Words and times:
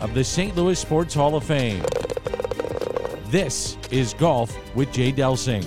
of 0.00 0.14
the 0.14 0.22
St. 0.22 0.54
Louis 0.56 0.78
Sports 0.78 1.14
Hall 1.14 1.34
of 1.34 1.44
Fame. 1.44 1.82
This 3.26 3.76
is 3.90 4.14
Golf 4.14 4.56
with 4.74 4.92
Jay 4.92 5.12
Delsing. 5.12 5.66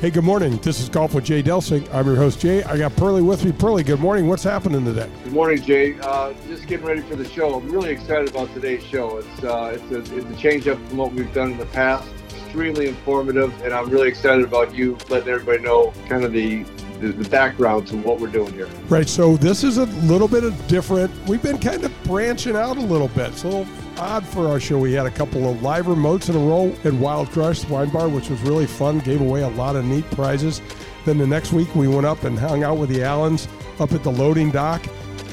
Hey, 0.00 0.10
good 0.10 0.24
morning. 0.24 0.56
This 0.58 0.80
is 0.80 0.88
Golf 0.88 1.12
with 1.12 1.24
Jay 1.24 1.42
Delsing. 1.42 1.86
I'm 1.92 2.06
your 2.06 2.16
host, 2.16 2.40
Jay. 2.40 2.62
I 2.64 2.78
got 2.78 2.96
Pearly 2.96 3.20
with 3.20 3.44
me. 3.44 3.52
Pearly, 3.52 3.82
good 3.82 4.00
morning. 4.00 4.28
What's 4.28 4.42
happening 4.42 4.84
today? 4.84 5.10
Good 5.24 5.32
morning, 5.34 5.62
Jay. 5.62 5.98
Uh, 6.00 6.32
just 6.48 6.66
getting 6.66 6.86
ready 6.86 7.02
for 7.02 7.16
the 7.16 7.28
show. 7.28 7.54
I'm 7.54 7.68
really 7.68 7.90
excited 7.90 8.30
about 8.30 8.52
today's 8.54 8.82
show. 8.82 9.18
It's 9.18 9.44
uh, 9.44 9.72
it's, 9.74 10.10
a, 10.10 10.16
it's 10.16 10.30
a 10.30 10.36
change 10.36 10.66
up 10.68 10.78
from 10.88 10.96
what 10.96 11.12
we've 11.12 11.32
done 11.34 11.52
in 11.52 11.58
the 11.58 11.66
past. 11.66 12.08
Extremely 12.30 12.88
informative, 12.88 13.52
and 13.62 13.74
I'm 13.74 13.90
really 13.90 14.08
excited 14.08 14.42
about 14.42 14.74
you 14.74 14.96
letting 15.10 15.28
everybody 15.28 15.62
know 15.62 15.92
kind 16.08 16.24
of 16.24 16.32
the 16.32 16.64
the, 17.00 17.28
background 17.28 17.86
to 17.88 17.96
what 17.96 18.20
we're 18.20 18.28
doing 18.28 18.52
here. 18.52 18.68
Right. 18.88 19.08
So 19.08 19.36
this 19.36 19.64
is 19.64 19.78
a 19.78 19.86
little 20.06 20.28
bit 20.28 20.44
of 20.44 20.68
different. 20.68 21.12
We've 21.28 21.42
been 21.42 21.58
kind 21.58 21.84
of 21.84 22.02
branching 22.04 22.56
out 22.56 22.76
a 22.76 22.80
little 22.80 23.08
bit. 23.08 23.28
It's 23.28 23.44
a 23.44 23.48
little 23.48 23.66
odd 23.98 24.26
for 24.26 24.48
our 24.48 24.58
show. 24.58 24.78
We 24.78 24.92
had 24.92 25.06
a 25.06 25.10
couple 25.10 25.48
of 25.50 25.62
live 25.62 25.86
remotes 25.86 26.28
in 26.28 26.36
a 26.36 26.38
row 26.38 26.74
at 26.84 26.92
Wild 26.94 27.30
Crush 27.30 27.64
Wine 27.66 27.90
Bar, 27.90 28.08
which 28.08 28.30
was 28.30 28.40
really 28.42 28.66
fun. 28.66 28.98
Gave 29.00 29.20
away 29.20 29.42
a 29.42 29.48
lot 29.48 29.76
of 29.76 29.84
neat 29.84 30.08
prizes. 30.10 30.60
Then 31.04 31.18
the 31.18 31.26
next 31.26 31.52
week 31.52 31.74
we 31.74 31.88
went 31.88 32.06
up 32.06 32.24
and 32.24 32.38
hung 32.38 32.62
out 32.62 32.78
with 32.78 32.90
the 32.90 33.02
Allens 33.02 33.48
up 33.78 33.92
at 33.92 34.02
the 34.02 34.12
loading 34.12 34.50
dock, 34.50 34.84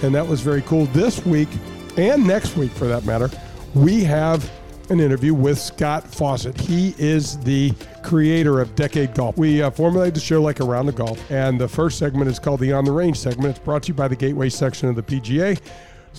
and 0.01 0.15
that 0.15 0.25
was 0.25 0.41
very 0.41 0.61
cool. 0.61 0.85
This 0.87 1.25
week 1.25 1.49
and 1.97 2.25
next 2.25 2.55
week, 2.55 2.71
for 2.71 2.87
that 2.87 3.05
matter, 3.05 3.29
we 3.73 4.03
have 4.03 4.49
an 4.89 4.99
interview 4.99 5.33
with 5.33 5.59
Scott 5.59 6.07
Fawcett. 6.07 6.59
He 6.59 6.95
is 6.97 7.37
the 7.39 7.73
creator 8.07 8.61
of 8.61 8.73
Decade 8.73 9.13
Golf. 9.13 9.37
We 9.37 9.61
uh, 9.61 9.69
formulated 9.69 10.15
the 10.15 10.21
show 10.21 10.41
like 10.41 10.61
Around 10.61 10.85
the 10.85 10.93
Golf, 10.93 11.29
and 11.29 11.59
the 11.59 11.67
first 11.67 11.99
segment 11.99 12.29
is 12.29 12.39
called 12.39 12.61
the 12.61 12.71
On 12.71 12.85
the 12.85 12.91
Range 12.91 13.19
segment. 13.19 13.49
It's 13.49 13.59
brought 13.59 13.83
to 13.83 13.87
you 13.89 13.93
by 13.95 14.07
the 14.07 14.15
Gateway 14.15 14.47
section 14.47 14.87
of 14.87 14.95
the 14.95 15.03
PGA. 15.03 15.59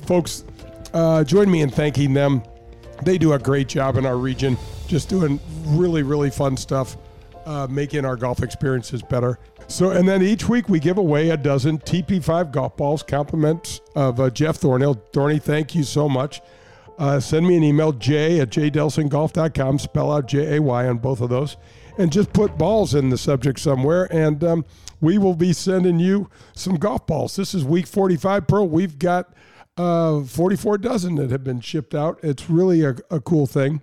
Folks, 0.05 0.44
uh, 0.92 1.25
join 1.25 1.50
me 1.50 1.62
in 1.62 1.70
thanking 1.70 2.12
them. 2.12 2.42
They 3.05 3.16
do 3.16 3.33
a 3.33 3.39
great 3.39 3.69
job 3.69 3.97
in 3.97 4.05
our 4.05 4.19
region, 4.19 4.59
just 4.86 5.09
doing 5.09 5.41
really, 5.64 6.03
really 6.03 6.28
fun 6.31 6.59
stuff, 6.59 6.98
uh, 7.47 7.66
making 7.70 8.05
our 8.05 8.16
golf 8.16 8.42
experiences 8.42 9.00
better. 9.03 9.39
So, 9.66 9.91
and 9.91 10.06
then 10.06 10.20
each 10.22 10.47
week 10.47 10.69
we 10.69 10.81
give 10.81 10.98
away 10.98 11.31
a 11.31 11.39
dozen 11.39 11.78
TP5 11.78 12.53
golf 12.53 12.77
balls, 12.77 13.03
compliments 13.03 13.81
of 13.97 14.20
uh, 14.20 14.28
Jeff 14.28 14.56
Thornhill. 14.56 15.03
Thorny, 15.14 15.39
thank 15.39 15.75
you 15.75 15.84
so 15.84 16.06
much. 16.06 16.42
Uh, 16.98 17.19
send 17.19 17.47
me 17.47 17.56
an 17.56 17.62
email, 17.62 17.92
jay 17.92 18.41
at 18.41 18.50
jdelsinggolf.com. 18.50 19.78
Spell 19.78 20.12
out 20.12 20.27
J 20.27 20.56
A 20.56 20.61
Y 20.61 20.86
on 20.86 20.98
both 20.98 21.22
of 21.22 21.31
those. 21.31 21.56
And 21.98 22.12
just 22.12 22.32
put 22.32 22.56
balls 22.56 22.94
in 22.94 23.10
the 23.10 23.18
subject 23.18 23.58
somewhere. 23.58 24.06
And 24.12 24.42
um, 24.44 24.64
we 25.00 25.18
will 25.18 25.34
be 25.34 25.52
sending 25.52 25.98
you 25.98 26.30
some 26.54 26.77
golf 26.77 27.06
balls. 27.06 27.36
This 27.36 27.54
is 27.54 27.64
week 27.64 27.86
45 27.86 28.46
Pro. 28.46 28.64
We've 28.64 28.98
got 28.98 29.34
uh, 29.77 30.22
44 30.22 30.78
dozen 30.78 31.16
that 31.16 31.30
have 31.30 31.44
been 31.44 31.60
shipped 31.60 31.94
out. 31.94 32.19
It's 32.22 32.48
really 32.48 32.84
a, 32.84 32.96
a 33.10 33.20
cool 33.20 33.46
thing. 33.46 33.82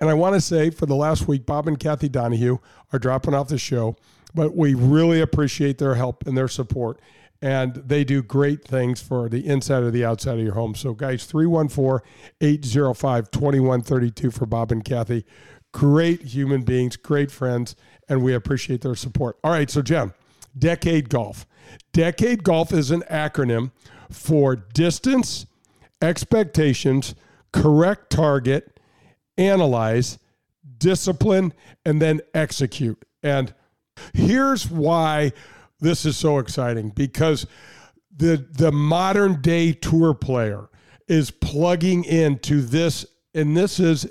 And 0.00 0.08
I 0.08 0.14
want 0.14 0.34
to 0.34 0.40
say 0.40 0.70
for 0.70 0.86
the 0.86 0.96
last 0.96 1.28
week, 1.28 1.44
Bob 1.44 1.68
and 1.68 1.78
Kathy 1.78 2.08
Donahue 2.08 2.58
are 2.92 2.98
dropping 2.98 3.34
off 3.34 3.48
the 3.48 3.58
show, 3.58 3.96
but 4.34 4.56
we 4.56 4.72
really 4.72 5.20
appreciate 5.20 5.76
their 5.76 5.94
help 5.96 6.26
and 6.26 6.36
their 6.36 6.48
support 6.48 6.98
and 7.42 7.74
they 7.74 8.04
do 8.04 8.22
great 8.22 8.64
things 8.64 9.02
for 9.02 9.28
the 9.28 9.44
inside 9.44 9.82
or 9.82 9.90
the 9.90 10.04
outside 10.04 10.38
of 10.38 10.44
your 10.44 10.54
home. 10.54 10.76
So, 10.76 10.94
guys, 10.94 11.24
314 11.24 12.08
805 12.40 13.30
2132 13.32 14.30
for 14.30 14.46
Bob 14.46 14.70
and 14.70 14.84
Kathy. 14.84 15.26
Great 15.72 16.22
human 16.22 16.62
beings, 16.62 16.96
great 16.96 17.30
friends, 17.30 17.76
and 18.08 18.22
we 18.22 18.34
appreciate 18.34 18.82
their 18.82 18.94
support. 18.94 19.38
All 19.42 19.50
right, 19.50 19.70
so, 19.70 19.82
Jim, 19.82 20.12
Decade 20.58 21.08
Golf. 21.08 21.46
Decade 21.92 22.44
Golf 22.44 22.72
is 22.72 22.90
an 22.90 23.02
acronym 23.10 23.70
for 24.10 24.56
distance, 24.56 25.46
expectations, 26.02 27.14
correct 27.52 28.10
target, 28.10 28.78
analyze, 29.38 30.18
discipline, 30.78 31.52
and 31.84 32.02
then 32.02 32.20
execute. 32.34 33.02
And 33.22 33.54
here's 34.12 34.68
why 34.68 35.32
this 35.80 36.04
is 36.04 36.16
so 36.16 36.38
exciting 36.38 36.90
because 36.90 37.46
the 38.14 38.46
the 38.52 38.72
modern 38.72 39.40
day 39.40 39.72
tour 39.72 40.14
player 40.14 40.68
is 41.08 41.30
plugging 41.30 42.04
into 42.04 42.62
this 42.62 43.06
and 43.34 43.56
this 43.56 43.80
is 43.80 44.02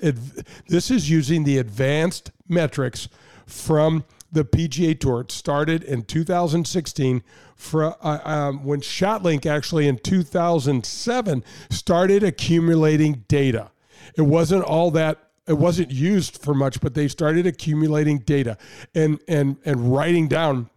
this 0.68 0.92
is 0.92 1.09
using 1.09 1.44
the 1.44 1.58
advanced 1.58 2.32
metrics 2.48 3.08
from 3.46 4.06
the 4.32 4.46
PGA 4.46 4.98
Tour. 5.00 5.22
It 5.22 5.32
started 5.32 5.84
in 5.84 6.04
2016 6.04 7.22
for, 7.56 7.96
uh, 8.02 8.20
um, 8.24 8.64
when 8.64 8.80
ShotLink 8.80 9.46
actually 9.46 9.88
in 9.88 9.98
2007 9.98 11.44
started 11.70 12.24
accumulating 12.24 13.26
data. 13.28 13.72
It 14.18 14.24
wasn't 14.24 14.64
all 14.64 14.92
that 14.92 15.28
it 15.48 15.58
wasn't 15.58 15.92
used 15.92 16.38
for 16.38 16.53
much, 16.53 16.80
but 16.82 16.94
they 16.94 17.08
started 17.08 17.46
accumulating 17.46 18.20
data 18.20 18.58
and 18.96 19.20
and 19.28 19.58
and 19.66 19.94
writing 19.94 20.28
down 20.28 20.70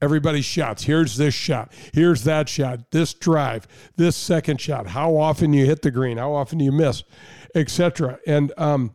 everybody's 0.00 0.44
shots. 0.44 0.84
Here's 0.84 1.16
this 1.16 1.34
shot. 1.34 1.72
Here's 1.92 2.24
that 2.24 2.48
shot. 2.48 2.90
This 2.90 3.14
drive. 3.14 3.66
This 3.96 4.16
second 4.16 4.60
shot. 4.60 4.88
How 4.88 5.16
often 5.16 5.52
you 5.52 5.66
hit 5.66 5.82
the 5.82 5.90
green. 5.90 6.18
How 6.18 6.32
often 6.32 6.60
you 6.60 6.72
miss, 6.72 7.02
etc. 7.54 8.18
And 8.26 8.52
um, 8.56 8.94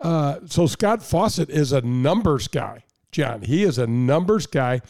uh, 0.00 0.40
so 0.46 0.66
Scott 0.66 1.02
Fawcett 1.02 1.50
is 1.50 1.72
a 1.72 1.80
numbers 1.80 2.48
guy. 2.48 2.84
John, 3.12 3.42
he 3.42 3.62
is 3.62 3.78
a 3.78 3.86
numbers 3.86 4.46
guy. 4.46 4.82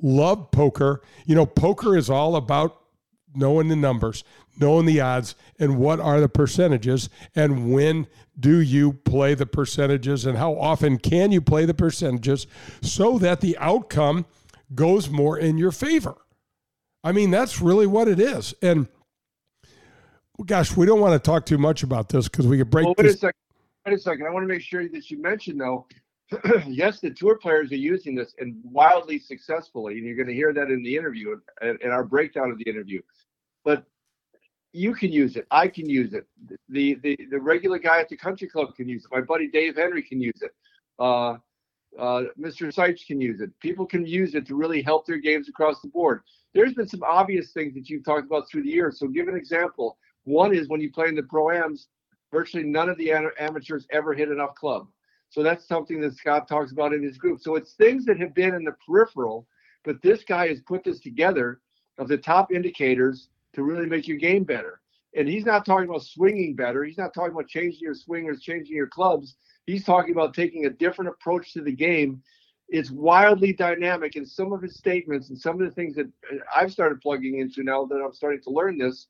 Love 0.00 0.50
poker. 0.50 1.02
You 1.26 1.34
know, 1.34 1.46
poker 1.46 1.96
is 1.96 2.08
all 2.10 2.36
about 2.36 2.78
knowing 3.34 3.68
the 3.68 3.76
numbers, 3.76 4.24
knowing 4.58 4.86
the 4.86 5.00
odds, 5.00 5.34
and 5.58 5.78
what 5.78 6.00
are 6.00 6.20
the 6.20 6.28
percentages, 6.28 7.08
and 7.34 7.72
when 7.72 8.06
do 8.38 8.60
you 8.60 8.92
play 8.92 9.34
the 9.34 9.46
percentages, 9.46 10.26
and 10.26 10.38
how 10.38 10.54
often 10.54 10.98
can 10.98 11.32
you 11.32 11.40
play 11.40 11.64
the 11.64 11.74
percentages 11.74 12.46
so 12.80 13.18
that 13.18 13.40
the 13.40 13.56
outcome 13.58 14.26
goes 14.74 15.08
more 15.08 15.38
in 15.38 15.58
your 15.58 15.72
favor. 15.72 16.16
I 17.04 17.12
mean, 17.12 17.30
that's 17.30 17.60
really 17.60 17.86
what 17.86 18.08
it 18.08 18.20
is. 18.20 18.54
And 18.62 18.86
gosh, 20.46 20.76
we 20.76 20.86
don't 20.86 21.00
want 21.00 21.12
to 21.12 21.18
talk 21.18 21.46
too 21.46 21.58
much 21.58 21.82
about 21.82 22.08
this 22.08 22.28
because 22.28 22.46
we 22.46 22.58
could 22.58 22.70
break. 22.70 22.86
Well, 22.86 22.94
wait 22.98 23.04
this. 23.04 23.16
a 23.16 23.18
second. 23.18 23.40
Wait 23.86 23.94
a 23.94 23.98
second. 23.98 24.26
I 24.26 24.30
want 24.30 24.44
to 24.44 24.48
make 24.48 24.62
sure 24.62 24.88
that 24.88 25.10
you 25.10 25.20
mentioned 25.20 25.60
though. 25.60 25.86
yes, 26.66 27.00
the 27.00 27.10
tour 27.10 27.36
players 27.36 27.72
are 27.72 27.76
using 27.76 28.14
this 28.14 28.34
and 28.38 28.56
wildly 28.62 29.18
successfully, 29.18 29.98
and 29.98 30.06
you're 30.06 30.16
going 30.16 30.28
to 30.28 30.34
hear 30.34 30.52
that 30.52 30.70
in 30.70 30.82
the 30.82 30.96
interview 30.96 31.36
and 31.60 31.80
in 31.82 31.90
our 31.90 32.04
breakdown 32.04 32.50
of 32.50 32.58
the 32.58 32.68
interview. 32.70 33.02
But 33.64 33.84
you 34.72 34.94
can 34.94 35.12
use 35.12 35.36
it. 35.36 35.46
I 35.50 35.68
can 35.68 35.88
use 35.88 36.14
it. 36.14 36.26
The 36.68 36.94
the 37.02 37.18
the 37.30 37.38
regular 37.38 37.78
guy 37.78 38.00
at 38.00 38.08
the 38.08 38.16
country 38.16 38.48
club 38.48 38.74
can 38.76 38.88
use 38.88 39.04
it. 39.04 39.10
My 39.14 39.20
buddy 39.20 39.48
Dave 39.48 39.76
Henry 39.76 40.02
can 40.02 40.20
use 40.20 40.40
it. 40.40 40.52
Uh, 40.98 41.36
uh, 41.98 42.24
Mr. 42.40 42.72
Sipes 42.74 43.06
can 43.06 43.20
use 43.20 43.40
it. 43.40 43.50
People 43.60 43.86
can 43.86 44.06
use 44.06 44.34
it 44.34 44.46
to 44.46 44.54
really 44.54 44.82
help 44.82 45.06
their 45.06 45.18
games 45.18 45.48
across 45.48 45.80
the 45.80 45.88
board. 45.88 46.22
There's 46.54 46.74
been 46.74 46.88
some 46.88 47.02
obvious 47.02 47.52
things 47.52 47.74
that 47.74 47.88
you've 47.88 48.04
talked 48.04 48.26
about 48.26 48.48
through 48.48 48.64
the 48.64 48.70
years. 48.70 48.98
So, 48.98 49.08
give 49.08 49.28
an 49.28 49.36
example. 49.36 49.98
One 50.24 50.54
is 50.54 50.68
when 50.68 50.80
you 50.80 50.90
play 50.90 51.08
in 51.08 51.16
the 51.16 51.22
pro-ams, 51.22 51.88
virtually 52.30 52.64
none 52.64 52.88
of 52.88 52.96
the 52.98 53.12
amateurs 53.38 53.86
ever 53.90 54.14
hit 54.14 54.30
enough 54.30 54.54
club. 54.54 54.88
So 55.32 55.42
that's 55.42 55.66
something 55.66 56.00
that 56.02 56.14
Scott 56.14 56.46
talks 56.46 56.72
about 56.72 56.92
in 56.92 57.02
his 57.02 57.16
group. 57.16 57.40
So 57.40 57.56
it's 57.56 57.72
things 57.72 58.04
that 58.04 58.20
have 58.20 58.34
been 58.34 58.54
in 58.54 58.64
the 58.64 58.76
peripheral, 58.86 59.46
but 59.82 60.02
this 60.02 60.24
guy 60.24 60.48
has 60.48 60.60
put 60.60 60.84
this 60.84 61.00
together 61.00 61.60
of 61.98 62.08
the 62.08 62.18
top 62.18 62.52
indicators 62.52 63.28
to 63.54 63.62
really 63.62 63.86
make 63.86 64.06
your 64.06 64.18
game 64.18 64.44
better. 64.44 64.80
And 65.16 65.26
he's 65.26 65.46
not 65.46 65.64
talking 65.64 65.88
about 65.88 66.02
swinging 66.02 66.54
better. 66.54 66.84
He's 66.84 66.98
not 66.98 67.14
talking 67.14 67.32
about 67.32 67.48
changing 67.48 67.80
your 67.80 67.94
swingers, 67.94 68.42
changing 68.42 68.76
your 68.76 68.86
clubs. 68.86 69.36
He's 69.66 69.84
talking 69.84 70.12
about 70.12 70.34
taking 70.34 70.66
a 70.66 70.70
different 70.70 71.10
approach 71.10 71.52
to 71.52 71.62
the 71.62 71.72
game. 71.72 72.22
It's 72.68 72.90
wildly 72.90 73.52
dynamic, 73.52 74.16
and 74.16 74.26
some 74.26 74.52
of 74.52 74.62
his 74.62 74.76
statements 74.76 75.28
and 75.28 75.38
some 75.38 75.60
of 75.60 75.68
the 75.68 75.74
things 75.74 75.94
that 75.96 76.06
uh, 76.32 76.36
I've 76.54 76.72
started 76.72 77.00
plugging 77.00 77.38
into 77.38 77.62
now 77.62 77.84
that 77.84 78.02
I'm 78.02 78.12
starting 78.12 78.42
to 78.42 78.50
learn 78.50 78.78
this, 78.78 79.06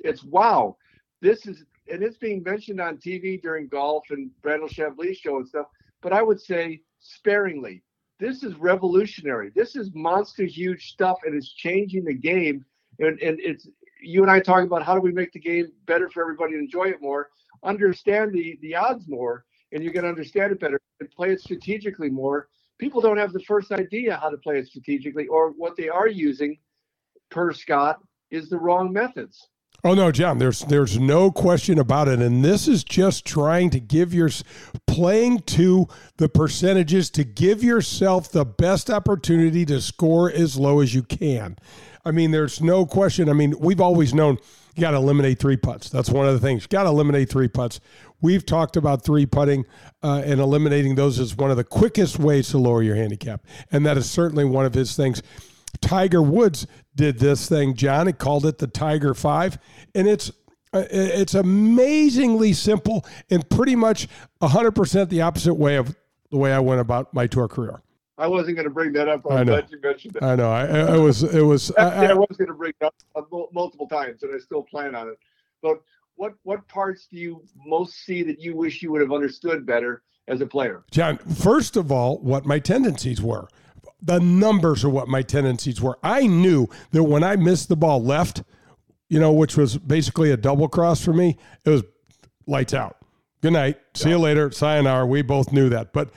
it's 0.00 0.22
wow. 0.24 0.76
This 1.20 1.46
is, 1.46 1.64
and 1.90 2.02
it's 2.02 2.16
being 2.16 2.42
mentioned 2.42 2.80
on 2.80 2.96
TV 2.96 3.40
during 3.42 3.68
golf 3.68 4.04
and 4.10 4.30
Brandel 4.42 4.70
Chamblee's 4.70 5.18
show 5.18 5.36
and 5.36 5.48
stuff. 5.48 5.66
But 6.00 6.12
I 6.12 6.22
would 6.22 6.40
say 6.40 6.82
sparingly. 7.00 7.82
This 8.18 8.44
is 8.44 8.54
revolutionary. 8.54 9.50
This 9.54 9.74
is 9.74 9.90
monster 9.94 10.44
huge 10.44 10.92
stuff, 10.92 11.18
and 11.24 11.34
it's 11.34 11.52
changing 11.52 12.04
the 12.04 12.14
game. 12.14 12.64
And, 13.00 13.18
and 13.20 13.40
it's 13.40 13.68
you 14.00 14.22
and 14.22 14.30
I 14.30 14.38
talking 14.38 14.66
about 14.66 14.84
how 14.84 14.94
do 14.94 15.00
we 15.00 15.12
make 15.12 15.32
the 15.32 15.40
game 15.40 15.72
better 15.86 16.08
for 16.08 16.22
everybody 16.22 16.52
to 16.52 16.58
enjoy 16.58 16.84
it 16.84 17.00
more 17.00 17.30
understand 17.62 18.32
the 18.32 18.58
the 18.62 18.74
odds 18.74 19.08
more, 19.08 19.44
and 19.72 19.82
you're 19.82 19.92
going 19.92 20.04
to 20.04 20.08
understand 20.08 20.52
it 20.52 20.60
better 20.60 20.80
and 21.00 21.10
play 21.10 21.30
it 21.30 21.40
strategically 21.40 22.10
more. 22.10 22.48
People 22.78 23.00
don't 23.00 23.18
have 23.18 23.32
the 23.32 23.40
first 23.40 23.72
idea 23.72 24.16
how 24.16 24.28
to 24.28 24.36
play 24.36 24.58
it 24.58 24.66
strategically, 24.66 25.26
or 25.26 25.50
what 25.50 25.76
they 25.76 25.88
are 25.88 26.08
using, 26.08 26.58
per 27.30 27.52
Scott, 27.52 28.00
is 28.30 28.48
the 28.48 28.58
wrong 28.58 28.92
methods. 28.92 29.48
Oh 29.84 29.94
no, 29.94 30.12
John. 30.12 30.38
There's 30.38 30.60
there's 30.60 30.98
no 30.98 31.32
question 31.32 31.78
about 31.78 32.06
it, 32.06 32.20
and 32.20 32.44
this 32.44 32.68
is 32.68 32.84
just 32.84 33.24
trying 33.24 33.70
to 33.70 33.80
give 33.80 34.14
your 34.14 34.30
playing 34.86 35.40
to 35.40 35.88
the 36.18 36.28
percentages 36.28 37.10
to 37.10 37.24
give 37.24 37.64
yourself 37.64 38.30
the 38.30 38.44
best 38.44 38.90
opportunity 38.90 39.64
to 39.66 39.80
score 39.80 40.30
as 40.30 40.56
low 40.56 40.80
as 40.80 40.94
you 40.94 41.02
can. 41.02 41.56
I 42.04 42.12
mean, 42.12 42.30
there's 42.30 42.60
no 42.60 42.86
question. 42.86 43.28
I 43.28 43.32
mean, 43.32 43.54
we've 43.58 43.80
always 43.80 44.14
known 44.14 44.38
you 44.74 44.80
got 44.80 44.92
to 44.92 44.96
eliminate 44.98 45.38
three 45.38 45.56
putts. 45.56 45.90
That's 45.90 46.10
one 46.10 46.26
of 46.26 46.34
the 46.34 46.40
things. 46.40 46.62
You 46.62 46.68
got 46.68 46.84
to 46.84 46.88
eliminate 46.88 47.28
three 47.28 47.48
putts. 47.48 47.80
We've 48.22 48.46
talked 48.46 48.76
about 48.76 49.04
three 49.04 49.26
putting 49.26 49.66
uh, 50.02 50.22
and 50.24 50.40
eliminating 50.40 50.94
those 50.94 51.18
as 51.18 51.36
one 51.36 51.50
of 51.50 51.56
the 51.56 51.64
quickest 51.64 52.18
ways 52.18 52.48
to 52.50 52.58
lower 52.58 52.82
your 52.82 52.96
handicap, 52.96 53.44
and 53.70 53.84
that 53.84 53.98
is 53.98 54.10
certainly 54.10 54.44
one 54.44 54.64
of 54.64 54.72
his 54.72 54.96
things. 54.96 55.22
Tiger 55.80 56.22
Woods 56.22 56.66
did 56.94 57.18
this 57.18 57.48
thing, 57.48 57.74
John. 57.74 58.06
He 58.06 58.12
called 58.12 58.46
it 58.46 58.58
the 58.58 58.66
Tiger 58.66 59.14
Five, 59.14 59.58
and 59.94 60.08
it's 60.08 60.30
uh, 60.72 60.84
it's 60.90 61.34
amazingly 61.34 62.52
simple 62.52 63.04
and 63.28 63.48
pretty 63.50 63.76
much 63.76 64.08
100% 64.40 65.08
the 65.10 65.20
opposite 65.20 65.54
way 65.54 65.76
of 65.76 65.94
the 66.30 66.38
way 66.38 66.52
I 66.52 66.60
went 66.60 66.80
about 66.80 67.12
my 67.12 67.26
tour 67.26 67.46
career. 67.46 67.82
I 68.16 68.26
wasn't 68.26 68.56
going 68.56 68.68
to 68.68 68.72
bring 68.72 68.92
that 68.92 69.08
up. 69.08 69.22
I'm 69.28 69.38
I 69.38 69.42
know. 69.42 69.52
glad 69.52 69.70
you 69.70 69.80
mentioned 69.82 70.16
it. 70.16 70.22
I 70.22 70.34
know. 70.36 70.50
I, 70.50 70.94
I 70.94 70.96
was. 70.96 71.22
It 71.24 71.42
was. 71.42 71.72
I, 71.72 72.06
I, 72.06 72.14
was 72.14 72.36
going 72.38 72.48
to 72.48 72.54
bring 72.54 72.72
it 72.80 72.84
up 72.84 72.94
uh, 73.16 73.22
multiple 73.52 73.88
times, 73.88 74.22
and 74.22 74.34
I 74.34 74.38
still 74.38 74.62
plan 74.62 74.94
on 74.94 75.08
it. 75.08 75.18
But 75.60 75.82
what 76.16 76.34
what 76.42 76.66
parts 76.68 77.06
do 77.10 77.16
you 77.18 77.42
most 77.66 78.04
see 78.04 78.22
that 78.22 78.40
you 78.40 78.56
wish 78.56 78.82
you 78.82 78.92
would 78.92 79.00
have 79.00 79.12
understood 79.12 79.66
better 79.66 80.02
as 80.28 80.40
a 80.40 80.46
player? 80.46 80.84
John, 80.90 81.18
first 81.18 81.76
of 81.76 81.90
all, 81.90 82.18
what 82.18 82.46
my 82.46 82.58
tendencies 82.58 83.20
were. 83.20 83.48
The 84.00 84.18
numbers 84.18 84.84
are 84.84 84.90
what 84.90 85.08
my 85.08 85.22
tendencies 85.22 85.80
were. 85.80 85.98
I 86.02 86.26
knew 86.26 86.68
that 86.90 87.04
when 87.04 87.22
I 87.22 87.36
missed 87.36 87.68
the 87.68 87.76
ball 87.76 88.02
left, 88.02 88.42
you 89.08 89.20
know, 89.20 89.32
which 89.32 89.56
was 89.56 89.78
basically 89.78 90.30
a 90.32 90.36
double 90.36 90.68
cross 90.68 91.04
for 91.04 91.12
me, 91.12 91.38
it 91.64 91.70
was 91.70 91.82
lights 92.46 92.74
out. 92.74 92.96
Good 93.42 93.52
night. 93.52 93.78
See 93.94 94.08
yeah. 94.08 94.16
you 94.16 94.20
later. 94.20 94.50
Sayonara. 94.50 95.06
We 95.06 95.22
both 95.22 95.52
knew 95.52 95.68
that. 95.68 95.92
But 95.92 96.10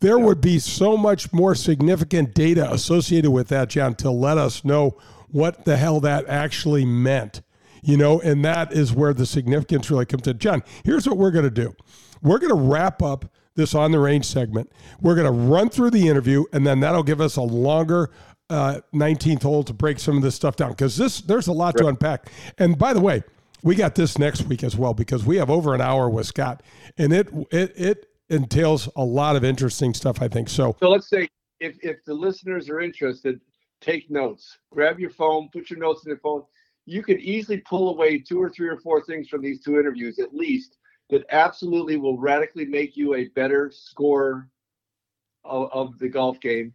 there 0.00 0.18
yeah. 0.18 0.24
would 0.24 0.40
be 0.40 0.58
so 0.58 0.96
much 0.96 1.32
more 1.32 1.54
significant 1.54 2.34
data 2.34 2.72
associated 2.72 3.30
with 3.32 3.48
that, 3.48 3.68
John, 3.68 3.94
to 3.96 4.10
let 4.10 4.38
us 4.38 4.64
know 4.64 4.96
what 5.28 5.64
the 5.64 5.76
hell 5.76 6.00
that 6.00 6.26
actually 6.28 6.84
meant. 6.84 7.42
You 7.82 7.96
know, 7.96 8.20
and 8.20 8.44
that 8.44 8.72
is 8.72 8.92
where 8.92 9.14
the 9.14 9.26
significance 9.26 9.90
really 9.90 10.06
comes 10.06 10.26
in. 10.26 10.38
John, 10.38 10.62
here's 10.84 11.06
what 11.06 11.16
we're 11.16 11.30
going 11.30 11.44
to 11.44 11.50
do. 11.50 11.74
We're 12.22 12.38
going 12.38 12.54
to 12.54 12.60
wrap 12.60 13.02
up 13.02 13.32
this 13.54 13.74
on 13.74 13.90
the 13.92 13.98
range 13.98 14.24
segment. 14.24 14.70
We're 15.00 15.14
going 15.14 15.26
to 15.26 15.32
run 15.32 15.68
through 15.68 15.90
the 15.90 16.08
interview, 16.08 16.44
and 16.52 16.66
then 16.66 16.80
that'll 16.80 17.02
give 17.02 17.20
us 17.20 17.36
a 17.36 17.42
longer 17.42 18.10
uh, 18.50 18.80
19th 18.94 19.42
hole 19.42 19.62
to 19.64 19.72
break 19.72 19.98
some 19.98 20.16
of 20.16 20.22
this 20.22 20.34
stuff 20.34 20.56
down 20.56 20.70
because 20.70 20.96
this 20.96 21.20
there's 21.20 21.48
a 21.48 21.52
lot 21.52 21.76
to 21.76 21.86
unpack. 21.86 22.30
And 22.56 22.78
by 22.78 22.94
the 22.94 23.00
way, 23.00 23.22
we 23.62 23.74
got 23.74 23.94
this 23.94 24.18
next 24.18 24.42
week 24.42 24.62
as 24.62 24.76
well 24.76 24.94
because 24.94 25.24
we 25.24 25.36
have 25.36 25.50
over 25.50 25.74
an 25.74 25.80
hour 25.80 26.08
with 26.08 26.26
Scott, 26.26 26.62
and 26.96 27.12
it 27.12 27.28
it 27.50 27.72
it 27.76 28.06
entails 28.30 28.88
a 28.96 29.04
lot 29.04 29.36
of 29.36 29.44
interesting 29.44 29.94
stuff. 29.94 30.22
I 30.22 30.28
think 30.28 30.48
so. 30.48 30.76
So 30.80 30.88
let's 30.88 31.08
say 31.08 31.28
if 31.60 31.76
if 31.82 32.04
the 32.04 32.14
listeners 32.14 32.68
are 32.68 32.80
interested, 32.80 33.40
take 33.80 34.10
notes. 34.10 34.58
Grab 34.70 34.98
your 34.98 35.10
phone, 35.10 35.48
put 35.52 35.70
your 35.70 35.78
notes 35.78 36.04
in 36.04 36.10
your 36.10 36.18
phone. 36.18 36.44
You 36.88 37.02
could 37.02 37.20
easily 37.20 37.58
pull 37.58 37.90
away 37.90 38.18
two 38.18 38.40
or 38.40 38.48
three 38.48 38.68
or 38.68 38.78
four 38.78 39.04
things 39.04 39.28
from 39.28 39.42
these 39.42 39.60
two 39.60 39.78
interviews 39.78 40.18
at 40.18 40.34
least 40.34 40.78
that 41.10 41.24
absolutely 41.30 41.96
will 41.96 42.18
radically 42.18 42.64
make 42.64 42.96
you 42.96 43.14
a 43.14 43.28
better 43.28 43.70
scorer 43.74 44.48
of, 45.44 45.70
of 45.72 45.98
the 45.98 46.08
golf 46.08 46.40
game 46.40 46.72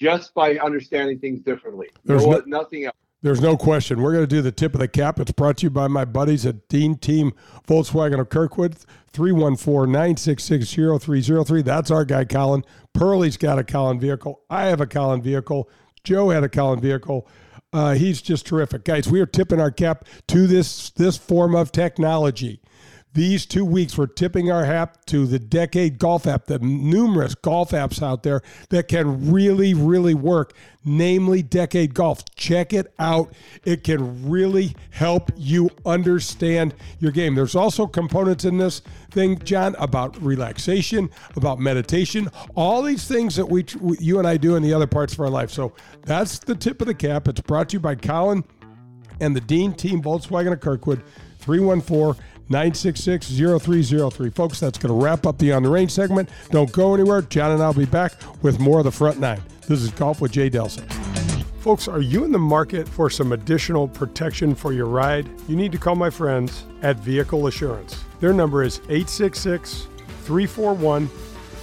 just 0.00 0.34
by 0.34 0.56
understanding 0.58 1.18
things 1.18 1.40
differently. 1.40 1.88
There's 2.04 2.26
no, 2.26 2.42
nothing 2.46 2.84
else. 2.84 2.96
There's 3.20 3.40
no 3.40 3.56
question. 3.56 4.00
We're 4.00 4.12
going 4.12 4.24
to 4.24 4.28
do 4.28 4.42
the 4.42 4.52
tip 4.52 4.74
of 4.74 4.80
the 4.80 4.86
cap. 4.86 5.18
It's 5.18 5.32
brought 5.32 5.58
to 5.58 5.66
you 5.66 5.70
by 5.70 5.88
my 5.88 6.04
buddies 6.04 6.46
at 6.46 6.68
Dean 6.68 6.96
Team 6.96 7.32
Volkswagen 7.66 8.20
of 8.20 8.28
Kirkwood, 8.28 8.76
314 9.12 9.90
966 9.90 10.72
0303. 10.72 11.62
That's 11.62 11.90
our 11.90 12.04
guy, 12.04 12.24
Colin. 12.24 12.64
Pearlie's 12.94 13.36
got 13.36 13.58
a 13.58 13.64
Colin 13.64 13.98
vehicle. 13.98 14.42
I 14.48 14.66
have 14.66 14.80
a 14.80 14.86
Colin 14.86 15.20
vehicle. 15.20 15.68
Joe 16.04 16.30
had 16.30 16.44
a 16.44 16.48
Colin 16.48 16.80
vehicle. 16.80 17.26
Uh, 17.72 17.94
he's 17.94 18.22
just 18.22 18.46
terrific. 18.46 18.84
Guys, 18.84 19.08
we 19.08 19.20
are 19.20 19.26
tipping 19.26 19.60
our 19.60 19.70
cap 19.70 20.06
to 20.28 20.46
this, 20.46 20.90
this 20.90 21.16
form 21.16 21.54
of 21.54 21.70
technology. 21.70 22.60
These 23.14 23.46
two 23.46 23.64
weeks, 23.64 23.96
we're 23.96 24.06
tipping 24.06 24.52
our 24.52 24.66
hat 24.66 25.06
to 25.06 25.26
the 25.26 25.38
Decade 25.38 25.98
Golf 25.98 26.26
app, 26.26 26.44
the 26.44 26.58
numerous 26.58 27.34
golf 27.34 27.70
apps 27.70 28.02
out 28.02 28.22
there 28.22 28.42
that 28.68 28.86
can 28.86 29.32
really, 29.32 29.72
really 29.72 30.12
work, 30.12 30.52
namely 30.84 31.42
Decade 31.42 31.94
Golf. 31.94 32.22
Check 32.36 32.74
it 32.74 32.92
out. 32.98 33.32
It 33.64 33.82
can 33.82 34.28
really 34.28 34.76
help 34.90 35.30
you 35.36 35.70
understand 35.86 36.74
your 36.98 37.10
game. 37.10 37.34
There's 37.34 37.56
also 37.56 37.86
components 37.86 38.44
in 38.44 38.58
this 38.58 38.82
thing, 39.10 39.38
John, 39.38 39.74
about 39.78 40.20
relaxation, 40.22 41.08
about 41.34 41.58
meditation, 41.58 42.28
all 42.54 42.82
these 42.82 43.08
things 43.08 43.36
that 43.36 43.46
we, 43.46 43.64
you 43.98 44.18
and 44.18 44.28
I 44.28 44.36
do 44.36 44.54
in 44.54 44.62
the 44.62 44.74
other 44.74 44.86
parts 44.86 45.14
of 45.14 45.20
our 45.20 45.30
life. 45.30 45.50
So 45.50 45.72
that's 46.02 46.38
the 46.38 46.54
tip 46.54 46.82
of 46.82 46.86
the 46.86 46.94
cap. 46.94 47.26
It's 47.26 47.40
brought 47.40 47.70
to 47.70 47.76
you 47.76 47.80
by 47.80 47.94
Colin 47.94 48.44
and 49.18 49.34
the 49.34 49.40
Dean 49.40 49.72
Team 49.72 50.02
Volkswagen 50.02 50.52
of 50.52 50.60
Kirkwood, 50.60 51.02
314- 51.40 52.16
966 52.50 53.28
0303. 53.28 54.30
Folks, 54.30 54.60
that's 54.60 54.78
going 54.78 54.94
to 54.94 55.04
wrap 55.04 55.26
up 55.26 55.38
the 55.38 55.52
On 55.52 55.62
the 55.62 55.68
Range 55.68 55.90
segment. 55.90 56.30
Don't 56.50 56.72
go 56.72 56.94
anywhere. 56.94 57.22
John 57.22 57.52
and 57.52 57.62
I 57.62 57.66
will 57.66 57.74
be 57.74 57.84
back 57.84 58.12
with 58.42 58.58
more 58.58 58.78
of 58.78 58.84
the 58.84 58.92
front 58.92 59.20
nine. 59.20 59.40
This 59.66 59.82
is 59.82 59.90
Golf 59.90 60.20
with 60.20 60.32
Jay 60.32 60.48
Delsing. 60.48 60.90
Folks, 61.60 61.88
are 61.88 62.00
you 62.00 62.24
in 62.24 62.32
the 62.32 62.38
market 62.38 62.88
for 62.88 63.10
some 63.10 63.32
additional 63.32 63.88
protection 63.88 64.54
for 64.54 64.72
your 64.72 64.86
ride? 64.86 65.28
You 65.48 65.56
need 65.56 65.72
to 65.72 65.78
call 65.78 65.96
my 65.96 66.08
friends 66.08 66.64
at 66.82 66.96
Vehicle 66.96 67.48
Assurance. 67.48 68.02
Their 68.20 68.32
number 68.32 68.62
is 68.62 68.78
866 68.88 69.88
341 70.22 71.10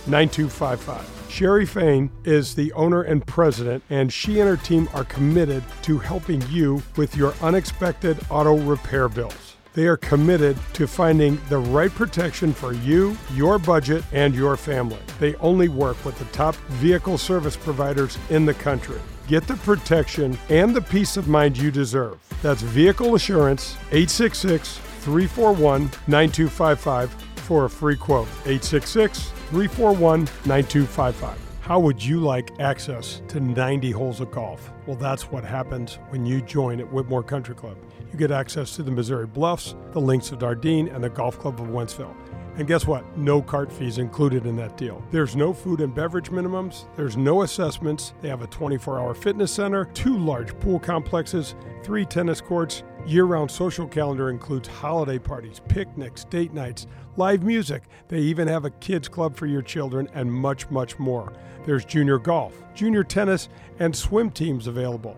9255. 0.07 1.15
Sherry 1.29 1.65
Fain 1.65 2.09
is 2.23 2.55
the 2.55 2.71
owner 2.73 3.01
and 3.01 3.25
president, 3.25 3.83
and 3.89 4.13
she 4.13 4.39
and 4.39 4.47
her 4.47 4.57
team 4.57 4.87
are 4.93 5.03
committed 5.05 5.63
to 5.81 5.97
helping 5.97 6.41
you 6.49 6.81
with 6.95 7.17
your 7.17 7.33
unexpected 7.41 8.17
auto 8.29 8.57
repair 8.57 9.09
bills. 9.09 9.44
They 9.75 9.87
are 9.87 9.97
committed 9.97 10.57
to 10.73 10.87
finding 10.87 11.37
the 11.49 11.57
right 11.57 11.91
protection 11.91 12.53
for 12.53 12.71
you, 12.71 13.17
your 13.33 13.59
budget, 13.59 14.05
and 14.13 14.33
your 14.33 14.55
family. 14.55 14.99
They 15.19 15.35
only 15.35 15.67
work 15.67 16.03
with 16.05 16.17
the 16.17 16.23
top 16.25 16.55
vehicle 16.79 17.17
service 17.17 17.57
providers 17.57 18.17
in 18.29 18.45
the 18.45 18.53
country. 18.53 19.01
Get 19.27 19.45
the 19.47 19.57
protection 19.57 20.37
and 20.47 20.73
the 20.73 20.81
peace 20.81 21.17
of 21.17 21.27
mind 21.27 21.57
you 21.57 21.71
deserve. 21.71 22.19
That's 22.41 22.61
Vehicle 22.61 23.15
Assurance 23.15 23.75
866 23.91 24.77
341 24.77 25.91
9255 26.07 27.11
for 27.41 27.65
a 27.65 27.69
free 27.69 27.97
quote. 27.97 28.27
866 28.45 29.31
341 29.49 30.21
9255. 30.45 31.37
How 31.59 31.79
would 31.79 32.01
you 32.01 32.21
like 32.21 32.57
access 32.61 33.21
to 33.27 33.41
90 33.41 33.91
holes 33.91 34.21
of 34.21 34.31
golf? 34.31 34.71
Well, 34.85 34.95
that's 34.95 35.31
what 35.31 35.43
happens 35.43 35.95
when 36.09 36.25
you 36.25 36.39
join 36.41 36.79
at 36.79 36.87
Whitmoor 36.87 37.23
Country 37.23 37.55
Club 37.55 37.75
you 38.15 38.27
get 38.27 38.31
access 38.31 38.73
to 38.77 38.81
the 38.81 38.91
Missouri 38.91 39.27
Bluffs, 39.27 39.75
the 39.91 39.99
Links 39.99 40.31
of 40.31 40.39
Dardenne, 40.39 40.93
and 40.93 41.03
the 41.03 41.09
Golf 41.09 41.37
Club 41.37 41.59
of 41.59 41.67
Wentzville. 41.67 42.15
And 42.55 42.65
guess 42.65 42.87
what? 42.87 43.17
No 43.17 43.41
cart 43.41 43.69
fees 43.69 43.97
included 43.97 44.45
in 44.45 44.55
that 44.55 44.77
deal. 44.77 45.03
There's 45.11 45.35
no 45.35 45.51
food 45.51 45.81
and 45.81 45.93
beverage 45.93 46.29
minimums, 46.29 46.85
there's 46.95 47.17
no 47.17 47.41
assessments. 47.41 48.13
They 48.21 48.29
have 48.29 48.41
a 48.41 48.47
24 48.47 48.97
hour 48.97 49.13
fitness 49.13 49.51
center, 49.51 49.83
two 49.93 50.17
large 50.17 50.57
pool 50.59 50.79
complexes, 50.79 51.55
three 51.83 52.05
tennis 52.05 52.39
courts. 52.39 52.83
Year 53.05 53.25
round 53.25 53.51
social 53.51 53.85
calendar 53.85 54.29
includes 54.29 54.69
holiday 54.69 55.19
parties, 55.19 55.59
picnics, 55.67 56.23
date 56.23 56.53
nights, 56.53 56.87
live 57.17 57.43
music. 57.43 57.83
They 58.07 58.19
even 58.19 58.47
have 58.47 58.63
a 58.63 58.69
kids 58.69 59.09
club 59.09 59.35
for 59.35 59.45
your 59.45 59.61
children 59.61 60.07
and 60.13 60.31
much, 60.31 60.69
much 60.69 60.97
more. 60.97 61.33
There's 61.65 61.83
junior 61.83 62.19
golf, 62.19 62.63
junior 62.73 63.03
tennis, 63.03 63.49
and 63.79 63.93
swim 63.93 64.31
teams 64.31 64.67
available. 64.67 65.17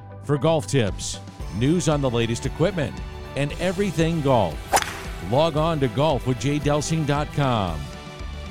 for 0.31 0.37
golf 0.37 0.65
tips, 0.65 1.19
news 1.57 1.89
on 1.89 1.99
the 1.99 2.09
latest 2.09 2.45
equipment, 2.45 2.95
and 3.35 3.51
everything 3.59 4.21
golf. 4.21 4.55
log 5.29 5.57
on 5.57 5.77
to 5.77 5.89
golfwithjaydelsing.com. 5.89 7.81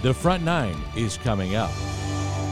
The 0.02 0.12
front 0.12 0.44
nine 0.44 0.76
is 0.94 1.16
coming 1.16 1.56
up. 1.56 1.70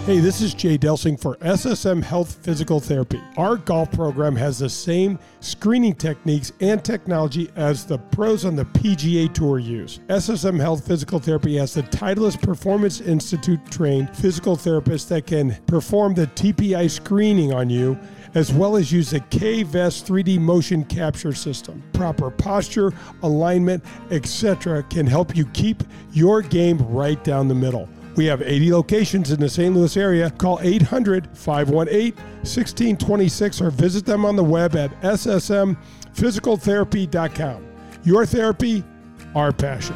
Hey, 0.07 0.21
this 0.21 0.41
is 0.41 0.55
Jay 0.55 0.79
Delsing 0.79 1.21
for 1.21 1.37
SSM 1.37 2.03
Health 2.03 2.39
Physical 2.43 2.81
Therapy. 2.81 3.21
Our 3.37 3.57
golf 3.57 3.93
program 3.93 4.35
has 4.37 4.61
the 4.61 4.71
same 4.71 5.19
screening 5.41 5.97
techniques 5.97 6.51
and 6.63 6.83
technology 6.83 7.51
as 7.55 7.85
the 7.85 7.99
pros 7.99 8.47
on 8.47 8.57
the 8.57 8.65
PGA 8.65 9.31
Tour 9.35 9.59
use. 9.59 10.01
SSM 10.09 10.59
Health 10.59 10.87
Physical 10.87 11.19
Therapy 11.19 11.59
has 11.59 11.75
the 11.75 11.83
Titleist 11.83 12.41
Performance 12.41 13.03
Institute 13.03 13.61
trained 13.71 14.09
physical 14.17 14.57
therapists 14.57 15.07
that 15.09 15.27
can 15.27 15.55
perform 15.67 16.15
the 16.15 16.29
TPI 16.29 16.91
screening 16.91 17.53
on 17.53 17.69
you 17.69 17.99
as 18.35 18.53
well 18.53 18.77
as 18.77 18.93
use 18.93 19.11
the 19.11 19.21
K-Vest 19.21 20.07
3D 20.07 20.39
motion 20.39 20.85
capture 20.85 21.33
system. 21.33 21.83
Proper 21.93 22.31
posture, 22.31 22.93
alignment, 23.23 23.83
etc. 24.11 24.83
can 24.85 25.07
help 25.07 25.37
you 25.37 25.45
keep 25.47 25.83
your 26.13 26.43
game 26.43 26.79
right 26.89 27.25
down 27.25 27.49
the 27.49 27.55
middle. 27.55 27.89
We 28.17 28.27
have 28.27 28.43
80 28.43 28.73
locations 28.73 29.31
in 29.31 29.39
the 29.39 29.49
St. 29.49 29.73
Louis 29.73 29.97
area. 29.97 30.31
Call 30.31 30.59
800 30.61 31.29
518 31.39 32.17
1626 32.17 33.61
or 33.61 33.71
visit 33.71 34.05
them 34.05 34.25
on 34.25 34.35
the 34.35 34.43
web 34.43 34.75
at 34.75 34.91
ssmphysicaltherapy.com. 35.03 37.65
Your 38.03 38.27
therapy, 38.27 38.83
our 39.37 39.53
passion. 39.53 39.95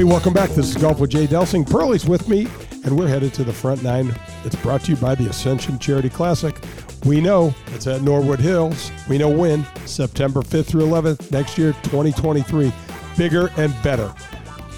Hey, 0.00 0.04
welcome 0.04 0.32
back. 0.32 0.48
This 0.48 0.74
is 0.74 0.80
Golf 0.80 0.98
with 0.98 1.10
Jay 1.10 1.26
Delsing. 1.26 1.70
Pearlie's 1.70 2.06
with 2.06 2.26
me, 2.26 2.48
and 2.86 2.98
we're 2.98 3.06
headed 3.06 3.34
to 3.34 3.44
the 3.44 3.52
front 3.52 3.82
nine. 3.82 4.16
It's 4.46 4.56
brought 4.56 4.80
to 4.84 4.92
you 4.92 4.96
by 4.96 5.14
the 5.14 5.28
Ascension 5.28 5.78
Charity 5.78 6.08
Classic. 6.08 6.56
We 7.04 7.20
know 7.20 7.54
it's 7.74 7.86
at 7.86 8.00
Norwood 8.00 8.40
Hills. 8.40 8.90
We 9.10 9.18
know 9.18 9.28
when, 9.28 9.66
September 9.84 10.40
5th 10.40 10.64
through 10.64 10.86
11th, 10.86 11.30
next 11.30 11.58
year, 11.58 11.74
2023. 11.82 12.72
Bigger 13.18 13.50
and 13.58 13.74
better. 13.82 14.10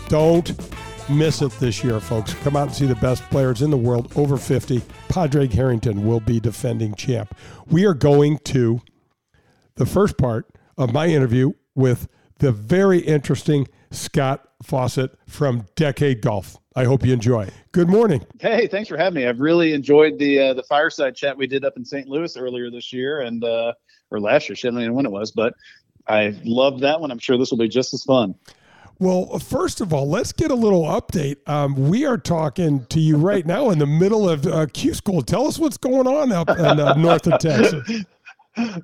Don't 0.08 0.60
miss 1.08 1.40
it 1.40 1.52
this 1.60 1.84
year, 1.84 2.00
folks. 2.00 2.34
Come 2.42 2.56
out 2.56 2.66
and 2.66 2.74
see 2.74 2.86
the 2.86 2.96
best 2.96 3.22
players 3.30 3.62
in 3.62 3.70
the 3.70 3.76
world 3.76 4.12
over 4.16 4.36
50. 4.36 4.82
Padraig 5.08 5.52
Harrington 5.52 6.04
will 6.04 6.18
be 6.18 6.40
defending 6.40 6.96
champ. 6.96 7.32
We 7.68 7.84
are 7.84 7.94
going 7.94 8.38
to 8.38 8.80
the 9.76 9.86
first 9.86 10.18
part 10.18 10.52
of 10.76 10.92
my 10.92 11.06
interview 11.06 11.52
with 11.76 12.08
the 12.38 12.50
very 12.50 12.98
interesting 12.98 13.68
Scott 13.92 14.48
Fawcett 14.62 15.16
from 15.28 15.66
Decade 15.76 16.20
Golf. 16.22 16.58
I 16.74 16.84
hope 16.84 17.04
you 17.04 17.12
enjoy. 17.12 17.48
Good 17.72 17.88
morning. 17.88 18.24
Hey, 18.40 18.66
thanks 18.66 18.88
for 18.88 18.96
having 18.96 19.22
me. 19.22 19.28
I've 19.28 19.40
really 19.40 19.74
enjoyed 19.74 20.18
the 20.18 20.38
uh, 20.38 20.54
the 20.54 20.62
fireside 20.62 21.14
chat 21.14 21.36
we 21.36 21.46
did 21.46 21.64
up 21.64 21.76
in 21.76 21.84
St. 21.84 22.08
Louis 22.08 22.36
earlier 22.36 22.70
this 22.70 22.92
year, 22.92 23.20
and 23.20 23.44
uh, 23.44 23.74
or 24.10 24.20
last 24.20 24.48
year. 24.48 24.56
I 24.58 24.68
don't 24.68 24.80
even 24.80 24.88
know 24.88 24.94
when 24.94 25.06
it 25.06 25.12
was, 25.12 25.30
but 25.30 25.54
I 26.06 26.34
loved 26.44 26.80
that 26.80 27.00
one. 27.00 27.10
I'm 27.10 27.18
sure 27.18 27.36
this 27.36 27.50
will 27.50 27.58
be 27.58 27.68
just 27.68 27.92
as 27.94 28.02
fun. 28.04 28.34
Well, 28.98 29.38
first 29.40 29.80
of 29.80 29.92
all, 29.92 30.08
let's 30.08 30.32
get 30.32 30.50
a 30.50 30.54
little 30.54 30.84
update. 30.84 31.36
Um, 31.48 31.88
we 31.88 32.06
are 32.06 32.16
talking 32.16 32.86
to 32.86 33.00
you 33.00 33.16
right 33.16 33.44
now 33.44 33.70
in 33.70 33.78
the 33.78 33.86
middle 33.86 34.28
of 34.28 34.46
uh, 34.46 34.66
Q 34.66 34.94
School. 34.94 35.22
Tell 35.22 35.46
us 35.46 35.58
what's 35.58 35.76
going 35.76 36.06
on 36.06 36.30
up 36.30 36.48
in 36.50 36.80
uh, 36.80 36.94
north 36.94 37.26
of 37.26 37.38
Texas. 37.40 38.04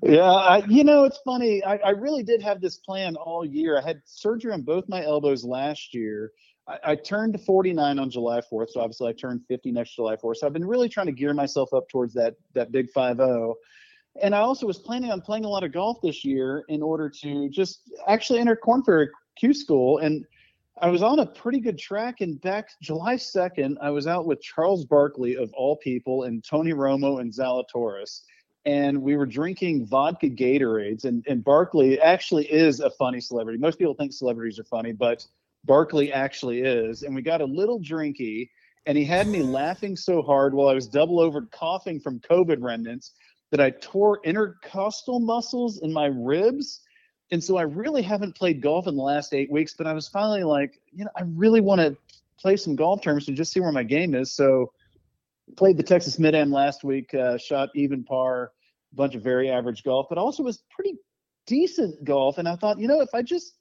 Yeah, 0.02 0.22
I, 0.22 0.64
you 0.66 0.82
know, 0.82 1.04
it's 1.04 1.18
funny. 1.24 1.62
I, 1.62 1.76
I, 1.76 1.90
really 1.90 2.22
did 2.22 2.40
have 2.40 2.60
this 2.60 2.76
plan 2.76 3.16
all 3.16 3.44
year. 3.44 3.78
I 3.78 3.86
had 3.86 4.00
surgery 4.06 4.52
on 4.52 4.62
both 4.62 4.88
my 4.88 5.04
elbows 5.04 5.44
last 5.44 5.92
year. 5.92 6.32
I, 6.66 6.78
I 6.84 6.94
turned 6.94 7.38
49 7.44 7.98
on 7.98 8.10
July 8.10 8.40
4th, 8.40 8.70
so 8.70 8.80
obviously 8.80 9.08
I 9.08 9.12
turned 9.12 9.42
50 9.46 9.72
next 9.72 9.94
July 9.94 10.16
4th. 10.16 10.36
So 10.36 10.46
I've 10.46 10.54
been 10.54 10.64
really 10.64 10.88
trying 10.88 11.06
to 11.06 11.12
gear 11.12 11.34
myself 11.34 11.74
up 11.74 11.88
towards 11.90 12.14
that 12.14 12.34
that 12.54 12.72
big 12.72 12.90
5-0. 12.96 13.54
And 14.22 14.34
I 14.34 14.38
also 14.38 14.66
was 14.66 14.78
planning 14.78 15.10
on 15.10 15.20
playing 15.20 15.44
a 15.44 15.48
lot 15.48 15.64
of 15.64 15.72
golf 15.72 15.98
this 16.02 16.24
year 16.24 16.64
in 16.68 16.82
order 16.82 17.10
to 17.20 17.50
just 17.50 17.90
actually 18.06 18.40
enter 18.40 18.56
Korn 18.56 18.82
Ferry 18.82 19.10
Q 19.36 19.52
School. 19.52 19.98
And 19.98 20.24
I 20.80 20.88
was 20.88 21.02
on 21.02 21.18
a 21.18 21.26
pretty 21.26 21.60
good 21.60 21.78
track. 21.78 22.22
And 22.22 22.40
back 22.40 22.70
July 22.80 23.16
2nd, 23.16 23.76
I 23.82 23.90
was 23.90 24.06
out 24.06 24.24
with 24.24 24.40
Charles 24.40 24.86
Barkley, 24.86 25.36
of 25.36 25.52
all 25.52 25.76
people, 25.76 26.24
and 26.24 26.42
Tony 26.42 26.72
Romo 26.72 27.20
and 27.20 27.30
Zalatoris 27.30 28.22
and 28.68 29.00
we 29.00 29.16
were 29.16 29.24
drinking 29.24 29.86
vodka 29.86 30.28
Gatorades. 30.28 31.06
And, 31.06 31.24
and 31.26 31.42
Barkley 31.42 31.98
actually 31.98 32.44
is 32.52 32.80
a 32.80 32.90
funny 32.90 33.18
celebrity. 33.18 33.58
Most 33.58 33.78
people 33.78 33.94
think 33.94 34.12
celebrities 34.12 34.58
are 34.58 34.64
funny, 34.64 34.92
but 34.92 35.26
Barkley 35.64 36.12
actually 36.12 36.60
is. 36.60 37.02
And 37.02 37.14
we 37.14 37.22
got 37.22 37.40
a 37.40 37.46
little 37.46 37.80
drinky, 37.80 38.50
and 38.84 38.98
he 38.98 39.06
had 39.06 39.26
me 39.26 39.42
laughing 39.42 39.96
so 39.96 40.20
hard 40.20 40.52
while 40.52 40.68
I 40.68 40.74
was 40.74 40.86
double 40.86 41.18
over 41.18 41.46
coughing 41.46 41.98
from 41.98 42.20
COVID 42.20 42.58
remnants 42.60 43.12
that 43.52 43.60
I 43.60 43.70
tore 43.70 44.20
intercostal 44.22 45.18
muscles 45.18 45.78
in 45.78 45.90
my 45.90 46.06
ribs. 46.06 46.82
And 47.30 47.42
so 47.42 47.56
I 47.56 47.62
really 47.62 48.02
haven't 48.02 48.36
played 48.36 48.60
golf 48.60 48.86
in 48.86 48.96
the 48.96 49.02
last 49.02 49.32
eight 49.32 49.50
weeks, 49.50 49.72
but 49.78 49.86
I 49.86 49.94
was 49.94 50.08
finally 50.08 50.44
like, 50.44 50.78
you 50.92 51.06
know, 51.06 51.10
I 51.16 51.22
really 51.22 51.62
want 51.62 51.80
to 51.80 51.96
play 52.38 52.58
some 52.58 52.76
golf 52.76 53.00
terms 53.00 53.28
and 53.28 53.36
just 53.36 53.50
see 53.50 53.60
where 53.60 53.72
my 53.72 53.82
game 53.82 54.14
is. 54.14 54.30
So 54.32 54.72
played 55.56 55.78
the 55.78 55.82
Texas 55.82 56.18
Mid 56.18 56.34
Am 56.34 56.52
last 56.52 56.84
week, 56.84 57.14
uh, 57.14 57.38
shot 57.38 57.70
even 57.74 58.04
par 58.04 58.52
bunch 58.94 59.14
of 59.14 59.22
very 59.22 59.50
average 59.50 59.82
golf, 59.82 60.06
but 60.08 60.18
also 60.18 60.42
was 60.42 60.62
pretty 60.70 60.94
decent 61.46 62.04
golf. 62.04 62.38
And 62.38 62.48
I 62.48 62.56
thought, 62.56 62.78
you 62.78 62.88
know, 62.88 63.00
if 63.00 63.10
I 63.14 63.22
just 63.22 63.54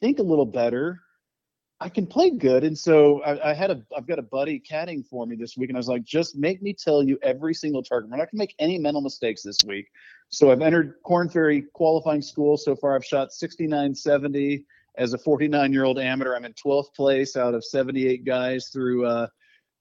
think 0.00 0.18
a 0.18 0.22
little 0.22 0.46
better, 0.46 1.00
I 1.80 1.88
can 1.88 2.06
play 2.06 2.30
good. 2.30 2.64
And 2.64 2.78
so 2.78 3.22
I, 3.22 3.50
I, 3.50 3.54
had 3.54 3.70
a, 3.70 3.82
I've 3.96 4.06
got 4.06 4.18
a 4.18 4.22
buddy 4.22 4.60
caddying 4.60 5.04
for 5.06 5.26
me 5.26 5.36
this 5.36 5.56
week, 5.56 5.70
and 5.70 5.76
I 5.76 5.80
was 5.80 5.88
like, 5.88 6.04
just 6.04 6.36
make 6.36 6.62
me 6.62 6.72
tell 6.72 7.02
you 7.02 7.18
every 7.22 7.52
single 7.52 7.82
target. 7.82 8.10
We're 8.10 8.16
not 8.16 8.30
gonna 8.30 8.38
make 8.38 8.54
any 8.58 8.78
mental 8.78 9.02
mistakes 9.02 9.42
this 9.42 9.58
week. 9.66 9.86
So 10.28 10.50
I've 10.50 10.62
entered 10.62 10.94
Korn 11.04 11.28
Ferry 11.28 11.64
qualifying 11.74 12.22
school. 12.22 12.56
So 12.56 12.74
far, 12.76 12.94
I've 12.94 13.04
shot 13.04 13.32
69, 13.32 13.94
70 13.94 14.64
as 14.96 15.12
a 15.12 15.18
49 15.18 15.72
year 15.72 15.84
old 15.84 15.98
amateur. 15.98 16.34
I'm 16.34 16.44
in 16.44 16.54
12th 16.54 16.94
place 16.94 17.36
out 17.36 17.54
of 17.54 17.64
78 17.64 18.24
guys 18.24 18.68
through 18.72 19.06
uh, 19.06 19.26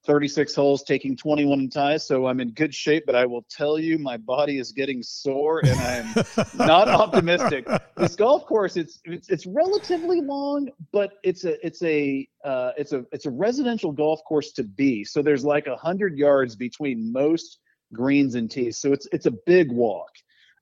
36 0.05 0.53
holes, 0.53 0.83
taking 0.83 1.15
21 1.15 1.59
in 1.59 1.69
ties. 1.69 2.05
So 2.05 2.27
I'm 2.27 2.39
in 2.39 2.51
good 2.51 2.73
shape, 2.73 3.03
but 3.05 3.15
I 3.15 3.25
will 3.25 3.45
tell 3.49 3.79
you, 3.79 3.97
my 3.97 4.17
body 4.17 4.59
is 4.59 4.71
getting 4.71 5.01
sore, 5.01 5.61
and 5.65 5.79
I'm 5.79 6.45
not 6.67 6.89
optimistic. 6.89 7.67
This 7.95 8.15
golf 8.15 8.45
course, 8.45 8.75
it's, 8.75 8.99
it's 9.05 9.29
it's 9.29 9.45
relatively 9.45 10.21
long, 10.21 10.69
but 10.91 11.13
it's 11.23 11.45
a 11.45 11.65
it's 11.65 11.81
a 11.83 12.27
uh, 12.43 12.71
it's 12.77 12.91
a 12.91 13.05
it's 13.11 13.25
a 13.25 13.31
residential 13.31 13.91
golf 13.91 14.21
course 14.27 14.51
to 14.53 14.63
be. 14.63 15.03
So 15.05 15.21
there's 15.21 15.45
like 15.45 15.67
a 15.67 15.77
hundred 15.77 16.17
yards 16.17 16.55
between 16.55 17.11
most 17.11 17.59
greens 17.93 18.35
and 18.35 18.51
tees. 18.51 18.77
So 18.77 18.91
it's 18.91 19.07
it's 19.11 19.25
a 19.25 19.31
big 19.31 19.71
walk. 19.71 20.11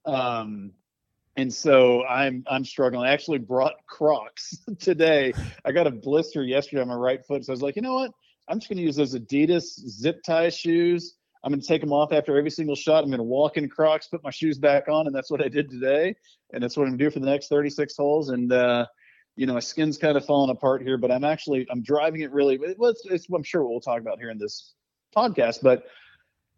Um, 0.06 0.74
and 1.38 1.54
so 1.54 2.04
I'm 2.06 2.44
I'm 2.48 2.66
struggling. 2.66 3.08
I 3.08 3.14
actually 3.14 3.40
brought 3.40 3.76
Crocs 3.88 4.58
today. 4.80 5.34
I 5.66 5.72
got 5.72 5.88
a 5.88 5.92
blister 5.92 6.44
yesterday 6.44 6.82
on 6.82 6.90
my 6.90 6.96
right 6.96 7.26
foot, 7.26 7.46
so 7.46 7.52
I 7.52 7.56
was 7.56 7.62
like, 7.62 7.76
you 7.76 7.82
know 7.82 7.96
what? 7.96 8.12
I'm 8.48 8.60
just 8.60 8.70
going 8.70 8.78
to 8.78 8.84
use 8.84 8.96
those 8.96 9.16
Adidas 9.16 9.64
zip 9.88 10.22
tie 10.24 10.50
shoes. 10.50 11.16
I'm 11.44 11.52
going 11.52 11.62
to 11.62 11.68
take 11.68 11.82
them 11.82 11.94
off 11.94 12.12
after 12.12 12.38
every 12.38 12.52
single 12.52 12.76
shot. 12.76 13.04
I'm 13.04 13.10
going 13.10 13.18
to 13.18 13.24
walk 13.24 13.58
in 13.58 13.68
Crocs, 13.68 14.08
put 14.08 14.24
my 14.24 14.30
shoes 14.30 14.60
back 14.60 14.88
on, 14.88 15.08
and 15.08 15.16
that's 15.16 15.32
what 15.32 15.44
I 15.44 15.48
did 15.48 15.70
today. 15.70 16.16
And 16.54 16.62
that's 16.62 16.78
what 16.78 16.84
I'm 16.84 16.90
going 16.90 17.00
to 17.00 17.06
do 17.06 17.10
for 17.10 17.20
the 17.20 17.26
next 17.26 17.48
36 17.48 17.96
holes. 17.98 18.30
And 18.30 18.52
uh, 18.54 18.86
you 19.36 19.46
know, 19.48 19.54
my 19.54 19.60
skin's 19.60 19.98
kind 19.98 20.18
of 20.18 20.26
falling 20.26 20.52
apart 20.52 20.82
here, 20.82 20.98
but 20.98 21.12
I'm 21.12 21.24
actually 21.24 21.66
I'm 21.72 21.82
driving 21.82 22.22
it 22.22 22.32
really. 22.32 22.60
Well, 22.78 22.92
it's, 22.92 23.06
it's 23.06 23.28
I'm 23.34 23.44
sure 23.44 23.66
we'll 23.66 23.80
talk 23.80 24.02
about 24.02 24.20
here 24.20 24.30
in 24.30 24.38
this 24.38 24.74
podcast. 25.16 25.62
But 25.64 25.84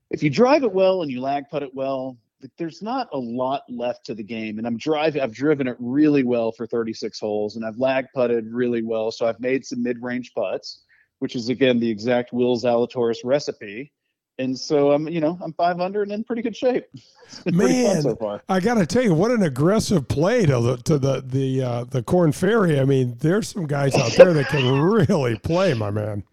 if 0.10 0.22
you 0.22 0.30
drive 0.30 0.64
it 0.64 0.72
well 0.72 1.02
and 1.02 1.12
you 1.12 1.22
lag 1.22 1.50
putt 1.50 1.64
it 1.64 1.74
well, 1.74 2.18
there's 2.58 2.82
not 2.82 3.08
a 3.14 3.18
lot 3.18 3.62
left 3.70 4.06
to 4.08 4.14
the 4.14 4.24
game. 4.24 4.58
And 4.58 4.68
I'm 4.68 4.78
driving. 4.78 5.22
I've 5.22 5.34
driven 5.34 5.68
it 5.68 5.78
really 5.80 6.24
well 6.24 6.52
for 6.52 6.68
36 6.68 7.20
holes, 7.20 7.56
and 7.56 7.66
I've 7.66 7.78
lag 7.78 8.06
putted 8.14 8.52
really 8.52 8.84
well. 8.84 9.12
So 9.12 9.28
I've 9.28 9.40
made 9.40 9.66
some 9.66 9.82
mid-range 9.82 10.34
putts 10.36 10.84
which 11.24 11.38
is 11.38 11.48
again 11.48 11.80
the 11.80 11.90
exact 11.90 12.34
Will 12.34 12.58
Zalatoris 12.58 13.20
recipe. 13.24 13.94
And 14.40 14.60
so 14.60 14.92
I'm, 14.92 15.08
you 15.08 15.22
know, 15.22 15.40
I'm 15.42 15.54
500 15.54 16.02
and 16.02 16.12
in 16.12 16.24
pretty 16.26 16.42
good 16.42 16.54
shape. 16.54 16.84
Man, 17.46 18.02
so 18.02 18.42
I 18.50 18.60
got 18.60 18.74
to 18.74 18.86
tell 18.86 19.04
you, 19.04 19.14
what 19.14 19.32
an 19.32 19.44
aggressive 19.44 20.06
play 20.10 20.46
to 20.46 20.60
the 20.60 20.78
to 20.80 20.98
the 20.98 21.24
the 21.26 21.62
uh, 21.62 21.84
the 21.86 22.04
Korn 22.04 22.34
Ferry. 22.34 22.78
I 22.78 22.84
mean, 22.84 23.16
there's 23.20 23.48
some 23.48 23.68
guys 23.68 23.96
out 23.96 24.12
there 24.12 24.34
that 24.34 24.50
can 24.50 24.82
really 24.82 25.40
play, 25.40 25.74
my 25.74 25.92
man. 25.92 26.26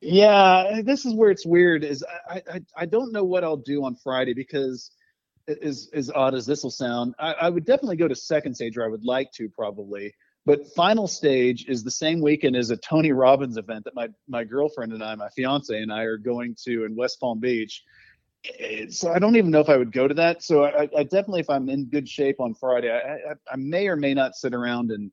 Yeah, 0.00 0.80
this 0.82 1.04
is 1.04 1.12
where 1.12 1.30
it's 1.30 1.44
weird. 1.44 1.84
Is 1.84 2.02
I 2.30 2.40
I, 2.50 2.60
I 2.78 2.86
don't 2.86 3.12
know 3.12 3.24
what 3.24 3.44
I'll 3.44 3.58
do 3.58 3.84
on 3.84 3.94
Friday 3.94 4.32
because 4.32 4.90
as 5.62 5.90
as 5.92 6.10
odd 6.10 6.34
as 6.34 6.46
this 6.46 6.62
will 6.62 6.70
sound, 6.70 7.14
I, 7.18 7.32
I 7.34 7.50
would 7.50 7.66
definitely 7.66 7.96
go 7.96 8.08
to 8.08 8.14
second 8.14 8.54
stage, 8.54 8.78
or 8.78 8.84
I 8.84 8.88
would 8.88 9.04
like 9.04 9.30
to 9.32 9.50
probably. 9.50 10.14
But 10.46 10.74
final 10.74 11.06
stage 11.06 11.66
is 11.68 11.82
the 11.82 11.90
same 11.90 12.20
weekend 12.20 12.54
as 12.54 12.70
a 12.70 12.76
Tony 12.76 13.12
Robbins 13.12 13.56
event 13.56 13.84
that 13.84 13.94
my 13.94 14.08
my 14.28 14.44
girlfriend 14.44 14.92
and 14.92 15.02
I, 15.02 15.14
my 15.14 15.30
fiance 15.30 15.76
and 15.76 15.92
I, 15.92 16.02
are 16.02 16.18
going 16.18 16.54
to 16.64 16.84
in 16.84 16.94
West 16.96 17.18
Palm 17.20 17.40
Beach. 17.40 17.82
Eh, 18.58 18.86
so 18.90 19.10
I 19.10 19.18
don't 19.18 19.36
even 19.36 19.50
know 19.50 19.60
if 19.60 19.70
I 19.70 19.76
would 19.78 19.92
go 19.92 20.06
to 20.06 20.14
that. 20.14 20.42
So 20.42 20.64
I, 20.64 20.88
I 20.96 21.02
definitely, 21.04 21.40
if 21.40 21.48
I'm 21.48 21.70
in 21.70 21.86
good 21.86 22.06
shape 22.06 22.40
on 22.40 22.54
Friday, 22.54 22.90
I, 22.90 23.14
I, 23.14 23.34
I, 23.50 23.56
may 23.56 23.88
or 23.88 23.96
may 23.96 24.12
not 24.12 24.34
sit 24.34 24.52
around 24.52 24.90
and 24.90 25.10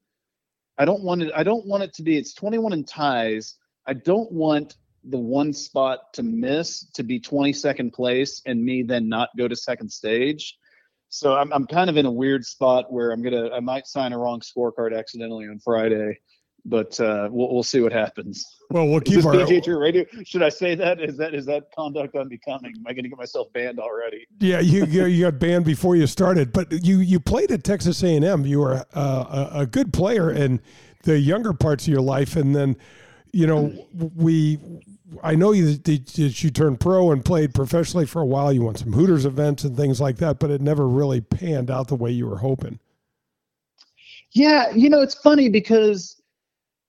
I 0.78 0.84
don't 0.84 1.02
want 1.02 1.24
it. 1.24 1.32
I 1.34 1.44
don't 1.44 1.66
want 1.66 1.84
it 1.84 1.94
to 1.96 2.04
be. 2.04 2.18
It's 2.18 2.34
21 2.34 2.74
in 2.74 2.84
ties. 2.84 3.56
I 3.88 3.94
don't 3.94 4.32
want 4.32 4.76
the 5.04 5.18
one 5.18 5.54
spot 5.54 6.14
to 6.14 6.24
miss 6.24 6.86
to 6.92 7.04
be 7.04 7.20
22nd 7.20 7.94
place 7.94 8.42
and 8.46 8.64
me 8.64 8.84
then 8.84 9.10
not 9.10 9.30
go 9.38 9.48
to 9.48 9.56
second 9.56 9.92
stage. 9.92 10.58
So 11.12 11.36
I'm 11.36 11.54
I'm 11.54 11.68
kind 11.68 11.90
of 11.90 11.98
in 11.98 12.08
a 12.08 12.12
weird 12.12 12.44
spot 12.46 12.92
where 12.92 13.12
I'm 13.12 13.22
gonna 13.22 13.52
I 13.52 13.60
might 13.60 13.86
sign 13.86 14.14
a 14.14 14.18
wrong 14.18 14.40
scorecard 14.40 14.98
accidentally 14.98 15.48
on 15.48 15.60
Friday 15.60 16.18
but 16.66 17.00
uh, 17.00 17.28
we'll, 17.32 17.54
we'll 17.54 17.64
see 17.64 17.82
what 17.82 17.92
happens. 17.92 18.46
Well, 18.70 18.88
we'll 18.88 19.02
keep 19.02 19.26
our 19.26 19.34
PGA 19.34 19.80
radio. 19.80 20.06
Should 20.24 20.44
I 20.44 20.50
say 20.50 20.76
that? 20.76 21.02
Is 21.02 21.18
that 21.18 21.34
is 21.34 21.46
that 21.48 21.72
conduct 21.76 22.16
unbecoming? 22.16 22.74
Am 22.76 22.88
I 22.88 22.94
going 22.94 23.04
to 23.04 23.10
get 23.10 23.18
myself 23.18 23.52
banned 23.54 23.80
already? 23.80 24.28
Yeah, 24.40 24.60
you 24.60 24.86
you 24.86 25.26
got 25.26 25.40
banned 25.40 25.66
before 25.66 25.96
you 25.96 26.08
started, 26.08 26.54
but 26.54 26.72
you 26.72 27.00
you 27.00 27.20
played 27.20 27.52
at 27.52 27.64
Texas 27.64 28.04
A 28.04 28.16
and 28.16 28.24
M. 28.24 28.46
You 28.46 28.60
were 28.60 28.86
uh, 28.94 29.50
a, 29.54 29.60
a 29.62 29.66
good 29.66 29.92
player 29.94 30.32
in 30.32 30.62
the 31.04 31.20
younger 31.20 31.54
parts 31.54 31.86
of 31.86 31.92
your 31.92 32.02
life, 32.02 32.36
and 32.36 32.56
then 32.56 32.78
you 33.32 33.48
know 33.48 33.74
we. 34.16 34.60
I 35.24 35.36
know 35.36 35.52
you 35.52 35.76
that 35.76 36.44
you 36.44 36.50
turned 36.50 36.80
pro 36.80 37.12
and 37.12 37.24
played 37.24 37.54
professionally 37.54 38.06
for 38.06 38.22
a 38.22 38.26
while. 38.26 38.54
You 38.54 38.62
won 38.64 38.76
some 38.76 38.94
Hooters 38.94 39.26
events 39.26 39.64
and 39.64 39.76
things 39.76 40.00
like 40.00 40.18
that, 40.18 40.40
but 40.40 40.52
it 40.52 40.62
never 40.62 40.88
really 40.88 41.22
panned 41.22 41.70
out 41.70 41.88
the 41.88 41.96
way 41.96 42.12
you 42.12 42.28
were 42.28 42.38
hoping. 42.38 42.80
Yeah, 44.32 44.72
you 44.72 44.90
know, 44.90 45.02
it's 45.02 45.16
funny 45.16 45.50
because 45.50 46.22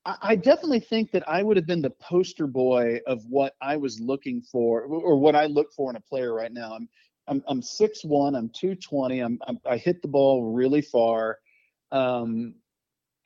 I 0.04 0.36
definitely 0.36 0.80
think 0.80 1.12
that 1.12 1.28
I 1.28 1.42
would 1.42 1.56
have 1.56 1.66
been 1.66 1.82
the 1.82 1.90
poster 1.90 2.46
boy 2.46 3.00
of 3.06 3.24
what 3.28 3.54
I 3.60 3.76
was 3.76 4.00
looking 4.00 4.42
for, 4.42 4.82
or 4.82 5.16
what 5.16 5.36
I 5.36 5.46
look 5.46 5.72
for 5.72 5.90
in 5.90 5.96
a 5.96 6.00
player 6.00 6.34
right 6.34 6.52
now. 6.52 6.74
I'm 6.74 6.88
I'm 7.28 7.42
I'm 7.46 7.62
six 7.62 8.04
one. 8.04 8.34
I'm 8.34 8.48
two 8.48 8.74
twenty. 8.74 9.20
I'm, 9.20 9.38
I'm 9.46 9.58
I 9.64 9.76
hit 9.76 10.02
the 10.02 10.08
ball 10.08 10.52
really 10.52 10.82
far. 10.82 11.38
Um, 11.92 12.54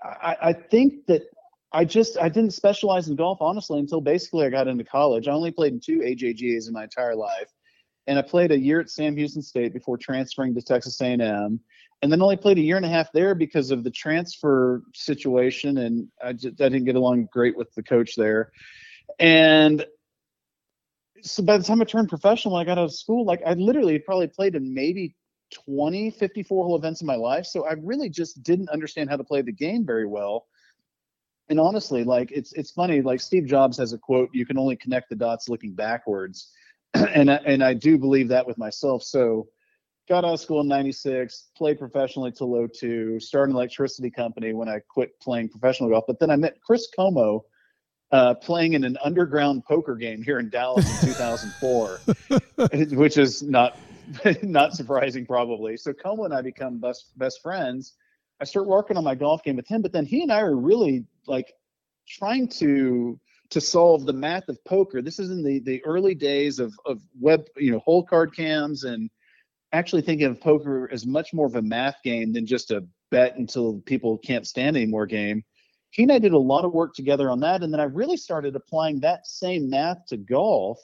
I, 0.02 0.36
I 0.42 0.52
think 0.52 1.06
that 1.06 1.22
I 1.72 1.84
just 1.84 2.16
I 2.18 2.28
didn't 2.28 2.52
specialize 2.52 3.08
in 3.08 3.16
golf 3.16 3.38
honestly 3.40 3.78
until 3.78 4.00
basically 4.00 4.46
I 4.46 4.50
got 4.50 4.68
into 4.68 4.84
college. 4.84 5.28
I 5.28 5.32
only 5.32 5.50
played 5.50 5.72
in 5.72 5.80
two 5.80 6.00
AJGAs 6.00 6.68
in 6.68 6.72
my 6.72 6.84
entire 6.84 7.14
life, 7.16 7.52
and 8.06 8.18
I 8.18 8.22
played 8.22 8.52
a 8.52 8.58
year 8.58 8.80
at 8.80 8.90
Sam 8.90 9.16
Houston 9.16 9.42
State 9.42 9.72
before 9.72 9.98
transferring 9.98 10.54
to 10.54 10.62
Texas 10.62 11.00
A&M 11.00 11.60
and 12.02 12.12
then 12.12 12.22
only 12.22 12.36
played 12.36 12.58
a 12.58 12.62
year 12.62 12.76
and 12.76 12.84
a 12.84 12.88
half 12.88 13.10
there 13.12 13.34
because 13.34 13.70
of 13.70 13.84
the 13.84 13.90
transfer 13.90 14.82
situation 14.94 15.78
and 15.78 16.08
I, 16.22 16.32
just, 16.32 16.60
I 16.60 16.68
didn't 16.68 16.84
get 16.84 16.96
along 16.96 17.28
great 17.32 17.56
with 17.56 17.72
the 17.74 17.82
coach 17.82 18.14
there 18.16 18.52
and 19.18 19.84
so 21.22 21.42
by 21.42 21.56
the 21.56 21.64
time 21.64 21.80
i 21.80 21.84
turned 21.84 22.08
professional 22.08 22.56
i 22.56 22.64
got 22.64 22.78
out 22.78 22.84
of 22.84 22.94
school 22.94 23.24
like 23.24 23.40
i 23.46 23.54
literally 23.54 23.98
probably 23.98 24.28
played 24.28 24.54
in 24.54 24.74
maybe 24.74 25.14
20 25.66 26.10
54 26.10 26.64
hole 26.64 26.76
events 26.76 27.00
in 27.00 27.06
my 27.06 27.16
life 27.16 27.46
so 27.46 27.66
i 27.66 27.72
really 27.82 28.10
just 28.10 28.42
didn't 28.42 28.68
understand 28.68 29.08
how 29.08 29.16
to 29.16 29.24
play 29.24 29.42
the 29.42 29.52
game 29.52 29.86
very 29.86 30.06
well 30.06 30.46
and 31.48 31.60
honestly 31.60 32.04
like 32.04 32.30
it's 32.32 32.52
it's 32.52 32.70
funny 32.70 33.00
like 33.02 33.20
steve 33.20 33.46
jobs 33.46 33.78
has 33.78 33.92
a 33.92 33.98
quote 33.98 34.28
you 34.32 34.46
can 34.46 34.58
only 34.58 34.76
connect 34.76 35.08
the 35.08 35.16
dots 35.16 35.48
looking 35.48 35.74
backwards. 35.74 36.50
And 36.94 37.30
I, 37.30 37.36
and 37.44 37.62
i 37.62 37.74
do 37.74 37.98
believe 37.98 38.28
that 38.28 38.46
with 38.46 38.56
myself. 38.56 39.02
So 39.02 39.48
got 40.08 40.24
out 40.24 40.34
of 40.34 40.40
school 40.40 40.60
in 40.60 40.68
96 40.68 41.48
played 41.56 41.78
professionally 41.78 42.32
till 42.32 42.68
02 42.68 43.20
started 43.20 43.50
an 43.50 43.56
electricity 43.56 44.10
company 44.10 44.54
when 44.54 44.68
i 44.68 44.80
quit 44.88 45.18
playing 45.20 45.48
professional 45.48 45.90
golf. 45.90 46.04
But 46.06 46.18
then 46.20 46.30
i 46.30 46.36
met 46.36 46.60
chris 46.62 46.88
como 46.94 47.44
uh, 48.12 48.34
playing 48.34 48.74
in 48.74 48.84
an 48.84 48.96
underground 49.04 49.64
poker 49.64 49.96
game 49.96 50.22
here 50.22 50.38
in 50.38 50.48
dallas 50.48 51.02
in 51.02 51.08
2004 51.08 52.00
which 52.96 53.18
is 53.18 53.42
not 53.42 53.76
not 54.42 54.72
surprising 54.74 55.26
probably. 55.26 55.76
So 55.76 55.92
como 55.92 56.24
and 56.24 56.32
i 56.32 56.40
become 56.40 56.78
best 56.78 57.18
best 57.18 57.42
friends 57.42 57.94
i 58.40 58.44
start 58.44 58.66
working 58.66 58.96
on 58.96 59.04
my 59.04 59.14
golf 59.14 59.42
game 59.42 59.56
with 59.56 59.68
him 59.68 59.82
but 59.82 59.92
then 59.92 60.04
he 60.04 60.22
and 60.22 60.32
i 60.32 60.40
are 60.40 60.56
really 60.56 61.04
like 61.26 61.52
trying 62.08 62.48
to 62.48 63.18
to 63.48 63.60
solve 63.60 64.06
the 64.06 64.12
math 64.12 64.48
of 64.48 64.62
poker 64.64 65.02
this 65.02 65.18
is 65.18 65.30
in 65.30 65.42
the 65.42 65.60
the 65.60 65.84
early 65.84 66.14
days 66.14 66.58
of 66.58 66.74
of 66.84 67.00
web 67.20 67.46
you 67.56 67.70
know 67.70 67.78
hole 67.80 68.02
card 68.02 68.34
cams 68.34 68.84
and 68.84 69.10
actually 69.72 70.02
thinking 70.02 70.26
of 70.26 70.40
poker 70.40 70.88
as 70.92 71.06
much 71.06 71.32
more 71.32 71.46
of 71.46 71.56
a 71.56 71.62
math 71.62 71.96
game 72.02 72.32
than 72.32 72.46
just 72.46 72.70
a 72.70 72.84
bet 73.10 73.36
until 73.36 73.80
people 73.80 74.18
can't 74.18 74.46
stand 74.46 74.76
anymore 74.76 75.06
game. 75.06 75.44
He 75.90 76.02
and 76.02 76.12
I 76.12 76.18
did 76.18 76.32
a 76.32 76.38
lot 76.38 76.64
of 76.64 76.72
work 76.72 76.94
together 76.94 77.30
on 77.30 77.40
that. 77.40 77.62
And 77.62 77.72
then 77.72 77.80
I 77.80 77.84
really 77.84 78.16
started 78.16 78.56
applying 78.56 79.00
that 79.00 79.26
same 79.26 79.70
math 79.70 80.06
to 80.08 80.16
golf. 80.16 80.78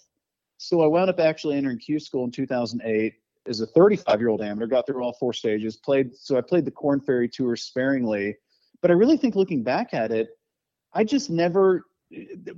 So 0.58 0.82
I 0.82 0.86
wound 0.86 1.10
up 1.10 1.20
actually 1.20 1.56
entering 1.56 1.78
Q 1.78 1.98
school 1.98 2.24
in 2.24 2.30
2008 2.30 3.14
as 3.46 3.60
a 3.60 3.66
35 3.66 4.20
year 4.20 4.28
old 4.28 4.42
amateur, 4.42 4.66
got 4.66 4.86
through 4.86 5.02
all 5.02 5.12
four 5.14 5.32
stages, 5.32 5.76
played. 5.76 6.16
So 6.16 6.36
I 6.36 6.40
played 6.40 6.64
the 6.64 6.70
Korn 6.70 7.00
Ferry 7.00 7.28
Tour 7.28 7.56
sparingly. 7.56 8.36
But 8.80 8.90
I 8.90 8.94
really 8.94 9.16
think 9.16 9.36
looking 9.36 9.62
back 9.62 9.94
at 9.94 10.10
it, 10.10 10.28
I 10.92 11.04
just 11.04 11.30
never, 11.30 11.86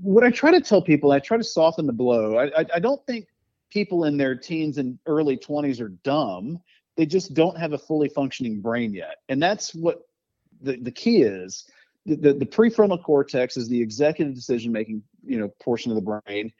what 0.01 0.25
I 0.25 0.31
try 0.31 0.51
to 0.51 0.61
tell 0.61 0.83
people, 0.83 1.12
I 1.12 1.20
try 1.20 1.37
to 1.37 1.44
soften 1.44 1.87
the 1.87 1.92
blow. 1.92 2.37
I, 2.37 2.61
I, 2.61 2.66
I 2.75 2.79
don't 2.79 3.05
think 3.07 3.27
people 3.70 4.05
in 4.05 4.16
their 4.16 4.35
teens 4.35 4.79
and 4.79 4.99
early 5.07 5.37
20s 5.37 5.81
are 5.81 5.90
dumb. 6.03 6.59
They 6.97 7.07
just 7.07 7.35
don't 7.35 7.59
have 7.59 7.73
a 7.73 7.79
fully 7.79 8.09
functioning 8.09 8.61
brain 8.61 8.94
yet. 8.94 9.16
And 9.29 9.42
that's 9.42 9.75
what 9.75 10.03
the, 10.62 10.77
the 10.77 10.90
key 10.90 11.23
is. 11.23 11.66
The, 12.07 12.16
the, 12.16 12.33
the 12.35 12.47
prefrontal 12.47 13.03
cortex 13.03 13.57
is 13.57 13.68
the 13.68 13.81
executive 13.81 14.35
decision 14.35 14.73
making 14.73 15.03
you 15.25 15.38
know 15.38 15.49
portion 15.61 15.90
of 15.90 15.97
the 15.97 16.20
brain 16.27 16.53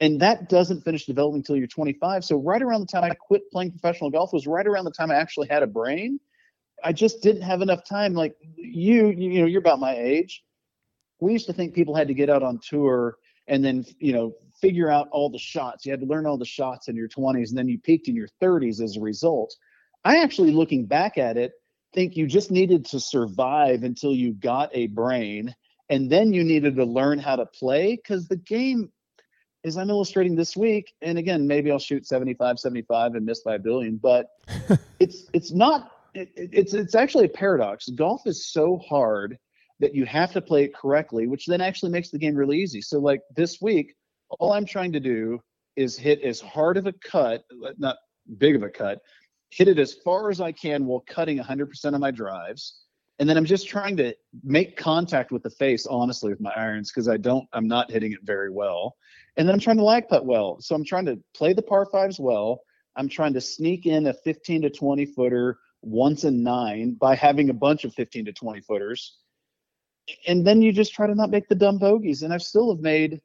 and 0.00 0.20
that 0.20 0.48
doesn't 0.48 0.82
finish 0.82 1.06
developing 1.06 1.38
until 1.38 1.56
you're 1.56 1.66
25 1.66 2.24
so 2.24 2.36
right 2.36 2.62
around 2.62 2.80
the 2.80 2.86
time 2.86 3.04
i 3.04 3.14
quit 3.14 3.42
playing 3.50 3.70
professional 3.70 4.10
golf 4.10 4.32
was 4.32 4.46
right 4.46 4.66
around 4.66 4.84
the 4.84 4.90
time 4.90 5.10
i 5.10 5.14
actually 5.14 5.48
had 5.48 5.62
a 5.62 5.66
brain 5.66 6.18
i 6.84 6.92
just 6.92 7.22
didn't 7.22 7.42
have 7.42 7.62
enough 7.62 7.84
time 7.84 8.14
like 8.14 8.34
you 8.56 9.08
you 9.08 9.40
know 9.40 9.46
you're 9.46 9.60
about 9.60 9.80
my 9.80 9.96
age 9.96 10.42
we 11.20 11.32
used 11.32 11.46
to 11.46 11.52
think 11.52 11.74
people 11.74 11.94
had 11.94 12.08
to 12.08 12.14
get 12.14 12.30
out 12.30 12.42
on 12.42 12.58
tour 12.62 13.16
and 13.46 13.64
then 13.64 13.84
you 13.98 14.12
know 14.12 14.34
figure 14.60 14.90
out 14.90 15.08
all 15.10 15.30
the 15.30 15.38
shots. 15.38 15.86
You 15.86 15.92
had 15.92 16.00
to 16.00 16.06
learn 16.06 16.26
all 16.26 16.38
the 16.38 16.44
shots 16.44 16.88
in 16.88 16.96
your 16.96 17.08
20s, 17.08 17.48
and 17.48 17.58
then 17.58 17.68
you 17.68 17.78
peaked 17.78 18.08
in 18.08 18.16
your 18.16 18.28
30s 18.42 18.80
as 18.80 18.96
a 18.96 19.00
result. 19.00 19.54
I 20.04 20.22
actually, 20.22 20.52
looking 20.52 20.86
back 20.86 21.18
at 21.18 21.36
it, 21.36 21.52
think 21.94 22.16
you 22.16 22.26
just 22.26 22.50
needed 22.50 22.84
to 22.86 23.00
survive 23.00 23.82
until 23.82 24.14
you 24.14 24.32
got 24.32 24.70
a 24.72 24.86
brain, 24.88 25.54
and 25.88 26.10
then 26.10 26.32
you 26.32 26.44
needed 26.44 26.76
to 26.76 26.84
learn 26.84 27.18
how 27.18 27.36
to 27.36 27.46
play 27.46 27.96
because 27.96 28.28
the 28.28 28.36
game, 28.36 28.90
as 29.64 29.76
I'm 29.76 29.90
illustrating 29.90 30.34
this 30.34 30.56
week, 30.56 30.94
and 31.02 31.18
again, 31.18 31.46
maybe 31.46 31.70
I'll 31.70 31.78
shoot 31.78 32.06
75, 32.06 32.58
75 32.58 33.14
and 33.14 33.26
miss 33.26 33.40
by 33.40 33.56
a 33.56 33.58
billion, 33.58 33.96
but 33.96 34.26
it's 35.00 35.26
it's 35.32 35.52
not. 35.52 35.92
It, 36.14 36.30
it's 36.34 36.74
it's 36.74 36.94
actually 36.94 37.26
a 37.26 37.30
paradox. 37.30 37.88
Golf 37.90 38.26
is 38.26 38.50
so 38.52 38.78
hard 38.78 39.38
that 39.80 39.94
you 39.94 40.04
have 40.04 40.32
to 40.32 40.40
play 40.40 40.64
it 40.64 40.74
correctly, 40.74 41.26
which 41.26 41.46
then 41.46 41.60
actually 41.60 41.90
makes 41.90 42.10
the 42.10 42.18
game 42.18 42.34
really 42.34 42.58
easy. 42.58 42.80
So 42.80 42.98
like 42.98 43.20
this 43.34 43.60
week, 43.60 43.94
all 44.38 44.52
I'm 44.52 44.66
trying 44.66 44.92
to 44.92 45.00
do 45.00 45.40
is 45.76 45.96
hit 45.96 46.22
as 46.22 46.40
hard 46.40 46.76
of 46.76 46.86
a 46.86 46.92
cut, 46.92 47.44
uh, 47.64 47.70
not 47.78 47.96
big 48.38 48.56
of 48.56 48.62
a 48.62 48.68
cut, 48.68 48.98
hit 49.50 49.68
it 49.68 49.78
as 49.78 49.94
far 50.04 50.30
as 50.30 50.40
I 50.40 50.52
can 50.52 50.86
while 50.86 51.02
cutting 51.08 51.38
100% 51.38 51.94
of 51.94 52.00
my 52.00 52.10
drives. 52.10 52.82
And 53.20 53.28
then 53.28 53.36
I'm 53.36 53.44
just 53.44 53.68
trying 53.68 53.98
to 53.98 54.14
make 54.42 54.78
contact 54.78 55.30
with 55.30 55.42
the 55.42 55.50
face, 55.50 55.86
honestly, 55.86 56.30
with 56.30 56.40
my 56.40 56.52
irons, 56.56 56.90
because 56.90 57.06
I 57.06 57.18
don't, 57.18 57.46
I'm 57.52 57.68
not 57.68 57.90
hitting 57.90 58.12
it 58.12 58.20
very 58.22 58.50
well. 58.50 58.96
And 59.36 59.46
then 59.46 59.54
I'm 59.54 59.60
trying 59.60 59.76
to 59.76 59.84
lag 59.84 60.08
putt 60.08 60.24
well. 60.24 60.56
So 60.60 60.74
I'm 60.74 60.86
trying 60.86 61.04
to 61.04 61.20
play 61.34 61.52
the 61.52 61.60
par 61.60 61.84
fives 61.84 62.18
well. 62.18 62.62
I'm 62.96 63.10
trying 63.10 63.34
to 63.34 63.40
sneak 63.40 63.84
in 63.84 64.06
a 64.06 64.14
15 64.14 64.62
to 64.62 64.70
20 64.70 65.04
footer 65.04 65.58
once 65.82 66.24
in 66.24 66.42
nine 66.42 66.94
by 66.94 67.14
having 67.14 67.50
a 67.50 67.54
bunch 67.54 67.84
of 67.84 67.92
15 67.92 68.24
to 68.24 68.32
20 68.32 68.62
footers. 68.62 69.18
And 70.26 70.46
then 70.46 70.62
you 70.62 70.72
just 70.72 70.94
try 70.94 71.06
to 71.06 71.14
not 71.14 71.30
make 71.30 71.46
the 71.46 71.54
dumb 71.54 71.76
bogeys. 71.76 72.22
And 72.22 72.32
I 72.32 72.38
still 72.38 72.74
have 72.74 72.82
made 72.82 73.20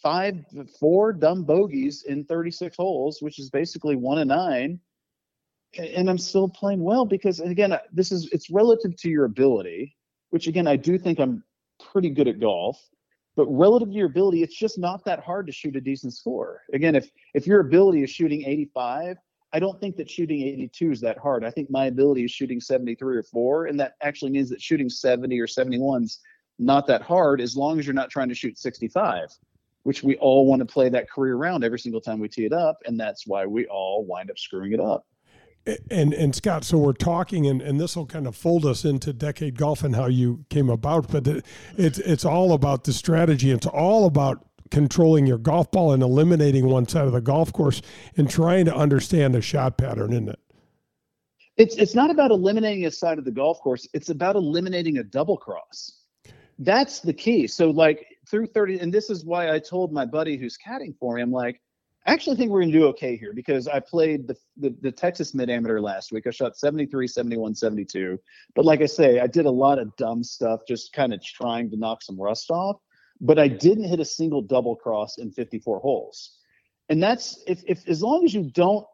five, 0.00 0.44
four 0.78 1.12
dumb 1.12 1.42
bogeys 1.42 2.04
in 2.06 2.24
36 2.24 2.76
holes, 2.76 3.18
which 3.20 3.40
is 3.40 3.50
basically 3.50 3.96
one 3.96 4.18
and 4.18 4.28
nine. 4.28 4.78
And 5.78 6.08
I'm 6.08 6.18
still 6.18 6.48
playing 6.48 6.82
well 6.82 7.04
because, 7.04 7.40
again, 7.40 7.76
this 7.92 8.12
is 8.12 8.28
it's 8.32 8.50
relative 8.50 8.96
to 8.96 9.08
your 9.08 9.24
ability, 9.24 9.96
which 10.30 10.46
again, 10.46 10.66
I 10.66 10.76
do 10.76 10.98
think 10.98 11.18
I'm 11.18 11.42
pretty 11.92 12.10
good 12.10 12.28
at 12.28 12.40
golf. 12.40 12.80
But 13.36 13.46
relative 13.46 13.88
to 13.88 13.94
your 13.94 14.06
ability, 14.06 14.44
it's 14.44 14.56
just 14.56 14.78
not 14.78 15.04
that 15.06 15.20
hard 15.20 15.46
to 15.48 15.52
shoot 15.52 15.74
a 15.74 15.80
decent 15.80 16.14
score. 16.14 16.62
Again, 16.72 16.94
if 16.94 17.10
if 17.34 17.46
your 17.46 17.60
ability 17.60 18.02
is 18.02 18.10
shooting 18.10 18.44
85, 18.44 19.16
I 19.52 19.58
don't 19.58 19.80
think 19.80 19.96
that 19.96 20.10
shooting 20.10 20.42
82 20.42 20.92
is 20.92 21.00
that 21.00 21.18
hard. 21.18 21.44
I 21.44 21.50
think 21.50 21.70
my 21.70 21.86
ability 21.86 22.24
is 22.24 22.30
shooting 22.30 22.60
73 22.60 23.16
or 23.16 23.22
4, 23.22 23.66
and 23.66 23.78
that 23.80 23.94
actually 24.02 24.30
means 24.30 24.50
that 24.50 24.62
shooting 24.62 24.88
70 24.88 25.40
or 25.40 25.46
71 25.46 26.04
is 26.04 26.20
not 26.58 26.86
that 26.86 27.02
hard 27.02 27.40
as 27.40 27.56
long 27.56 27.78
as 27.78 27.86
you're 27.86 27.94
not 27.94 28.10
trying 28.10 28.28
to 28.28 28.34
shoot 28.34 28.56
65 28.58 29.28
which 29.84 30.02
we 30.02 30.16
all 30.16 30.46
want 30.46 30.60
to 30.60 30.66
play 30.66 30.88
that 30.88 31.08
career 31.08 31.36
round 31.36 31.62
every 31.62 31.78
single 31.78 32.00
time 32.00 32.18
we 32.18 32.28
tee 32.28 32.46
it 32.46 32.52
up, 32.52 32.78
and 32.86 32.98
that's 32.98 33.26
why 33.26 33.46
we 33.46 33.66
all 33.66 34.04
wind 34.04 34.30
up 34.30 34.38
screwing 34.38 34.72
it 34.72 34.80
up. 34.80 35.06
And 35.90 36.12
and 36.12 36.34
Scott, 36.34 36.64
so 36.64 36.76
we're 36.76 36.92
talking, 36.92 37.46
and, 37.46 37.62
and 37.62 37.80
this 37.80 37.96
will 37.96 38.04
kind 38.04 38.26
of 38.26 38.36
fold 38.36 38.66
us 38.66 38.84
into 38.84 39.14
decade 39.14 39.56
golf 39.58 39.82
and 39.82 39.96
how 39.96 40.06
you 40.06 40.44
came 40.50 40.68
about, 40.68 41.10
but 41.10 41.26
it, 41.26 41.46
it's 41.78 41.98
it's 41.98 42.24
all 42.24 42.52
about 42.52 42.84
the 42.84 42.92
strategy. 42.92 43.50
It's 43.50 43.66
all 43.66 44.04
about 44.04 44.44
controlling 44.70 45.26
your 45.26 45.38
golf 45.38 45.70
ball 45.70 45.92
and 45.92 46.02
eliminating 46.02 46.66
one 46.66 46.86
side 46.86 47.06
of 47.06 47.12
the 47.12 47.20
golf 47.20 47.52
course 47.52 47.80
and 48.16 48.28
trying 48.28 48.66
to 48.66 48.74
understand 48.74 49.34
the 49.34 49.40
shot 49.40 49.78
pattern, 49.78 50.12
isn't 50.12 50.28
it? 50.28 50.38
It's 51.56 51.76
it's 51.76 51.94
not 51.94 52.10
about 52.10 52.30
eliminating 52.30 52.84
a 52.84 52.90
side 52.90 53.18
of 53.18 53.24
the 53.24 53.30
golf 53.30 53.60
course. 53.60 53.88
It's 53.94 54.10
about 54.10 54.36
eliminating 54.36 54.98
a 54.98 55.04
double 55.04 55.36
cross. 55.36 56.00
That's 56.58 57.00
the 57.00 57.12
key. 57.12 57.46
So 57.46 57.70
like 57.70 58.06
through 58.28 58.46
30, 58.48 58.80
and 58.80 58.92
this 58.92 59.10
is 59.10 59.24
why 59.24 59.50
I 59.52 59.58
told 59.58 59.92
my 59.92 60.04
buddy 60.04 60.36
who's 60.36 60.58
caddying 60.58 60.96
for 60.98 61.14
me, 61.14 61.22
I'm 61.22 61.32
like, 61.32 61.60
I 62.06 62.12
actually 62.12 62.36
think 62.36 62.50
we're 62.50 62.60
going 62.60 62.72
to 62.72 62.78
do 62.78 62.86
okay 62.88 63.16
here 63.16 63.32
because 63.32 63.66
I 63.66 63.80
played 63.80 64.28
the, 64.28 64.36
the, 64.58 64.76
the 64.82 64.92
Texas 64.92 65.32
Mid 65.32 65.48
Amateur 65.48 65.80
last 65.80 66.12
week. 66.12 66.26
I 66.26 66.30
shot 66.30 66.56
73, 66.56 67.06
71, 67.06 67.54
72. 67.54 68.18
But 68.54 68.66
like 68.66 68.82
I 68.82 68.86
say, 68.86 69.20
I 69.20 69.26
did 69.26 69.46
a 69.46 69.50
lot 69.50 69.78
of 69.78 69.96
dumb 69.96 70.22
stuff, 70.22 70.60
just 70.68 70.92
kind 70.92 71.14
of 71.14 71.22
trying 71.22 71.70
to 71.70 71.76
knock 71.78 72.02
some 72.02 72.20
rust 72.20 72.50
off. 72.50 72.76
But 73.20 73.38
I 73.38 73.48
didn't 73.48 73.88
hit 73.88 74.00
a 74.00 74.04
single 74.04 74.42
double 74.42 74.76
cross 74.76 75.16
in 75.16 75.30
54 75.30 75.78
holes. 75.80 76.38
And 76.90 77.02
that's 77.02 77.42
if, 77.46 77.62
if 77.66 77.88
as 77.88 78.02
long 78.02 78.24
as 78.24 78.34
you 78.34 78.50
don't 78.50 78.86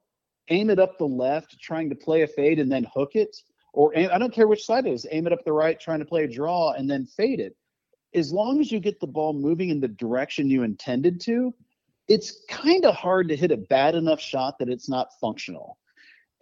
aim 0.49 0.71
it 0.71 0.79
up 0.79 0.97
the 0.97 1.07
left, 1.07 1.59
trying 1.61 1.89
to 1.91 1.97
play 1.97 2.23
a 2.23 2.29
fade 2.29 2.61
and 2.61 2.71
then 2.71 2.87
hook 2.95 3.17
it, 3.17 3.37
or 3.73 3.93
aim, 3.97 4.11
I 4.13 4.19
don't 4.19 4.33
care 4.33 4.47
which 4.47 4.65
side 4.65 4.87
it 4.87 4.93
is, 4.93 5.07
aim 5.11 5.27
it 5.27 5.33
up 5.33 5.45
the 5.45 5.53
right, 5.53 5.81
trying 5.81 5.99
to 5.99 6.05
play 6.05 6.25
a 6.25 6.29
draw 6.29 6.73
and 6.73 6.89
then 6.89 7.07
fade 7.07 7.41
it. 7.41 7.57
As 8.15 8.33
long 8.33 8.61
as 8.61 8.71
you 8.71 8.79
get 8.79 9.01
the 9.01 9.07
ball 9.07 9.33
moving 9.33 9.71
in 9.71 9.81
the 9.81 9.89
direction 9.89 10.51
you 10.51 10.63
intended 10.63 11.21
to, 11.23 11.55
it's 12.11 12.43
kind 12.49 12.85
of 12.85 12.97
hard 12.97 13.29
to 13.29 13.37
hit 13.37 13.53
a 13.53 13.57
bad 13.57 13.95
enough 13.95 14.21
shot 14.21 14.59
that 14.59 14.69
it's 14.69 14.89
not 14.89 15.11
functional. 15.21 15.79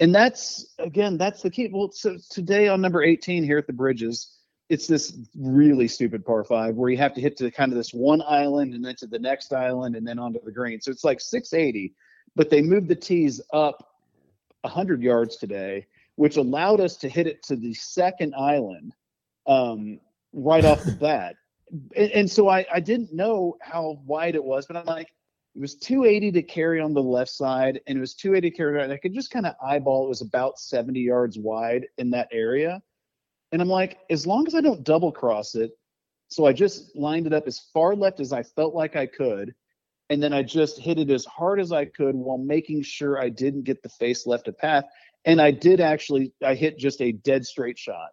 And 0.00 0.14
that's 0.14 0.74
again, 0.78 1.18
that's 1.18 1.42
the 1.42 1.50
key. 1.50 1.68
Well, 1.70 1.90
so 1.92 2.16
today 2.30 2.68
on 2.68 2.80
number 2.80 3.02
18 3.02 3.44
here 3.44 3.58
at 3.58 3.66
the 3.66 3.74
bridges, 3.74 4.38
it's 4.70 4.86
this 4.86 5.14
really 5.38 5.86
stupid 5.86 6.24
par 6.24 6.42
five 6.42 6.74
where 6.74 6.88
you 6.88 6.96
have 6.96 7.12
to 7.14 7.20
hit 7.20 7.36
to 7.36 7.50
kind 7.50 7.70
of 7.70 7.76
this 7.76 7.92
one 7.92 8.22
island 8.26 8.72
and 8.72 8.82
then 8.82 8.96
to 8.96 9.06
the 9.06 9.18
next 9.18 9.52
island 9.52 9.94
and 9.94 10.06
then 10.06 10.18
onto 10.18 10.38
the 10.42 10.50
green. 10.50 10.80
So 10.80 10.90
it's 10.90 11.04
like 11.04 11.20
680, 11.20 11.94
but 12.34 12.48
they 12.48 12.62
moved 12.62 12.88
the 12.88 12.96
tees 12.96 13.38
up 13.52 13.96
100 14.62 15.02
yards 15.02 15.36
today, 15.36 15.86
which 16.16 16.38
allowed 16.38 16.80
us 16.80 16.96
to 16.98 17.10
hit 17.10 17.26
it 17.26 17.42
to 17.42 17.56
the 17.56 17.74
second 17.74 18.34
island 18.34 18.94
um, 19.46 20.00
right 20.32 20.64
off 20.64 20.82
the 20.82 20.92
bat. 21.00 21.36
And, 21.94 22.10
and 22.12 22.30
so 22.30 22.48
I, 22.48 22.64
I 22.72 22.80
didn't 22.80 23.12
know 23.12 23.58
how 23.60 24.00
wide 24.06 24.34
it 24.34 24.44
was, 24.44 24.66
but 24.66 24.76
I'm 24.76 24.86
like, 24.86 25.08
it 25.58 25.60
was 25.60 25.74
280 25.74 26.30
to 26.30 26.42
carry 26.44 26.80
on 26.80 26.94
the 26.94 27.02
left 27.02 27.32
side, 27.32 27.80
and 27.88 27.98
it 27.98 28.00
was 28.00 28.14
280 28.14 28.48
to 28.48 28.56
carry 28.56 28.74
right. 28.74 28.92
I 28.92 28.96
could 28.96 29.12
just 29.12 29.32
kind 29.32 29.44
of 29.44 29.56
eyeball 29.60 30.04
it 30.04 30.08
was 30.08 30.20
about 30.20 30.60
70 30.60 31.00
yards 31.00 31.36
wide 31.36 31.88
in 31.98 32.10
that 32.10 32.28
area. 32.30 32.80
And 33.50 33.60
I'm 33.60 33.68
like, 33.68 33.98
as 34.08 34.24
long 34.24 34.46
as 34.46 34.54
I 34.54 34.60
don't 34.60 34.84
double 34.84 35.10
cross 35.10 35.56
it, 35.56 35.72
so 36.28 36.46
I 36.46 36.52
just 36.52 36.94
lined 36.94 37.26
it 37.26 37.32
up 37.32 37.48
as 37.48 37.58
far 37.74 37.96
left 37.96 38.20
as 38.20 38.32
I 38.32 38.44
felt 38.44 38.72
like 38.72 38.94
I 38.94 39.06
could. 39.06 39.52
And 40.10 40.22
then 40.22 40.32
I 40.32 40.44
just 40.44 40.78
hit 40.78 41.00
it 41.00 41.10
as 41.10 41.24
hard 41.24 41.58
as 41.58 41.72
I 41.72 41.86
could 41.86 42.14
while 42.14 42.38
making 42.38 42.82
sure 42.82 43.20
I 43.20 43.28
didn't 43.28 43.64
get 43.64 43.82
the 43.82 43.88
face 43.88 44.28
left 44.28 44.46
of 44.46 44.56
path. 44.56 44.84
And 45.24 45.40
I 45.40 45.50
did 45.50 45.80
actually, 45.80 46.32
I 46.40 46.54
hit 46.54 46.78
just 46.78 47.02
a 47.02 47.10
dead 47.10 47.44
straight 47.44 47.80
shot. 47.80 48.10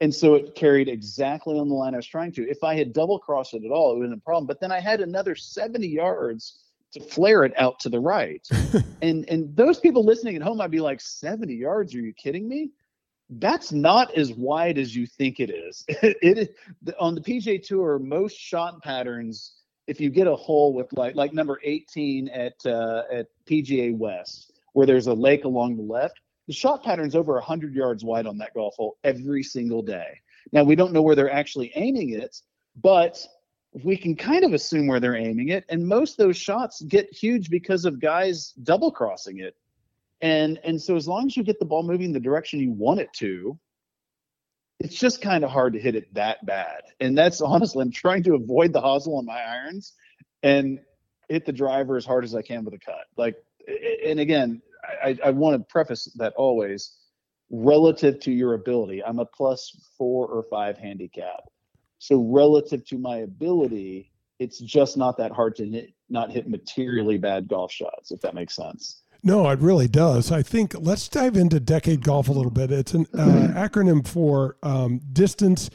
And 0.00 0.14
so 0.14 0.36
it 0.36 0.54
carried 0.54 0.88
exactly 0.88 1.58
on 1.58 1.68
the 1.68 1.74
line 1.74 1.94
I 1.94 1.96
was 1.96 2.06
trying 2.06 2.30
to. 2.34 2.48
If 2.48 2.62
I 2.62 2.76
had 2.76 2.92
double 2.92 3.18
crossed 3.18 3.54
it 3.54 3.64
at 3.64 3.72
all, 3.72 3.90
it 3.90 3.96
would 3.96 4.04
have 4.04 4.10
been 4.10 4.18
a 4.18 4.22
problem. 4.22 4.46
But 4.46 4.60
then 4.60 4.70
I 4.70 4.78
had 4.78 5.00
another 5.00 5.34
70 5.34 5.88
yards 5.88 6.60
to 6.94 7.00
flare 7.00 7.44
it 7.44 7.52
out 7.58 7.78
to 7.80 7.88
the 7.88 8.00
right. 8.00 8.46
and 9.02 9.28
and 9.28 9.54
those 9.56 9.78
people 9.78 10.04
listening 10.04 10.36
at 10.36 10.42
home 10.42 10.58
might 10.58 10.70
be 10.70 10.80
like, 10.80 11.00
70 11.00 11.54
yards? 11.54 11.94
Are 11.94 12.00
you 12.00 12.12
kidding 12.12 12.48
me? 12.48 12.70
That's 13.30 13.72
not 13.72 14.14
as 14.14 14.32
wide 14.32 14.78
as 14.78 14.94
you 14.94 15.06
think 15.06 15.40
it 15.40 15.50
is. 15.50 15.84
it 15.88 16.38
is 16.38 16.48
on 16.98 17.14
the 17.14 17.20
PGA 17.20 17.62
Tour. 17.62 17.98
Most 17.98 18.36
shot 18.36 18.82
patterns, 18.82 19.54
if 19.86 20.00
you 20.00 20.10
get 20.10 20.26
a 20.26 20.36
hole 20.36 20.72
with 20.72 20.92
like 20.92 21.14
like 21.14 21.32
number 21.32 21.60
18 21.62 22.28
at 22.28 22.54
uh, 22.66 23.02
at 23.12 23.26
PGA 23.46 23.96
West, 23.96 24.52
where 24.72 24.86
there's 24.86 25.06
a 25.06 25.14
lake 25.14 25.44
along 25.44 25.76
the 25.76 25.82
left, 25.82 26.20
the 26.46 26.52
shot 26.52 26.84
pattern's 26.84 27.14
over 27.14 27.34
100 27.34 27.74
yards 27.74 28.04
wide 28.04 28.26
on 28.26 28.38
that 28.38 28.54
golf 28.54 28.76
hole 28.76 28.98
every 29.04 29.42
single 29.42 29.82
day. 29.82 30.20
Now 30.52 30.64
we 30.64 30.76
don't 30.76 30.92
know 30.92 31.02
where 31.02 31.16
they're 31.16 31.32
actually 31.32 31.72
aiming 31.74 32.10
it, 32.10 32.40
but 32.80 33.26
we 33.82 33.96
can 33.96 34.14
kind 34.14 34.44
of 34.44 34.52
assume 34.52 34.86
where 34.86 35.00
they're 35.00 35.16
aiming 35.16 35.48
it. 35.48 35.64
And 35.68 35.86
most 35.86 36.12
of 36.12 36.26
those 36.26 36.36
shots 36.36 36.80
get 36.82 37.12
huge 37.12 37.50
because 37.50 37.84
of 37.84 38.00
guys 38.00 38.52
double 38.62 38.92
crossing 38.92 39.38
it. 39.40 39.56
And 40.20 40.58
and 40.62 40.80
so 40.80 40.96
as 40.96 41.08
long 41.08 41.26
as 41.26 41.36
you 41.36 41.42
get 41.42 41.58
the 41.58 41.64
ball 41.64 41.82
moving 41.82 42.12
the 42.12 42.20
direction 42.20 42.60
you 42.60 42.70
want 42.70 43.00
it 43.00 43.12
to, 43.14 43.58
it's 44.78 44.94
just 44.94 45.20
kind 45.20 45.44
of 45.44 45.50
hard 45.50 45.72
to 45.72 45.80
hit 45.80 45.96
it 45.96 46.12
that 46.14 46.44
bad. 46.46 46.82
And 47.00 47.18
that's 47.18 47.40
honestly, 47.40 47.82
I'm 47.82 47.90
trying 47.90 48.22
to 48.24 48.34
avoid 48.34 48.72
the 48.72 48.80
hosel 48.80 49.18
on 49.18 49.26
my 49.26 49.40
irons 49.40 49.92
and 50.42 50.78
hit 51.28 51.44
the 51.44 51.52
driver 51.52 51.96
as 51.96 52.06
hard 52.06 52.24
as 52.24 52.34
I 52.34 52.42
can 52.42 52.64
with 52.64 52.74
a 52.74 52.78
cut. 52.78 53.06
Like, 53.16 53.36
and 54.06 54.20
again, 54.20 54.62
I, 55.02 55.18
I 55.24 55.30
want 55.30 55.58
to 55.58 55.64
preface 55.72 56.04
that 56.16 56.34
always 56.34 56.92
relative 57.50 58.20
to 58.20 58.32
your 58.32 58.54
ability. 58.54 59.02
I'm 59.02 59.18
a 59.18 59.24
plus 59.24 59.74
four 59.96 60.26
or 60.28 60.44
five 60.44 60.76
handicap. 60.78 61.44
So 62.04 62.18
relative 62.18 62.84
to 62.88 62.98
my 62.98 63.20
ability, 63.20 64.12
it's 64.38 64.58
just 64.58 64.98
not 64.98 65.16
that 65.16 65.32
hard 65.32 65.56
to 65.56 65.66
hit, 65.66 65.94
not 66.10 66.30
hit 66.30 66.46
materially 66.46 67.16
bad 67.16 67.48
golf 67.48 67.72
shots, 67.72 68.10
if 68.10 68.20
that 68.20 68.34
makes 68.34 68.54
sense. 68.54 69.04
No, 69.22 69.48
it 69.48 69.58
really 69.60 69.88
does. 69.88 70.30
I 70.30 70.42
think 70.42 70.74
let's 70.78 71.08
dive 71.08 71.34
into 71.34 71.58
decade 71.60 72.04
golf 72.04 72.28
a 72.28 72.32
little 72.32 72.50
bit. 72.50 72.70
It's 72.70 72.92
an 72.92 73.06
uh, 73.14 73.54
acronym 73.56 74.06
for 74.06 74.58
um, 74.62 75.00
distance, 75.14 75.70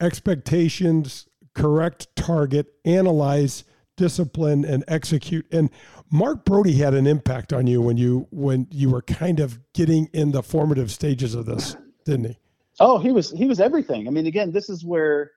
expectations, 0.00 1.26
correct 1.56 2.06
target, 2.14 2.68
analyze, 2.84 3.64
discipline, 3.96 4.64
and 4.64 4.84
execute. 4.86 5.44
And 5.52 5.70
Mark 6.08 6.44
Broadie 6.44 6.76
had 6.76 6.94
an 6.94 7.08
impact 7.08 7.52
on 7.52 7.66
you 7.66 7.82
when 7.82 7.96
you 7.96 8.28
when 8.30 8.68
you 8.70 8.90
were 8.90 9.02
kind 9.02 9.40
of 9.40 9.58
getting 9.72 10.08
in 10.12 10.30
the 10.30 10.44
formative 10.44 10.92
stages 10.92 11.34
of 11.34 11.46
this, 11.46 11.76
didn't 12.04 12.26
he? 12.26 12.38
Oh, 12.78 12.98
he 12.98 13.10
was 13.10 13.32
he 13.32 13.46
was 13.46 13.58
everything. 13.58 14.06
I 14.06 14.12
mean, 14.12 14.26
again, 14.26 14.52
this 14.52 14.70
is 14.70 14.84
where 14.84 15.32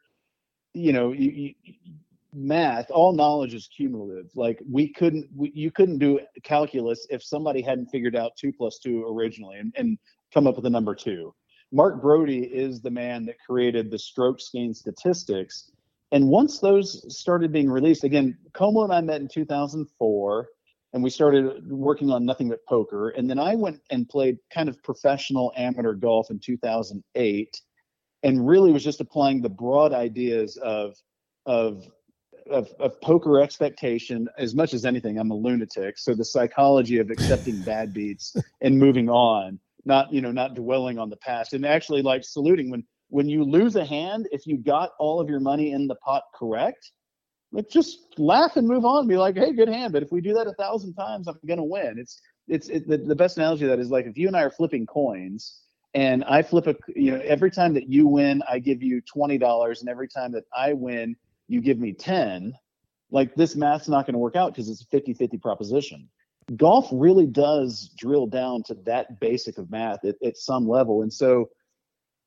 you 0.77 0.93
know, 0.93 1.11
you, 1.11 1.31
you, 1.31 1.73
math, 2.33 2.91
all 2.91 3.13
knowledge 3.13 3.53
is 3.53 3.67
cumulative. 3.67 4.29
Like 4.35 4.61
we 4.69 4.93
couldn't, 4.93 5.27
we, 5.35 5.51
you 5.55 5.71
couldn't 5.71 5.99
do 5.99 6.19
calculus 6.43 7.07
if 7.09 7.23
somebody 7.23 7.61
hadn't 7.61 7.87
figured 7.87 8.15
out 8.15 8.37
two 8.37 8.53
plus 8.53 8.79
two 8.79 9.05
originally 9.07 9.57
and, 9.57 9.73
and 9.75 9.97
come 10.33 10.47
up 10.47 10.55
with 10.55 10.65
a 10.65 10.69
number 10.69 10.93
two. 10.95 11.33
Mark 11.71 12.01
Broadie 12.01 12.49
is 12.49 12.81
the 12.81 12.91
man 12.91 13.25
that 13.25 13.35
created 13.45 13.91
the 13.91 13.99
stroke 13.99 14.39
gain 14.53 14.73
statistics. 14.73 15.71
And 16.11 16.29
once 16.29 16.59
those 16.59 17.03
started 17.17 17.51
being 17.51 17.69
released, 17.69 18.05
again, 18.05 18.37
Como 18.53 18.83
and 18.83 18.93
I 18.93 19.01
met 19.01 19.19
in 19.19 19.27
2004 19.27 20.47
and 20.93 21.03
we 21.03 21.09
started 21.09 21.69
working 21.69 22.09
on 22.11 22.25
nothing 22.25 22.49
but 22.49 22.65
poker. 22.65 23.09
And 23.09 23.29
then 23.29 23.39
I 23.39 23.55
went 23.55 23.81
and 23.89 24.07
played 24.07 24.37
kind 24.53 24.69
of 24.69 24.81
professional 24.83 25.51
amateur 25.57 25.93
golf 25.93 26.31
in 26.31 26.39
2008 26.39 27.61
and 28.23 28.47
really 28.47 28.71
was 28.71 28.83
just 28.83 29.01
applying 29.01 29.41
the 29.41 29.49
broad 29.49 29.93
ideas 29.93 30.57
of 30.57 30.95
of 31.45 31.85
of, 32.49 32.69
of 32.79 32.99
poker 33.01 33.41
expectation 33.41 34.27
as 34.37 34.55
much 34.55 34.73
as 34.73 34.85
anything. 34.85 35.19
I'm 35.19 35.31
a 35.31 35.35
lunatic. 35.35 35.97
So 35.97 36.13
the 36.13 36.23
psychology 36.23 36.97
of 36.99 37.09
accepting 37.09 37.61
bad 37.63 37.93
beats 37.93 38.35
and 38.61 38.77
moving 38.77 39.09
on 39.09 39.59
not 39.85 40.11
you 40.11 40.21
know 40.21 40.31
not 40.31 40.53
dwelling 40.53 40.99
on 40.99 41.09
the 41.09 41.17
past 41.17 41.53
and 41.53 41.65
actually 41.65 42.01
like 42.01 42.23
saluting. 42.23 42.69
When 42.69 42.83
when 43.09 43.29
you 43.29 43.43
lose 43.43 43.75
a 43.75 43.85
hand 43.85 44.27
if 44.31 44.45
you 44.45 44.57
got 44.57 44.91
all 44.99 45.19
of 45.19 45.29
your 45.29 45.39
money 45.39 45.71
in 45.71 45.87
the 45.87 45.95
pot 45.95 46.23
correct 46.35 46.91
like 47.53 47.69
just 47.69 47.99
laugh 48.17 48.57
and 48.57 48.67
move 48.67 48.85
on. 48.85 49.07
Be 49.07 49.17
like 49.17 49.35
hey 49.35 49.53
good 49.53 49.69
hand. 49.69 49.93
But 49.93 50.03
if 50.03 50.11
we 50.11 50.21
do 50.21 50.33
that 50.33 50.47
a 50.47 50.53
thousand 50.53 50.93
times 50.93 51.27
i'm 51.27 51.39
gonna 51.47 51.63
win. 51.63 51.95
It's 51.97 52.19
it's 52.47 52.67
it, 52.69 52.87
the, 52.87 52.97
the 52.97 53.15
best 53.15 53.37
analogy 53.37 53.63
of 53.65 53.71
that 53.71 53.79
is 53.79 53.89
like 53.89 54.05
if 54.05 54.17
you 54.17 54.27
and 54.27 54.35
i 54.35 54.41
are 54.41 54.51
flipping 54.51 54.85
coins 54.85 55.61
and 55.97 56.23
I 56.25 56.43
flip 56.43 56.67
a, 56.67 56.75
you 56.95 57.09
know, 57.09 57.19
every 57.23 57.49
time 57.49 57.73
that 57.73 57.89
you 57.89 58.05
win, 58.05 58.43
I 58.47 58.59
give 58.59 58.83
you 58.83 59.01
$20. 59.01 59.79
And 59.79 59.89
every 59.89 60.07
time 60.07 60.31
that 60.33 60.43
I 60.55 60.73
win, 60.73 61.15
you 61.47 61.59
give 61.59 61.79
me 61.79 61.91
10. 61.91 62.53
Like 63.09 63.33
this 63.33 63.55
math's 63.55 63.89
not 63.89 64.05
going 64.05 64.13
to 64.13 64.19
work 64.19 64.35
out 64.35 64.53
because 64.53 64.69
it's 64.69 64.83
a 64.83 64.85
50 64.85 65.15
50 65.15 65.39
proposition. 65.39 66.07
Golf 66.55 66.87
really 66.91 67.25
does 67.25 67.89
drill 67.97 68.27
down 68.27 68.61
to 68.67 68.75
that 68.85 69.19
basic 69.19 69.57
of 69.57 69.71
math 69.71 70.05
at, 70.05 70.17
at 70.23 70.37
some 70.37 70.69
level. 70.69 71.01
And 71.01 71.11
so 71.11 71.49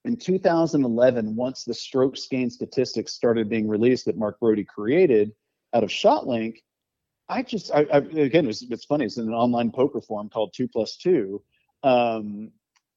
in 0.04 0.16
2011, 0.16 1.36
once 1.36 1.62
the 1.62 1.72
strokes 1.72 2.26
gain 2.26 2.50
statistics 2.50 3.14
started 3.14 3.48
being 3.48 3.68
released 3.68 4.06
that 4.06 4.18
Mark 4.18 4.40
Broadie 4.40 4.66
created 4.66 5.30
out 5.74 5.84
of 5.84 5.90
ShotLink, 5.90 6.56
I 7.28 7.44
just, 7.44 7.70
I, 7.70 7.86
I, 7.92 7.98
again, 7.98 8.48
it's, 8.48 8.62
it's 8.62 8.84
funny. 8.84 9.04
It's 9.04 9.16
in 9.16 9.28
an 9.28 9.34
online 9.34 9.70
poker 9.70 10.00
forum 10.00 10.28
called 10.28 10.54
Two 10.56 10.66
Plus 10.66 10.96
Two. 10.96 11.40
Um, 11.84 12.50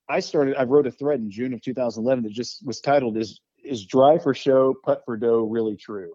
I 0.10 0.20
started. 0.20 0.56
I 0.56 0.64
wrote 0.64 0.88
a 0.88 0.92
thread 0.92 1.20
in 1.20 1.32
June 1.32 1.54
of 1.54 1.62
2011 1.62 2.24
that 2.24 2.34
just 2.34 2.66
was 2.66 2.82
titled 2.82 3.18
"Is 3.18 3.40
Is 3.64 3.86
Drive 3.86 4.24
for 4.24 4.34
Show, 4.34 4.76
Putt 4.84 5.04
for 5.06 5.18
Dough 5.18 5.44
Really 5.44 5.78
True?" 5.78 6.14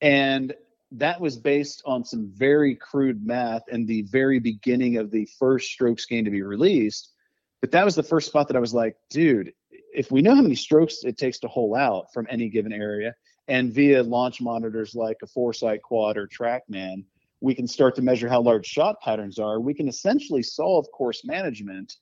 And 0.00 0.54
that 0.92 1.20
was 1.20 1.36
based 1.36 1.82
on 1.86 2.04
some 2.04 2.30
very 2.34 2.74
crude 2.74 3.24
math 3.24 3.62
and 3.70 3.86
the 3.86 4.02
very 4.02 4.38
beginning 4.38 4.98
of 4.98 5.10
the 5.10 5.26
first 5.38 5.70
strokes 5.70 6.06
gain 6.06 6.24
to 6.24 6.30
be 6.30 6.42
released. 6.42 7.12
But 7.60 7.70
that 7.70 7.84
was 7.84 7.94
the 7.94 8.02
first 8.02 8.26
spot 8.26 8.48
that 8.48 8.56
I 8.56 8.60
was 8.60 8.74
like, 8.74 8.96
dude, 9.08 9.52
if 9.94 10.10
we 10.10 10.20
know 10.20 10.34
how 10.34 10.42
many 10.42 10.54
strokes 10.54 11.04
it 11.04 11.16
takes 11.16 11.38
to 11.40 11.48
hole 11.48 11.74
out 11.74 12.12
from 12.12 12.26
any 12.28 12.48
given 12.48 12.72
area, 12.72 13.14
and 13.48 13.72
via 13.72 14.02
launch 14.02 14.40
monitors 14.40 14.94
like 14.94 15.18
a 15.22 15.26
Foresight 15.26 15.82
Quad 15.82 16.16
or 16.16 16.26
TrackMan, 16.26 17.04
we 17.40 17.54
can 17.54 17.66
start 17.66 17.94
to 17.96 18.02
measure 18.02 18.28
how 18.28 18.40
large 18.40 18.66
shot 18.66 19.00
patterns 19.00 19.38
are. 19.38 19.60
We 19.60 19.74
can 19.74 19.88
essentially 19.88 20.42
solve 20.42 20.86
course 20.92 21.24
management 21.24 21.96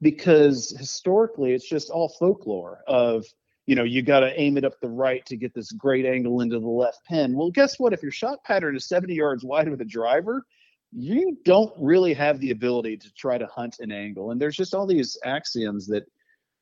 because 0.00 0.74
historically 0.78 1.52
it's 1.52 1.68
just 1.68 1.90
all 1.90 2.08
folklore 2.08 2.80
of 2.86 3.24
you 3.66 3.74
know, 3.74 3.84
you 3.84 4.02
got 4.02 4.20
to 4.20 4.38
aim 4.38 4.58
it 4.58 4.64
up 4.64 4.78
the 4.80 4.88
right 4.88 5.24
to 5.26 5.36
get 5.36 5.54
this 5.54 5.72
great 5.72 6.04
angle 6.04 6.42
into 6.42 6.58
the 6.58 6.68
left 6.68 7.04
pin. 7.06 7.34
Well, 7.34 7.50
guess 7.50 7.78
what? 7.78 7.92
If 7.94 8.02
your 8.02 8.12
shot 8.12 8.44
pattern 8.44 8.76
is 8.76 8.86
70 8.86 9.14
yards 9.14 9.42
wide 9.42 9.70
with 9.70 9.80
a 9.80 9.86
driver, 9.86 10.44
you 10.92 11.38
don't 11.44 11.72
really 11.78 12.14
have 12.14 12.40
the 12.40 12.50
ability 12.50 12.98
to 12.98 13.12
try 13.14 13.38
to 13.38 13.46
hunt 13.46 13.76
an 13.80 13.90
angle. 13.90 14.30
And 14.30 14.40
there's 14.40 14.56
just 14.56 14.74
all 14.74 14.86
these 14.86 15.16
axioms 15.24 15.86
that 15.86 16.04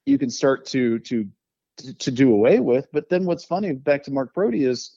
you 0.06 0.16
can 0.16 0.30
start 0.30 0.64
to 0.66 0.98
to 1.00 1.28
to, 1.78 1.94
to 1.94 2.10
do 2.10 2.32
away 2.32 2.60
with. 2.60 2.86
But 2.92 3.08
then 3.08 3.24
what's 3.24 3.44
funny, 3.44 3.72
back 3.72 4.04
to 4.04 4.10
Mark 4.10 4.34
Broadie 4.34 4.68
is 4.68 4.94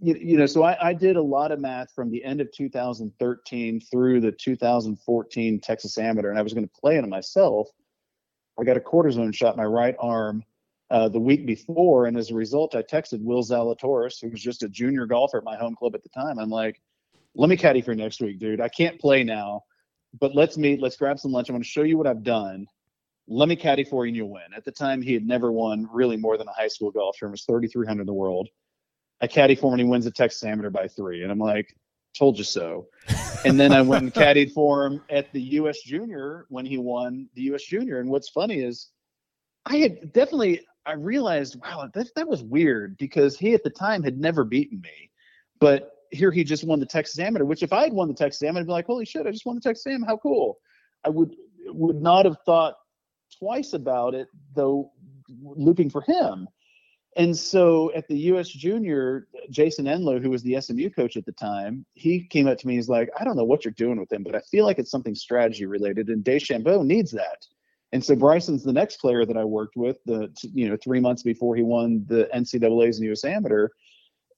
you, 0.00 0.14
you 0.14 0.36
know, 0.36 0.46
so 0.46 0.62
I, 0.62 0.88
I 0.88 0.92
did 0.92 1.16
a 1.16 1.22
lot 1.22 1.52
of 1.52 1.60
math 1.60 1.92
from 1.92 2.10
the 2.10 2.22
end 2.22 2.40
of 2.40 2.52
2013 2.52 3.80
through 3.80 4.20
the 4.20 4.32
2014 4.32 5.60
Texas 5.60 5.98
Amateur, 5.98 6.30
and 6.30 6.38
I 6.38 6.42
was 6.42 6.52
going 6.52 6.66
to 6.66 6.80
play 6.80 6.96
in 6.96 7.04
it 7.04 7.08
myself. 7.08 7.68
I 8.58 8.64
got 8.64 8.76
a 8.76 8.80
cortisone 8.80 9.34
shot 9.34 9.54
in 9.54 9.58
my 9.58 9.64
right 9.64 9.96
arm 9.98 10.42
uh, 10.90 11.08
the 11.08 11.20
week 11.20 11.46
before, 11.46 12.06
and 12.06 12.16
as 12.16 12.30
a 12.30 12.34
result, 12.34 12.74
I 12.74 12.82
texted 12.82 13.22
Will 13.22 13.42
Zalatoris, 13.42 14.20
who 14.20 14.28
was 14.28 14.40
just 14.40 14.62
a 14.62 14.68
junior 14.68 15.06
golfer 15.06 15.38
at 15.38 15.44
my 15.44 15.56
home 15.56 15.74
club 15.74 15.94
at 15.94 16.02
the 16.02 16.08
time. 16.10 16.38
I'm 16.38 16.50
like, 16.50 16.80
"Let 17.34 17.48
me 17.48 17.56
caddy 17.56 17.80
for 17.80 17.94
next 17.94 18.20
week, 18.20 18.38
dude. 18.38 18.60
I 18.60 18.68
can't 18.68 19.00
play 19.00 19.24
now, 19.24 19.62
but 20.20 20.34
let's 20.34 20.56
meet. 20.56 20.80
Let's 20.80 20.96
grab 20.96 21.18
some 21.18 21.32
lunch. 21.32 21.48
I 21.50 21.54
want 21.54 21.64
to 21.64 21.70
show 21.70 21.82
you 21.82 21.98
what 21.98 22.06
I've 22.06 22.22
done. 22.22 22.66
Let 23.28 23.48
me 23.48 23.56
caddy 23.56 23.82
for 23.82 24.04
you, 24.04 24.10
and 24.10 24.16
you'll 24.16 24.30
win." 24.30 24.54
At 24.54 24.64
the 24.64 24.72
time, 24.72 25.00
he 25.00 25.14
had 25.14 25.26
never 25.26 25.50
won 25.50 25.88
really 25.90 26.16
more 26.16 26.36
than 26.36 26.48
a 26.48 26.52
high 26.52 26.68
school 26.68 26.90
golf 26.90 27.16
tournament. 27.18 27.40
Was 27.40 27.44
3,300 27.46 28.02
in 28.02 28.06
the 28.06 28.12
world. 28.12 28.48
I 29.20 29.26
caddy 29.26 29.54
for 29.54 29.68
him, 29.68 29.74
and 29.74 29.82
he 29.82 29.88
wins 29.88 30.04
the 30.04 30.10
Texas 30.10 30.44
Amateur 30.44 30.70
by 30.70 30.88
three, 30.88 31.22
and 31.22 31.32
I'm 31.32 31.38
like, 31.38 31.74
"Told 32.16 32.38
you 32.38 32.44
so." 32.44 32.88
and 33.44 33.58
then 33.58 33.72
I 33.72 33.82
went 33.82 34.04
and 34.04 34.14
caddied 34.22 34.52
for 34.52 34.84
him 34.84 35.02
at 35.10 35.32
the 35.32 35.40
U.S. 35.40 35.80
Junior 35.82 36.46
when 36.48 36.66
he 36.66 36.78
won 36.78 37.28
the 37.34 37.42
U.S. 37.42 37.64
Junior. 37.64 38.00
And 38.00 38.10
what's 38.10 38.28
funny 38.28 38.60
is, 38.60 38.90
I 39.64 39.76
had 39.76 40.12
definitely 40.12 40.66
I 40.86 40.92
realized, 40.92 41.60
wow, 41.60 41.90
that, 41.92 42.14
that 42.14 42.28
was 42.28 42.44
weird 42.44 42.96
because 42.96 43.36
he 43.36 43.54
at 43.54 43.64
the 43.64 43.70
time 43.70 44.04
had 44.04 44.20
never 44.20 44.44
beaten 44.44 44.80
me. 44.80 45.10
But 45.58 45.90
here 46.12 46.30
he 46.30 46.44
just 46.44 46.64
won 46.64 46.78
the 46.78 46.86
Texas 46.86 47.18
Amateur, 47.18 47.44
which 47.44 47.64
if 47.64 47.72
I 47.72 47.82
had 47.82 47.92
won 47.92 48.06
the 48.06 48.14
Texas 48.14 48.42
Amateur, 48.44 48.60
I'd 48.60 48.66
be 48.66 48.72
like, 48.72 48.86
holy 48.86 49.04
shit, 49.04 49.26
I 49.26 49.32
just 49.32 49.44
won 49.44 49.56
the 49.56 49.60
Texas 49.60 49.86
Amateur. 49.88 50.06
How 50.06 50.16
cool. 50.18 50.58
I 51.04 51.08
would 51.08 51.34
would 51.68 52.00
not 52.00 52.24
have 52.24 52.36
thought 52.46 52.74
twice 53.36 53.72
about 53.72 54.14
it, 54.14 54.28
though 54.54 54.92
looking 55.42 55.90
for 55.90 56.02
him. 56.02 56.46
And 57.16 57.34
so 57.34 57.90
at 57.94 58.06
the 58.08 58.18
US 58.32 58.48
Junior, 58.48 59.26
Jason 59.50 59.86
Enloe, 59.86 60.20
who 60.22 60.28
was 60.28 60.42
the 60.42 60.60
SMU 60.60 60.90
coach 60.90 61.16
at 61.16 61.24
the 61.24 61.32
time, 61.32 61.84
he 61.94 62.20
came 62.20 62.46
up 62.46 62.58
to 62.58 62.66
me. 62.66 62.74
He's 62.74 62.90
like, 62.90 63.08
I 63.18 63.24
don't 63.24 63.36
know 63.36 63.44
what 63.44 63.64
you're 63.64 63.72
doing 63.72 63.98
with 63.98 64.12
him, 64.12 64.22
but 64.22 64.34
I 64.34 64.40
feel 64.40 64.66
like 64.66 64.78
it's 64.78 64.90
something 64.90 65.14
strategy 65.14 65.64
related, 65.64 66.08
and 66.08 66.22
DeChambeau 66.22 66.84
needs 66.84 67.10
that. 67.12 67.46
And 67.92 68.04
so 68.04 68.14
Bryson's 68.14 68.64
the 68.64 68.72
next 68.72 68.98
player 68.98 69.24
that 69.24 69.36
I 69.36 69.44
worked 69.44 69.76
with, 69.76 69.96
the 70.04 70.30
you 70.52 70.68
know 70.68 70.76
three 70.76 71.00
months 71.00 71.22
before 71.22 71.56
he 71.56 71.62
won 71.62 72.04
the 72.06 72.28
NCAA's 72.34 73.00
US 73.00 73.24
Amateur. 73.24 73.68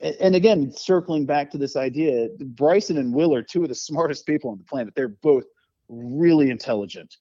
And 0.00 0.36
again, 0.36 0.70
circling 0.70 1.26
back 1.26 1.50
to 1.50 1.58
this 1.58 1.74
idea, 1.74 2.28
Bryson 2.38 2.98
and 2.98 3.12
Will 3.12 3.34
are 3.34 3.42
two 3.42 3.64
of 3.64 3.68
the 3.68 3.74
smartest 3.88 4.24
people 4.26 4.50
on 4.50 4.58
the 4.58 4.64
planet. 4.64 4.94
They're 4.94 5.08
both 5.08 5.46
really 5.88 6.50
intelligent, 6.50 7.16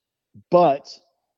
but 0.51 0.87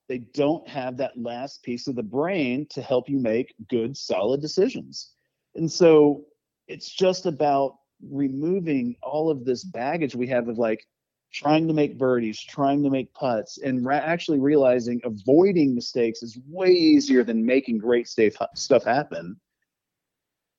they 0.09 0.17
don't 0.17 0.67
have 0.67 0.97
that 0.97 1.17
last 1.17 1.63
piece 1.63 1.87
of 1.87 1.95
the 1.95 2.03
brain 2.03 2.65
to 2.71 2.81
help 2.81 3.07
you 3.07 3.19
make 3.19 3.53
good, 3.69 3.95
solid 3.95 4.41
decisions. 4.41 5.11
And 5.55 5.71
so 5.71 6.25
it's 6.67 6.91
just 6.91 7.25
about 7.25 7.77
removing 8.11 8.95
all 9.01 9.29
of 9.29 9.45
this 9.45 9.63
baggage 9.63 10.15
we 10.15 10.27
have 10.27 10.49
of 10.49 10.57
like, 10.57 10.85
trying 11.31 11.67
to 11.67 11.73
make 11.75 11.97
birdies, 11.97 12.39
trying 12.39 12.81
to 12.81 12.89
make 12.89 13.13
putts, 13.13 13.59
and 13.59 13.85
ra- 13.85 13.97
actually 13.97 14.39
realizing 14.39 14.99
avoiding 15.03 15.75
mistakes 15.75 16.23
is 16.23 16.39
way 16.47 16.71
easier 16.71 17.23
than 17.23 17.45
making 17.45 17.77
great 17.77 18.07
safe 18.07 18.35
stuff 18.55 18.83
happen. 18.83 19.39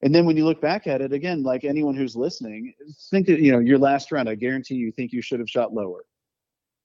And 0.03 0.15
then 0.15 0.27
when 0.27 0.37
you 0.37 0.45
look 0.45 0.61
back 0.61 0.87
at 0.87 1.03
it 1.03 1.13
again, 1.13 1.43
like 1.43 1.65
anyone 1.65 1.97
who's 1.97 2.17
listening, 2.17 2.73
think 3.11 3.27
that 3.27 3.41
you 3.41 3.53
know 3.53 3.59
your 3.59 3.79
last 3.79 4.13
round. 4.13 4.29
I 4.29 4.37
guarantee 4.37 4.77
you 4.77 4.93
think 4.93 5.13
you 5.13 5.21
should 5.21 5.41
have 5.41 5.51
shot 5.51 5.75
lower. 5.75 6.05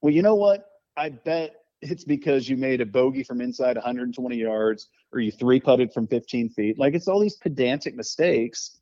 Well, 0.01 0.13
you 0.13 0.21
know 0.21 0.35
what? 0.35 0.65
I 0.97 1.09
bet 1.09 1.55
it's 1.91 2.03
because 2.03 2.49
you 2.49 2.57
made 2.57 2.81
a 2.81 2.85
bogey 2.85 3.23
from 3.23 3.41
inside 3.41 3.75
120 3.75 4.35
yards, 4.35 4.89
or 5.11 5.19
you 5.19 5.31
three 5.31 5.59
putted 5.59 5.93
from 5.93 6.07
15 6.07 6.49
feet. 6.49 6.79
Like 6.79 6.93
it's 6.93 7.07
all 7.07 7.19
these 7.19 7.37
pedantic 7.37 7.95
mistakes 7.95 8.77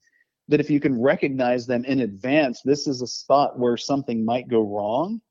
that 0.48 0.60
if 0.60 0.70
you 0.70 0.80
can 0.80 1.00
recognize 1.02 1.66
them 1.66 1.86
in 1.86 2.02
advance, 2.02 2.62
this 2.64 2.88
is 2.88 3.02
a 3.02 3.08
spot 3.08 3.58
where 3.58 3.78
something 3.78 4.26
might 4.26 4.48
go 4.48 4.62
wrong. 4.62 5.22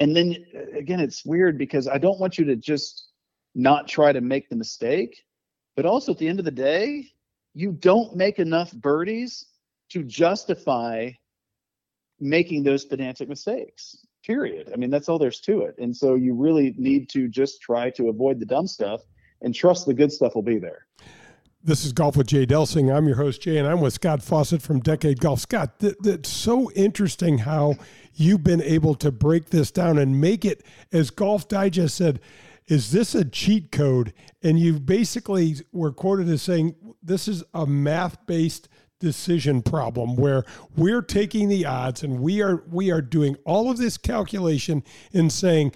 And 0.00 0.14
then 0.14 0.36
uh, 0.54 0.78
again, 0.78 1.00
it's 1.00 1.24
weird 1.24 1.58
because 1.58 1.88
I 1.88 1.98
don't 1.98 2.20
want 2.20 2.38
you 2.38 2.44
to 2.46 2.56
just 2.56 3.10
not 3.54 3.88
try 3.88 4.12
to 4.12 4.20
make 4.20 4.48
the 4.48 4.56
mistake, 4.56 5.24
but 5.74 5.86
also 5.86 6.12
at 6.12 6.18
the 6.18 6.28
end 6.28 6.38
of 6.38 6.44
the 6.44 6.50
day, 6.50 7.10
you 7.54 7.72
don't 7.72 8.14
make 8.14 8.38
enough 8.38 8.72
birdies 8.72 9.46
to 9.90 10.02
justify 10.04 11.10
making 12.20 12.62
those 12.62 12.84
pedantic 12.84 13.28
mistakes. 13.28 14.05
Period. 14.26 14.70
I 14.72 14.76
mean, 14.76 14.90
that's 14.90 15.08
all 15.08 15.20
there's 15.20 15.40
to 15.42 15.60
it. 15.60 15.76
And 15.78 15.96
so 15.96 16.16
you 16.16 16.34
really 16.34 16.74
need 16.76 17.08
to 17.10 17.28
just 17.28 17.62
try 17.62 17.90
to 17.90 18.08
avoid 18.08 18.40
the 18.40 18.46
dumb 18.46 18.66
stuff 18.66 19.02
and 19.40 19.54
trust 19.54 19.86
the 19.86 19.94
good 19.94 20.10
stuff 20.10 20.34
will 20.34 20.42
be 20.42 20.58
there. 20.58 20.86
This 21.62 21.84
is 21.84 21.92
Golf 21.92 22.16
with 22.16 22.26
Jay 22.26 22.44
Delsing. 22.44 22.94
I'm 22.94 23.06
your 23.06 23.16
host, 23.16 23.42
Jay, 23.42 23.56
and 23.56 23.68
I'm 23.68 23.80
with 23.80 23.92
Scott 23.92 24.22
Fawcett 24.22 24.62
from 24.62 24.80
Decade 24.80 25.20
Golf. 25.20 25.40
Scott, 25.40 25.74
it's 25.80 26.28
so 26.28 26.70
interesting 26.72 27.38
how 27.38 27.74
you've 28.14 28.42
been 28.42 28.62
able 28.62 28.94
to 28.96 29.12
break 29.12 29.50
this 29.50 29.70
down 29.70 29.98
and 29.98 30.20
make 30.20 30.44
it, 30.44 30.64
as 30.92 31.10
Golf 31.10 31.46
Digest 31.48 31.96
said, 31.96 32.20
is 32.66 32.90
this 32.90 33.14
a 33.14 33.24
cheat 33.24 33.70
code? 33.70 34.12
And 34.42 34.58
you 34.58 34.80
basically 34.80 35.56
were 35.72 35.92
quoted 35.92 36.28
as 36.28 36.42
saying, 36.42 36.74
this 37.00 37.28
is 37.28 37.44
a 37.54 37.64
math 37.64 38.26
based 38.26 38.68
decision 38.98 39.62
problem 39.62 40.16
where 40.16 40.44
we're 40.76 41.02
taking 41.02 41.48
the 41.48 41.66
odds 41.66 42.02
and 42.02 42.20
we 42.20 42.40
are 42.40 42.64
we 42.70 42.90
are 42.90 43.02
doing 43.02 43.36
all 43.44 43.70
of 43.70 43.76
this 43.76 43.98
calculation 43.98 44.82
and 45.12 45.30
saying 45.30 45.72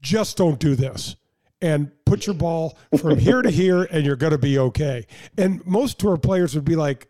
just 0.00 0.36
don't 0.36 0.58
do 0.58 0.74
this 0.74 1.16
and 1.60 1.90
put 2.04 2.26
your 2.26 2.34
ball 2.34 2.76
from 2.98 3.18
here 3.18 3.42
to 3.42 3.50
here 3.50 3.84
and 3.84 4.04
you're 4.04 4.16
going 4.16 4.32
to 4.32 4.38
be 4.38 4.58
okay. 4.58 5.06
And 5.38 5.64
most 5.66 5.98
tour 5.98 6.16
players 6.18 6.54
would 6.54 6.64
be 6.64 6.76
like, 6.76 7.08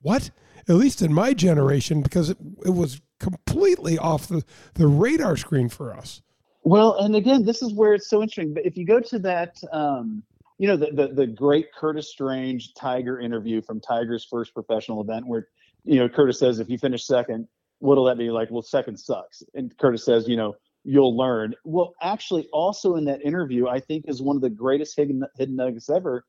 what? 0.00 0.30
At 0.68 0.74
least 0.74 1.02
in 1.02 1.12
my 1.12 1.34
generation, 1.34 2.02
because 2.02 2.30
it, 2.30 2.36
it 2.64 2.70
was 2.70 3.00
completely 3.20 3.98
off 3.98 4.26
the, 4.26 4.44
the 4.74 4.88
radar 4.88 5.36
screen 5.36 5.68
for 5.68 5.94
us. 5.94 6.22
Well, 6.64 6.96
and 6.98 7.14
again, 7.16 7.44
this 7.44 7.62
is 7.62 7.72
where 7.72 7.94
it's 7.94 8.08
so 8.08 8.22
interesting. 8.22 8.54
But 8.54 8.66
if 8.66 8.76
you 8.76 8.84
go 8.84 9.00
to 9.00 9.18
that, 9.20 9.60
um, 9.72 10.22
you 10.62 10.68
know, 10.68 10.76
the, 10.76 10.92
the, 10.92 11.08
the 11.08 11.26
great 11.26 11.72
Curtis 11.74 12.08
Strange 12.08 12.72
Tiger 12.74 13.18
interview 13.18 13.60
from 13.60 13.80
Tiger's 13.80 14.24
first 14.24 14.54
professional 14.54 15.00
event, 15.00 15.26
where 15.26 15.48
you 15.82 15.98
know 15.98 16.08
Curtis 16.08 16.38
says, 16.38 16.60
if 16.60 16.70
you 16.70 16.78
finish 16.78 17.04
second, 17.04 17.48
what'll 17.80 18.04
that 18.04 18.16
be 18.16 18.30
like? 18.30 18.48
Well, 18.48 18.62
second 18.62 18.96
sucks. 18.96 19.42
And 19.54 19.76
Curtis 19.76 20.04
says, 20.04 20.28
you 20.28 20.36
know, 20.36 20.54
you'll 20.84 21.16
learn. 21.16 21.56
Well, 21.64 21.94
actually, 22.00 22.46
also 22.52 22.94
in 22.94 23.04
that 23.06 23.22
interview, 23.22 23.66
I 23.66 23.80
think 23.80 24.04
is 24.06 24.22
one 24.22 24.36
of 24.36 24.42
the 24.42 24.50
greatest 24.50 24.96
hidden, 24.96 25.24
hidden 25.36 25.56
nuggets 25.56 25.90
ever. 25.90 26.24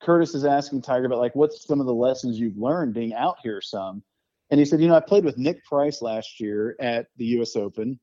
Curtis 0.00 0.34
is 0.34 0.46
asking 0.46 0.80
Tiger 0.80 1.04
about 1.04 1.18
like, 1.18 1.36
what's 1.36 1.66
some 1.66 1.78
of 1.78 1.84
the 1.84 1.92
lessons 1.92 2.40
you've 2.40 2.56
learned 2.56 2.94
being 2.94 3.12
out 3.12 3.36
here 3.42 3.60
some? 3.60 4.02
And 4.48 4.58
he 4.58 4.64
said, 4.64 4.80
you 4.80 4.88
know, 4.88 4.96
I 4.96 5.00
played 5.00 5.26
with 5.26 5.36
Nick 5.36 5.62
Price 5.66 6.00
last 6.00 6.40
year 6.40 6.76
at 6.80 7.08
the 7.18 7.26
U.S. 7.26 7.56
Open. 7.56 8.00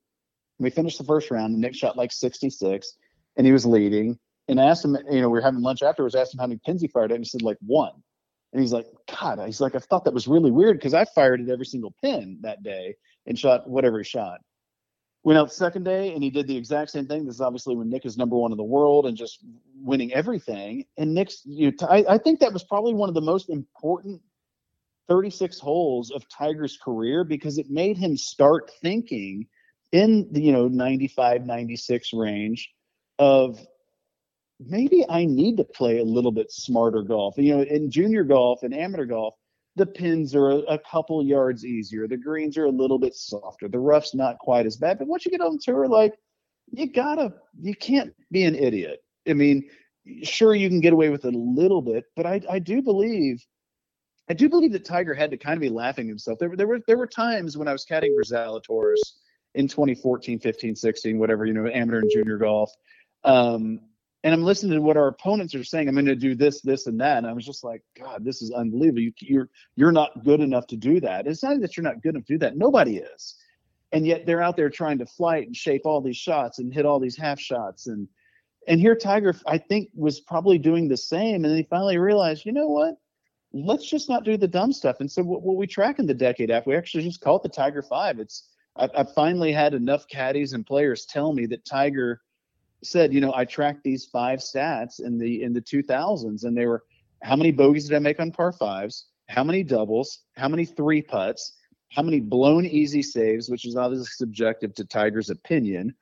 We 0.60 0.70
finished 0.70 1.00
the 1.00 1.04
first 1.04 1.32
round, 1.32 1.54
and 1.54 1.62
Nick 1.62 1.74
shot 1.74 1.98
like 1.98 2.12
66, 2.12 2.96
and 3.38 3.48
he 3.48 3.52
was 3.52 3.66
leading. 3.66 4.20
And 4.48 4.60
I 4.60 4.66
asked 4.66 4.84
him, 4.84 4.98
you 5.10 5.22
know, 5.22 5.30
we 5.30 5.40
were 5.40 5.42
having 5.42 5.62
lunch 5.62 5.82
afterwards. 5.84 6.16
Asked 6.16 6.34
him 6.34 6.40
how 6.40 6.48
many 6.48 6.60
pins 6.66 6.82
he 6.82 6.88
fired 6.88 7.12
at, 7.12 7.16
and 7.16 7.24
he 7.24 7.30
said 7.30 7.42
like 7.42 7.58
one. 7.62 7.94
And 8.52 8.62
he's 8.62 8.74
like, 8.74 8.86
God, 9.20 9.40
he's 9.46 9.62
like, 9.62 9.76
I 9.76 9.80
thought 9.80 10.06
that 10.06 10.14
was 10.14 10.28
really 10.28 10.52
weird 10.52 10.78
because 10.78 10.94
I 10.94 11.06
fired 11.06 11.42
at 11.42 11.50
every 11.50 11.66
single 11.66 11.96
pin 12.04 12.38
that 12.42 12.62
day 12.62 12.96
and 13.26 13.40
shot 13.40 13.68
whatever 13.68 13.98
he 13.98 14.04
shot 14.04 14.42
went 15.24 15.40
out 15.40 15.48
the 15.48 15.56
second 15.56 15.84
day 15.84 16.14
and 16.14 16.22
he 16.22 16.30
did 16.30 16.48
the 16.48 16.56
exact 16.56 16.92
same 16.92 17.08
thing. 17.08 17.26
This 17.26 17.36
is 17.36 17.42
obviously 17.42 17.76
when 17.76 17.90
Nick 17.90 18.06
is 18.06 18.18
number 18.18 18.36
one 18.36 18.52
in 18.52 18.58
the 18.58 18.64
world 18.64 19.06
and 19.06 19.16
just 19.16 19.40
winning 19.82 20.14
everything. 20.14 20.86
And 20.98 21.14
Nick's, 21.14 21.42
you 21.46 21.72
know, 21.72 21.88
I, 21.88 22.06
I 22.10 22.18
think 22.18 22.40
that 22.42 22.52
was 22.52 22.64
probably 22.64 22.94
one 22.94 23.10
of 23.10 23.16
the 23.16 23.22
most 23.22 23.50
important 23.50 24.22
36 25.08 25.60
holes 25.60 26.12
of 26.12 26.28
Tiger's 26.30 26.78
career 26.78 27.24
because 27.24 27.58
it 27.58 27.70
made 27.70 27.98
him 27.98 28.18
start 28.18 28.72
thinking 28.82 29.48
in 29.92 30.28
the, 30.32 30.42
you 30.42 30.52
know, 30.52 30.68
95, 30.68 31.46
96 31.46 32.14
range 32.14 32.72
of 33.20 33.66
maybe 34.68 35.06
I 35.10 35.26
need 35.26 35.58
to 35.58 35.64
play 35.64 36.00
a 36.00 36.04
little 36.04 36.32
bit 36.32 36.52
smarter 36.52 37.02
golf. 37.02 37.38
You 37.38 37.58
know, 37.58 37.64
in 37.64 37.90
junior 37.90 38.24
golf 38.24 38.64
and 38.64 38.74
amateur 38.74 39.06
golf, 39.06 39.36
the 39.76 39.86
pins 39.86 40.36
are 40.36 40.50
a, 40.50 40.58
a, 40.58 40.80
couple 40.80 41.24
yards 41.24 41.66
easier. 41.66 42.08
The 42.08 42.18
greens 42.18 42.58
are 42.58 42.66
a 42.66 42.72
little 42.72 43.00
bit 43.00 43.16
softer. 43.16 43.68
The 43.68 43.80
rough's 43.80 44.14
not 44.14 44.38
quite 44.38 44.66
as 44.66 44.78
bad. 44.78 45.00
But 45.00 45.08
once 45.08 45.26
you 45.26 45.32
get 45.32 45.42
on 45.42 45.58
tour, 45.60 45.88
like 45.88 46.14
you 46.72 46.92
gotta, 46.92 47.34
you 47.60 47.76
can't 47.76 48.14
be 48.32 48.44
an 48.44 48.56
idiot. 48.56 49.04
I 49.28 49.34
mean, 49.34 49.68
sure 50.24 50.54
you 50.54 50.70
can 50.70 50.80
get 50.80 50.94
away 50.94 51.10
with 51.10 51.26
it 51.26 51.34
a 51.34 51.38
little 51.38 51.82
bit, 51.82 52.06
but 52.16 52.26
I, 52.26 52.42
I 52.50 52.60
do 52.60 52.82
believe, 52.82 53.44
I 54.30 54.34
do 54.34 54.48
believe 54.48 54.74
that 54.74 54.86
Tiger 54.86 55.14
had 55.14 55.32
to 55.32 55.38
kind 55.38 55.56
of 55.56 55.62
be 55.62 55.70
laughing 55.70 56.08
himself. 56.08 56.40
There, 56.40 56.56
there 56.56 56.68
were, 56.68 56.80
there 56.88 56.98
were 56.98 57.08
times 57.08 57.58
when 57.58 57.68
I 57.68 57.72
was 57.72 57.86
for 57.86 58.02
Zalatoris 58.02 59.00
in 59.56 59.68
2014, 59.68 60.40
15, 60.40 60.76
16, 60.76 61.18
whatever, 61.18 61.46
you 61.46 61.54
know, 61.54 61.68
amateur 61.68 62.00
and 62.00 62.12
junior 62.14 62.38
golf. 62.38 62.72
Um, 63.24 63.80
and 64.24 64.34
I'm 64.34 64.44
listening 64.44 64.74
to 64.74 64.82
what 64.82 64.96
our 64.96 65.08
opponents 65.08 65.54
are 65.54 65.64
saying. 65.64 65.90
I'm 65.90 65.96
going 65.96 66.06
to 66.06 66.16
do 66.16 66.34
this, 66.34 66.62
this, 66.62 66.88
and 66.88 67.00
that. 67.02 67.18
And 67.18 67.28
I 67.28 67.34
was 67.34 67.46
just 67.46 67.64
like, 67.64 67.84
God, 68.00 68.24
this 68.24 68.42
is 68.42 68.52
unbelievable. 68.52 69.02
You, 69.02 69.12
you're 69.20 69.50
you're 69.76 69.92
not 69.92 70.24
good 70.24 70.40
enough 70.40 70.66
to 70.68 70.78
do 70.78 71.00
that. 71.02 71.28
It's 71.28 71.44
not 71.44 71.60
that 71.62 71.76
you're 71.76 71.84
not 71.84 72.02
good 72.02 72.16
enough 72.16 72.26
to 72.28 72.34
do 72.34 72.40
that. 72.40 72.58
Nobody 72.58 72.98
is, 72.98 73.36
and 73.92 74.08
yet 74.08 74.26
they're 74.26 74.42
out 74.42 74.56
there 74.56 74.70
trying 74.70 74.98
to 75.00 75.06
flight 75.06 75.48
and 75.48 75.56
shape 75.56 75.82
all 75.86 76.02
these 76.02 76.18
shots 76.18 76.60
and 76.60 76.74
hit 76.74 76.86
all 76.86 77.00
these 77.00 77.18
half 77.18 77.40
shots. 77.40 77.88
And 77.88 78.08
and 78.68 78.80
here 78.80 78.96
Tiger, 78.96 79.36
I 79.46 79.58
think, 79.58 79.90
was 79.94 80.22
probably 80.22 80.58
doing 80.58 80.88
the 80.88 80.98
same. 80.98 81.36
And 81.36 81.46
then 81.46 81.58
he 81.58 81.64
finally 81.64 81.98
realized, 81.98 82.46
you 82.46 82.54
know 82.54 82.68
what? 82.68 82.96
Let's 83.52 83.88
just 83.88 84.10
not 84.10 84.24
do 84.24 84.38
the 84.38 84.48
dumb 84.48 84.72
stuff. 84.72 84.98
And 85.00 85.12
so 85.12 85.22
what, 85.22 85.44
what 85.44 85.58
we 85.58 85.68
track 85.68 86.00
in 86.00 86.08
the 86.08 86.14
decade 86.14 86.50
after, 86.50 86.70
we 86.70 86.76
actually 86.76 87.04
just 87.04 87.22
call 87.22 87.36
it 87.36 87.44
the 87.44 87.50
Tiger 87.50 87.82
Five. 87.82 88.20
It's 88.20 88.50
I, 88.78 88.90
I 88.96 89.04
finally 89.04 89.52
had 89.52 89.74
enough 89.74 90.08
caddies 90.08 90.54
and 90.54 90.66
players 90.66 91.06
tell 91.06 91.34
me 91.34 91.46
that 91.48 91.66
Tiger 91.66 92.22
said, 92.84 93.14
you 93.14 93.22
know, 93.22 93.34
I 93.34 93.46
tracked 93.46 93.84
these 93.84 94.06
five 94.06 94.40
stats 94.40 95.00
in 95.00 95.18
the 95.18 95.44
in 95.44 95.54
the 95.54 95.62
2000s, 95.62 96.44
and 96.44 96.58
they 96.58 96.66
were 96.66 96.84
how 97.22 97.36
many 97.36 97.52
bogeys 97.52 97.88
did 97.88 97.96
I 97.96 98.00
make 98.00 98.20
on 98.20 98.32
par 98.32 98.52
fives, 98.52 99.08
how 99.30 99.44
many 99.44 99.64
doubles, 99.64 100.20
how 100.36 100.50
many 100.50 100.66
three 100.66 101.02
putts, 101.02 101.54
how 101.92 102.02
many 102.02 102.20
blown 102.20 102.66
easy 102.66 103.02
saves, 103.02 103.50
which 103.50 103.66
is 103.66 103.76
obviously 103.76 104.08
subjective 104.08 104.74
to 104.76 104.86
Tiger's 104.86 105.30
opinion, 105.30 105.96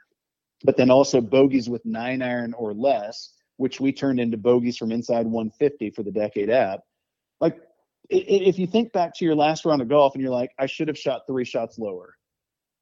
but 0.64 0.78
then 0.78 0.90
also 0.90 1.22
bogeys 1.22 1.70
with 1.70 1.86
nine 1.86 2.22
iron 2.22 2.54
or 2.54 2.74
less, 2.74 3.34
which 3.58 3.80
we 3.80 3.92
turned 3.92 4.20
into 4.20 4.38
bogeys 4.38 4.78
from 4.78 4.92
inside 4.92 5.26
150 5.26 5.92
for 5.92 6.04
the 6.04 6.12
decade 6.12 6.50
app. 6.50 6.80
Like, 7.40 7.60
if 8.10 8.58
you 8.58 8.68
think 8.68 8.92
back 8.92 9.14
to 9.16 9.26
your 9.26 9.36
last 9.36 9.64
round 9.64 9.82
of 9.82 9.88
golf 9.88 10.16
and 10.16 10.22
you're 10.22 10.32
like, 10.32 10.52
I 10.58 10.66
should 10.66 10.88
have 10.88 10.98
shot 10.98 11.22
three 11.28 11.46
shots 11.46 11.78
lower 11.78 12.16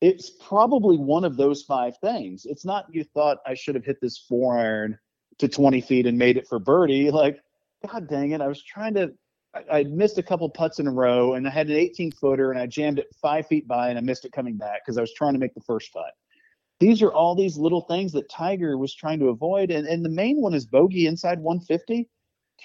it's 0.01 0.29
probably 0.29 0.97
one 0.97 1.25
of 1.25 1.35
those 1.35 1.63
five 1.63 1.97
things. 1.97 2.45
It's 2.45 2.65
not 2.65 2.85
you 2.91 3.03
thought 3.03 3.39
I 3.45 3.53
should 3.53 3.75
have 3.75 3.85
hit 3.85 3.99
this 4.01 4.17
four 4.17 4.57
iron 4.57 4.97
to 5.39 5.47
20 5.47 5.81
feet 5.81 6.05
and 6.05 6.17
made 6.17 6.37
it 6.37 6.47
for 6.47 6.59
birdie. 6.59 7.11
Like, 7.11 7.39
God 7.85 8.07
dang 8.07 8.31
it, 8.31 8.41
I 8.41 8.47
was 8.47 8.63
trying 8.63 8.93
to. 8.95 9.11
I, 9.53 9.79
I 9.79 9.83
missed 9.83 10.17
a 10.17 10.23
couple 10.23 10.49
putts 10.49 10.79
in 10.79 10.87
a 10.87 10.91
row, 10.91 11.33
and 11.33 11.47
I 11.47 11.49
had 11.49 11.69
an 11.69 11.75
18 11.75 12.11
footer, 12.11 12.51
and 12.51 12.59
I 12.59 12.67
jammed 12.67 12.99
it 12.99 13.07
five 13.21 13.47
feet 13.47 13.67
by, 13.67 13.89
and 13.89 13.97
I 13.97 14.01
missed 14.01 14.25
it 14.25 14.31
coming 14.31 14.57
back 14.57 14.81
because 14.85 14.97
I 14.97 15.01
was 15.01 15.13
trying 15.13 15.33
to 15.33 15.39
make 15.39 15.53
the 15.53 15.61
first 15.61 15.91
putt. 15.91 16.13
These 16.79 17.01
are 17.01 17.11
all 17.11 17.35
these 17.35 17.57
little 17.57 17.81
things 17.81 18.13
that 18.13 18.29
Tiger 18.29 18.77
was 18.77 18.93
trying 18.93 19.19
to 19.19 19.29
avoid, 19.29 19.71
and 19.71 19.85
and 19.87 20.03
the 20.03 20.09
main 20.09 20.39
one 20.41 20.53
is 20.53 20.65
bogey 20.65 21.07
inside 21.07 21.39
150. 21.39 22.07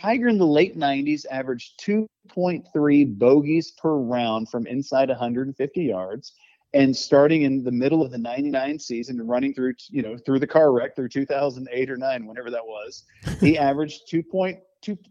Tiger 0.01 0.29
in 0.29 0.39
the 0.39 0.47
late 0.47 0.77
90s 0.77 1.25
averaged 1.31 1.81
2.3 1.81 3.19
bogeys 3.19 3.71
per 3.73 3.95
round 3.95 4.49
from 4.49 4.67
inside 4.67 5.09
150 5.09 5.85
yards 5.85 6.33
and 6.75 6.95
starting 6.95 7.43
in 7.43 7.63
the 7.63 7.71
middle 7.71 8.03
of 8.03 8.11
the 8.11 8.19
99 8.19 8.79
season 8.79 9.21
and 9.21 9.29
running 9.29 9.55
through 9.55 9.75
you 9.89 10.03
know 10.03 10.19
through 10.19 10.41
the 10.41 10.47
car 10.47 10.73
wreck 10.73 10.95
through 10.95 11.09
2008 11.09 11.91
or 11.91 11.97
9 11.97 12.27
whenever 12.27 12.51
that 12.51 12.67
was 12.67 13.05
he 13.41 13.57
averaged 13.57 14.03
2.2 14.13 14.59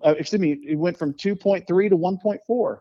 uh, 0.05 0.13
excuse 0.17 0.39
me 0.39 0.59
it 0.67 0.77
went 0.77 0.97
from 0.97 1.13
2.3 1.13 1.65
to 1.65 1.97
1.4 1.97 2.77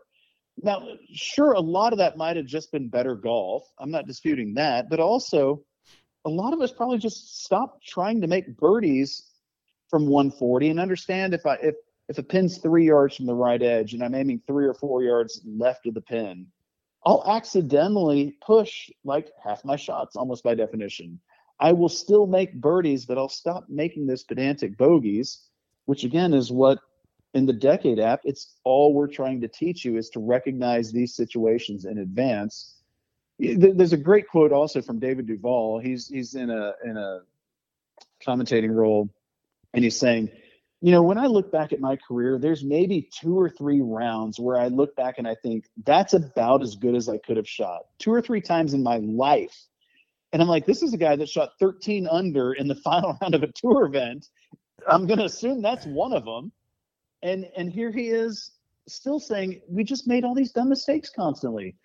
now 0.61 0.85
sure 1.13 1.53
a 1.53 1.59
lot 1.59 1.93
of 1.93 1.97
that 1.97 2.17
might 2.17 2.37
have 2.37 2.45
just 2.45 2.71
been 2.71 2.89
better 2.89 3.15
golf 3.15 3.63
i'm 3.79 3.89
not 3.89 4.05
disputing 4.05 4.53
that 4.53 4.89
but 4.89 4.99
also 4.99 5.63
a 6.25 6.29
lot 6.29 6.53
of 6.53 6.61
us 6.61 6.71
probably 6.71 6.99
just 6.99 7.43
stopped 7.43 7.85
trying 7.85 8.21
to 8.21 8.27
make 8.27 8.55
birdies 8.57 9.29
from 9.89 10.07
140 10.07 10.69
and 10.69 10.79
understand 10.79 11.33
if 11.33 11.45
i 11.45 11.55
if 11.55 11.75
if 12.09 12.17
a 12.17 12.23
pin's 12.23 12.57
three 12.57 12.85
yards 12.85 13.15
from 13.15 13.25
the 13.25 13.33
right 13.33 13.63
edge 13.63 13.93
and 13.93 14.03
i'm 14.03 14.13
aiming 14.13 14.41
three 14.45 14.65
or 14.65 14.73
four 14.73 15.03
yards 15.03 15.41
left 15.45 15.87
of 15.87 15.93
the 15.93 16.01
pin 16.01 16.45
I'll 17.05 17.23
accidentally 17.27 18.37
push 18.45 18.89
like 19.03 19.29
half 19.43 19.65
my 19.65 19.75
shots 19.75 20.15
almost 20.15 20.43
by 20.43 20.55
definition. 20.55 21.19
I 21.59 21.73
will 21.73 21.89
still 21.89 22.27
make 22.27 22.53
birdies, 22.53 23.05
but 23.05 23.17
I'll 23.17 23.29
stop 23.29 23.65
making 23.69 24.07
those 24.07 24.23
pedantic 24.23 24.77
bogeys, 24.77 25.41
which 25.85 26.03
again 26.03 26.33
is 26.33 26.51
what 26.51 26.79
in 27.33 27.45
the 27.45 27.53
decade 27.53 27.99
app, 27.99 28.21
it's 28.23 28.55
all 28.63 28.93
we're 28.93 29.07
trying 29.07 29.41
to 29.41 29.47
teach 29.47 29.83
you 29.83 29.97
is 29.97 30.09
to 30.11 30.19
recognize 30.19 30.91
these 30.91 31.15
situations 31.15 31.85
in 31.85 31.97
advance. 31.97 32.75
There's 33.39 33.93
a 33.93 33.97
great 33.97 34.27
quote 34.27 34.51
also 34.51 34.81
from 34.81 34.99
David 34.99 35.25
Duval. 35.25 35.79
He's 35.79 36.07
he's 36.07 36.35
in 36.35 36.49
a 36.49 36.73
in 36.85 36.97
a 36.97 37.21
commentating 38.25 38.73
role, 38.73 39.09
and 39.73 39.83
he's 39.83 39.99
saying 39.99 40.29
you 40.83 40.91
know, 40.91 41.01
when 41.01 41.17
I 41.17 41.27
look 41.27 41.49
back 41.49 41.71
at 41.71 41.79
my 41.79 41.95
career, 41.95 42.37
there's 42.37 42.61
maybe 42.61 43.07
two 43.09 43.39
or 43.39 43.49
three 43.49 43.79
rounds 43.79 44.37
where 44.37 44.57
I 44.57 44.67
look 44.67 44.93
back 44.97 45.17
and 45.17 45.25
I 45.25 45.33
think 45.33 45.69
that's 45.85 46.11
about 46.11 46.61
as 46.61 46.75
good 46.75 46.93
as 46.93 47.07
I 47.07 47.19
could 47.19 47.37
have 47.37 47.47
shot. 47.47 47.83
Two 47.99 48.11
or 48.11 48.21
three 48.21 48.41
times 48.41 48.73
in 48.73 48.83
my 48.83 48.97
life. 48.97 49.57
And 50.33 50.41
I'm 50.41 50.49
like, 50.49 50.65
this 50.65 50.83
is 50.83 50.93
a 50.93 50.97
guy 50.97 51.15
that 51.15 51.29
shot 51.29 51.51
13 51.57 52.05
under 52.11 52.51
in 52.51 52.67
the 52.67 52.75
final 52.83 53.17
round 53.21 53.33
of 53.33 53.43
a 53.43 53.51
tour 53.55 53.85
event. 53.85 54.27
I'm 54.85 55.07
going 55.07 55.19
to 55.19 55.25
assume 55.25 55.61
that's 55.61 55.85
one 55.85 56.11
of 56.11 56.25
them. 56.25 56.51
And 57.21 57.49
and 57.55 57.71
here 57.71 57.89
he 57.89 58.09
is 58.09 58.51
still 58.85 59.21
saying 59.21 59.61
we 59.69 59.85
just 59.85 60.05
made 60.05 60.25
all 60.25 60.35
these 60.35 60.51
dumb 60.51 60.67
mistakes 60.67 61.09
constantly. 61.09 61.77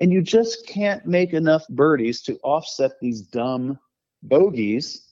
And 0.00 0.10
you 0.10 0.22
just 0.22 0.66
can't 0.66 1.04
make 1.04 1.34
enough 1.34 1.68
birdies 1.68 2.22
to 2.22 2.38
offset 2.42 2.92
these 3.02 3.20
dumb 3.20 3.78
bogeys 4.22 5.05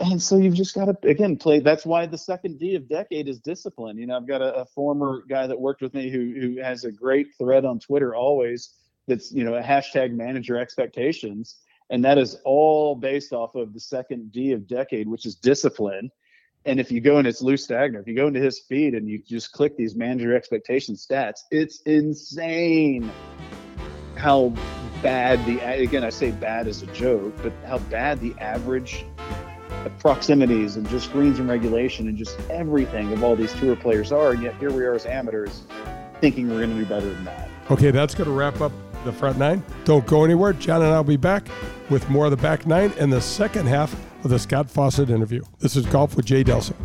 and 0.00 0.20
so 0.20 0.36
you've 0.36 0.54
just 0.54 0.74
got 0.74 0.86
to 0.86 1.08
again 1.08 1.36
play 1.36 1.60
that's 1.60 1.86
why 1.86 2.04
the 2.04 2.18
second 2.18 2.58
d 2.58 2.74
of 2.74 2.88
decade 2.88 3.28
is 3.28 3.38
discipline. 3.38 3.96
You 3.98 4.06
know 4.06 4.16
i've 4.16 4.26
got 4.26 4.42
a, 4.42 4.54
a, 4.56 4.66
former 4.66 5.24
guy 5.28 5.46
that 5.46 5.58
worked 5.58 5.80
with 5.80 5.94
me 5.94 6.10
who 6.10 6.34
who 6.38 6.62
has 6.62 6.84
a 6.84 6.92
great 6.92 7.28
thread 7.38 7.64
on 7.64 7.78
twitter 7.78 8.14
always 8.14 8.74
that's 9.10 9.30
you 9.32 9.44
know 9.44 9.54
a 9.54 9.62
hashtag 9.62 10.12
manager 10.12 10.58
expectations. 10.58 11.56
And 11.90 12.04
that 12.04 12.18
is 12.18 12.38
all 12.44 12.94
based 12.94 13.32
off 13.32 13.56
of 13.56 13.74
the 13.74 13.80
second 13.80 14.32
d 14.32 14.52
of 14.52 14.66
decade 14.66 15.08
which 15.08 15.26
is 15.26 15.34
discipline. 15.34 16.10
And 16.64 16.78
if 16.78 16.92
you 16.92 17.00
go 17.00 17.16
and 17.16 17.26
it's 17.26 17.40
Lou 17.40 17.54
Stagner, 17.54 18.00
if 18.00 18.06
you 18.06 18.14
go 18.14 18.26
into 18.26 18.40
his 18.40 18.60
feed 18.60 18.94
and 18.94 19.08
you 19.08 19.22
just 19.26 19.52
click 19.52 19.76
these 19.76 19.94
manager 19.96 20.36
expectation 20.36 20.94
stats, 20.94 21.40
it's 21.50 21.80
insane 21.82 23.10
how 24.14 24.52
bad 25.02 25.44
the 25.46 25.58
again 25.60 26.04
I 26.04 26.10
say 26.10 26.30
bad 26.30 26.68
as 26.68 26.82
a 26.82 26.86
joke, 26.88 27.34
but 27.42 27.52
how 27.66 27.78
bad 27.78 28.20
the 28.20 28.34
average 28.38 29.04
proximities 29.98 30.76
and 30.76 30.88
just 30.88 31.12
greens 31.12 31.38
and 31.38 31.48
regulation 31.48 32.08
and 32.08 32.16
just 32.16 32.38
everything 32.50 33.12
of 33.12 33.24
all 33.24 33.34
these 33.36 33.52
tour 33.54 33.76
players 33.76 34.12
are. 34.12 34.32
And 34.32 34.42
yet 34.42 34.54
here 34.56 34.70
we 34.70 34.84
are 34.84 34.94
as 34.94 35.06
amateurs 35.06 35.62
thinking 36.20 36.48
we're 36.48 36.58
going 36.58 36.70
to 36.70 36.76
do 36.76 36.86
better 36.86 37.08
than 37.08 37.24
that. 37.24 37.48
Okay, 37.70 37.90
that's 37.90 38.14
going 38.14 38.28
to 38.28 38.34
wrap 38.34 38.60
up 38.60 38.72
the 39.04 39.12
front 39.12 39.38
nine. 39.38 39.64
Don't 39.84 40.06
go 40.06 40.24
anywhere. 40.24 40.52
John 40.52 40.82
and 40.82 40.92
I 40.92 40.96
will 40.98 41.04
be 41.04 41.16
back 41.16 41.48
with 41.88 42.08
more 42.10 42.26
of 42.26 42.30
the 42.30 42.36
back 42.36 42.66
nine 42.66 42.92
and 42.98 43.12
the 43.12 43.20
second 43.20 43.66
half 43.66 43.94
of 44.24 44.30
the 44.30 44.38
Scott 44.38 44.68
Fawcett 44.68 45.08
interview. 45.08 45.42
This 45.60 45.76
is 45.76 45.86
Golf 45.86 46.16
with 46.16 46.26
Jay 46.26 46.44
Delsing. 46.44 46.76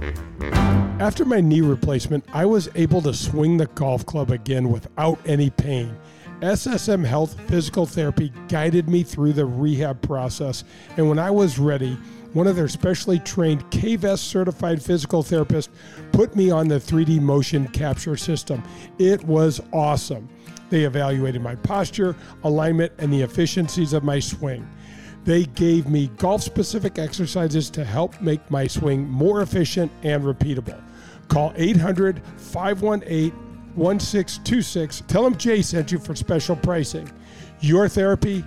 After 1.01 1.25
my 1.25 1.41
knee 1.41 1.62
replacement, 1.62 2.23
I 2.34 2.45
was 2.45 2.69
able 2.75 3.01
to 3.01 3.13
swing 3.13 3.58
the 3.58 3.65
golf 3.67 4.05
club 4.05 4.31
again 4.31 4.71
without 4.71 5.19
any 5.25 5.49
pain. 5.49 5.97
SSM 6.39 7.05
Health 7.05 7.39
Physical 7.47 7.86
Therapy 7.86 8.31
guided 8.47 8.88
me 8.88 9.03
through 9.03 9.34
the 9.34 9.45
rehab 9.45 10.01
process, 10.01 10.63
and 10.95 11.10
when 11.10 11.19
I 11.19 11.31
was 11.31 11.60
ready, 11.60 11.97
one 12.36 12.48
of 12.48 12.58
their 12.58 12.67
specially 12.67 13.17
trained 13.17 13.63
KVS 13.71 14.17
certified 14.17 14.84
physical 14.84 15.24
therapists 15.24 15.69
put 16.12 16.36
me 16.36 16.52
on 16.52 16.67
the 16.67 16.76
3D 16.76 17.21
motion 17.21 17.65
capture 17.69 18.17
system. 18.17 18.62
It 19.00 19.24
was 19.24 19.62
awesome. 19.71 20.28
They 20.69 20.84
evaluated 20.84 21.41
my 21.41 21.56
posture, 21.56 22.13
alignment, 22.43 22.91
and 22.98 23.12
the 23.12 23.21
efficiencies 23.21 23.93
of 23.93 24.04
my 24.04 24.19
swing. 24.19 24.67
They 25.24 25.45
gave 25.45 25.88
me 25.88 26.08
golf 26.17 26.43
specific 26.43 27.00
exercises 27.00 27.69
to 27.69 27.86
help 27.86 28.19
make 28.19 28.52
my 28.52 28.67
swing 28.67 29.10
more 29.10 29.41
efficient 29.41 29.89
and 30.04 30.21
repeatable. 30.21 30.84
Call 31.30 31.54
800 31.56 32.21
518 32.36 33.32
1626. 33.76 35.04
Tell 35.08 35.24
them 35.24 35.38
Jay 35.38 35.62
sent 35.62 35.89
you 35.89 36.00
for 36.00 36.13
special 36.15 36.58
pricing. 36.58 37.10
Your 37.62 37.88
therapy, 37.88 38.43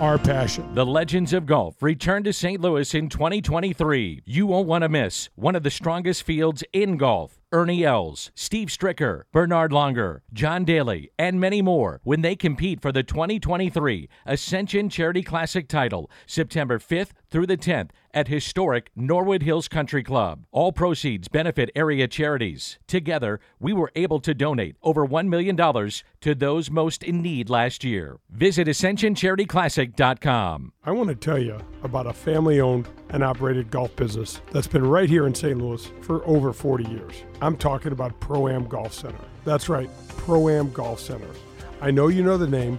our 0.00 0.18
passion. 0.18 0.74
The 0.74 0.86
Legends 0.86 1.32
of 1.32 1.46
Golf 1.46 1.82
return 1.82 2.24
to 2.24 2.32
St. 2.32 2.60
Louis 2.60 2.94
in 2.94 3.08
2023. 3.08 4.22
You 4.24 4.46
won't 4.46 4.68
want 4.68 4.82
to 4.82 4.88
miss 4.88 5.28
one 5.34 5.56
of 5.56 5.62
the 5.62 5.70
strongest 5.70 6.22
fields 6.22 6.64
in 6.72 6.96
golf. 6.96 7.38
Ernie 7.54 7.84
Els, 7.84 8.30
Steve 8.34 8.68
Stricker, 8.68 9.24
Bernhard 9.30 9.72
Langer, 9.72 10.20
John 10.32 10.64
Daly, 10.64 11.10
and 11.18 11.38
many 11.38 11.60
more 11.60 12.00
when 12.02 12.22
they 12.22 12.34
compete 12.34 12.80
for 12.80 12.92
the 12.92 13.02
2023 13.02 14.08
Ascension 14.24 14.88
Charity 14.88 15.22
Classic 15.22 15.68
title 15.68 16.10
September 16.26 16.78
5th 16.78 17.12
through 17.32 17.46
the 17.46 17.56
10th 17.56 17.90
at 18.14 18.28
historic 18.28 18.90
Norwood 18.94 19.42
Hills 19.42 19.66
Country 19.66 20.02
Club. 20.02 20.44
All 20.52 20.70
proceeds 20.70 21.28
benefit 21.28 21.70
area 21.74 22.06
charities. 22.06 22.78
Together, 22.86 23.40
we 23.58 23.72
were 23.72 23.90
able 23.96 24.20
to 24.20 24.34
donate 24.34 24.76
over 24.82 25.06
$1 25.06 25.28
million 25.28 25.56
to 25.56 26.34
those 26.34 26.70
most 26.70 27.02
in 27.02 27.22
need 27.22 27.48
last 27.48 27.82
year. 27.82 28.18
Visit 28.30 28.68
AscensionCharityClassic.com. 28.68 30.72
I 30.84 30.92
want 30.92 31.08
to 31.08 31.14
tell 31.14 31.38
you 31.38 31.58
about 31.82 32.06
a 32.06 32.12
family 32.12 32.60
owned 32.60 32.86
and 33.08 33.24
operated 33.24 33.70
golf 33.70 33.96
business 33.96 34.42
that's 34.52 34.66
been 34.66 34.84
right 34.84 35.08
here 35.08 35.26
in 35.26 35.34
St. 35.34 35.56
Louis 35.56 35.90
for 36.02 36.22
over 36.26 36.52
40 36.52 36.90
years. 36.90 37.14
I'm 37.40 37.56
talking 37.56 37.92
about 37.92 38.20
Pro 38.20 38.48
Am 38.48 38.66
Golf 38.66 38.92
Center. 38.92 39.16
That's 39.44 39.70
right, 39.70 39.88
Pro 40.08 40.50
Am 40.50 40.70
Golf 40.72 41.00
Center. 41.00 41.30
I 41.80 41.90
know 41.90 42.08
you 42.08 42.22
know 42.22 42.36
the 42.36 42.46
name, 42.46 42.78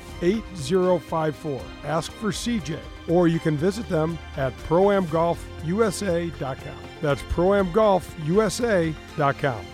8054. 0.21 1.61
Ask 1.83 2.11
for 2.13 2.31
CJ, 2.31 2.79
or 3.07 3.27
you 3.27 3.39
can 3.39 3.57
visit 3.57 3.89
them 3.89 4.17
at 4.37 4.55
proamgolfusa.com. 4.69 6.77
That's 7.01 7.21
proamgolfusa.com. 7.23 9.65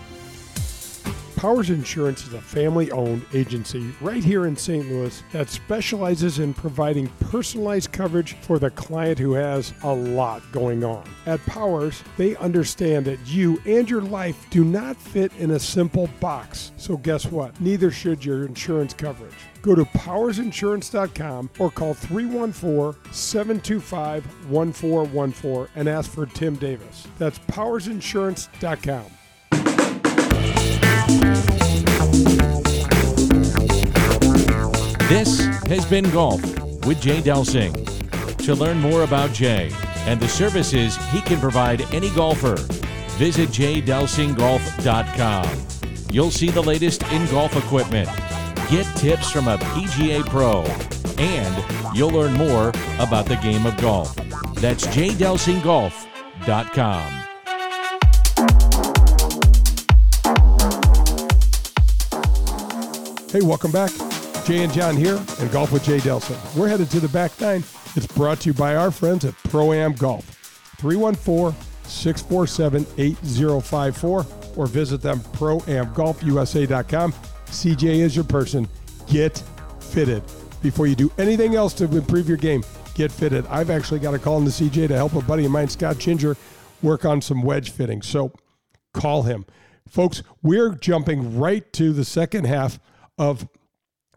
Powers 1.38 1.70
Insurance 1.70 2.26
is 2.26 2.34
a 2.34 2.40
family 2.40 2.90
owned 2.90 3.24
agency 3.32 3.94
right 4.00 4.24
here 4.24 4.46
in 4.46 4.56
St. 4.56 4.90
Louis 4.90 5.22
that 5.30 5.48
specializes 5.48 6.40
in 6.40 6.52
providing 6.52 7.06
personalized 7.30 7.92
coverage 7.92 8.32
for 8.40 8.58
the 8.58 8.70
client 8.70 9.20
who 9.20 9.34
has 9.34 9.72
a 9.84 9.94
lot 9.94 10.42
going 10.50 10.82
on. 10.82 11.08
At 11.26 11.38
Powers, 11.46 12.02
they 12.16 12.34
understand 12.38 13.06
that 13.06 13.24
you 13.24 13.62
and 13.66 13.88
your 13.88 14.00
life 14.00 14.50
do 14.50 14.64
not 14.64 14.96
fit 14.96 15.30
in 15.38 15.52
a 15.52 15.60
simple 15.60 16.10
box. 16.18 16.72
So, 16.76 16.96
guess 16.96 17.26
what? 17.26 17.60
Neither 17.60 17.92
should 17.92 18.24
your 18.24 18.44
insurance 18.44 18.92
coverage. 18.92 19.32
Go 19.62 19.76
to 19.76 19.84
powersinsurance.com 19.84 21.50
or 21.60 21.70
call 21.70 21.94
314 21.94 23.12
725 23.12 24.50
1414 24.50 25.72
and 25.76 25.88
ask 25.88 26.10
for 26.10 26.26
Tim 26.26 26.56
Davis. 26.56 27.06
That's 27.16 27.38
powersinsurance.com. 27.38 29.04
This 35.08 35.40
has 35.68 35.86
been 35.86 36.10
Golf 36.10 36.42
with 36.86 37.00
Jay 37.00 37.20
Delsing. 37.20 37.72
To 38.44 38.54
learn 38.54 38.78
more 38.78 39.04
about 39.04 39.32
Jay 39.32 39.72
and 40.06 40.20
the 40.20 40.28
services 40.28 40.96
he 41.10 41.22
can 41.22 41.40
provide 41.40 41.80
any 41.94 42.10
golfer, 42.10 42.56
visit 43.16 43.48
jdelsinggolf.com. 43.50 45.66
You'll 46.12 46.30
see 46.30 46.50
the 46.50 46.62
latest 46.62 47.02
in 47.12 47.26
golf 47.26 47.54
equipment, 47.56 48.08
get 48.70 48.86
tips 48.96 49.30
from 49.30 49.48
a 49.48 49.58
PGA 49.58 50.24
pro, 50.26 50.62
and 51.18 51.64
you'll 51.96 52.10
learn 52.10 52.34
more 52.34 52.68
about 52.98 53.26
the 53.26 53.38
game 53.42 53.66
of 53.66 53.76
golf. 53.78 54.14
That's 54.54 54.86
jdelsinggolf.com. 54.86 57.27
Hey, 63.30 63.42
welcome 63.42 63.70
back. 63.70 63.90
Jay 64.46 64.64
and 64.64 64.72
John 64.72 64.96
here, 64.96 65.22
and 65.38 65.52
Golf 65.52 65.70
with 65.70 65.84
Jay 65.84 65.98
Delsing. 65.98 66.56
We're 66.56 66.68
headed 66.68 66.90
to 66.92 66.98
the 66.98 67.08
back 67.08 67.38
nine. 67.38 67.62
It's 67.94 68.06
brought 68.06 68.40
to 68.40 68.48
you 68.48 68.54
by 68.54 68.74
our 68.74 68.90
friends 68.90 69.26
at 69.26 69.34
Pro 69.44 69.74
Am 69.74 69.92
Golf. 69.92 70.24
314 70.78 71.54
647 71.82 72.86
8054 72.96 74.26
or 74.56 74.66
visit 74.66 75.02
them 75.02 75.20
proamgolfusa.com. 75.20 77.12
CJ 77.12 77.82
is 77.98 78.16
your 78.16 78.24
person. 78.24 78.66
Get 79.06 79.42
fitted. 79.78 80.22
Before 80.62 80.86
you 80.86 80.94
do 80.94 81.12
anything 81.18 81.54
else 81.54 81.74
to 81.74 81.84
improve 81.84 82.28
your 82.28 82.38
game, 82.38 82.64
get 82.94 83.12
fitted. 83.12 83.46
I've 83.48 83.68
actually 83.68 84.00
got 84.00 84.14
a 84.14 84.18
call 84.18 84.38
into 84.38 84.52
CJ 84.52 84.88
to 84.88 84.96
help 84.96 85.12
a 85.12 85.20
buddy 85.20 85.44
of 85.44 85.50
mine, 85.50 85.68
Scott 85.68 85.98
Ginger, 85.98 86.34
work 86.80 87.04
on 87.04 87.20
some 87.20 87.42
wedge 87.42 87.72
fitting. 87.72 88.00
So 88.00 88.32
call 88.94 89.24
him. 89.24 89.44
Folks, 89.86 90.22
we're 90.42 90.70
jumping 90.74 91.38
right 91.38 91.70
to 91.74 91.92
the 91.92 92.06
second 92.06 92.46
half 92.46 92.78
of 93.18 93.48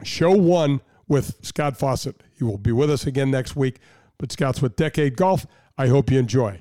show 0.02 0.32
one 0.32 0.80
with 1.08 1.36
Scott 1.42 1.76
Fawcett. 1.76 2.22
He 2.36 2.44
will 2.44 2.58
be 2.58 2.72
with 2.72 2.90
us 2.90 3.06
again 3.06 3.30
next 3.30 3.56
week, 3.56 3.78
but 4.18 4.32
Scott's 4.32 4.62
with 4.62 4.76
Decade 4.76 5.16
Golf. 5.16 5.46
I 5.76 5.88
hope 5.88 6.10
you 6.10 6.18
enjoy. 6.18 6.60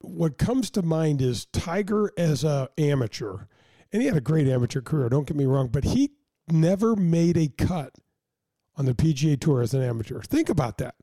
What 0.00 0.38
comes 0.38 0.70
to 0.70 0.82
mind 0.82 1.22
is 1.22 1.46
Tiger 1.46 2.12
as 2.18 2.44
a 2.44 2.68
amateur, 2.78 3.46
and 3.92 4.02
he 4.02 4.08
had 4.08 4.16
a 4.16 4.20
great 4.20 4.48
amateur 4.48 4.80
career. 4.80 5.08
Don't 5.08 5.26
get 5.26 5.36
me 5.36 5.46
wrong, 5.46 5.68
but 5.68 5.84
he 5.84 6.12
never 6.48 6.94
made 6.94 7.36
a 7.36 7.48
cut 7.48 7.94
on 8.76 8.84
the 8.84 8.94
PGA 8.94 9.40
Tour 9.40 9.62
as 9.62 9.74
an 9.74 9.82
amateur. 9.82 10.20
Think 10.20 10.48
about 10.48 10.78
that. 10.78 10.94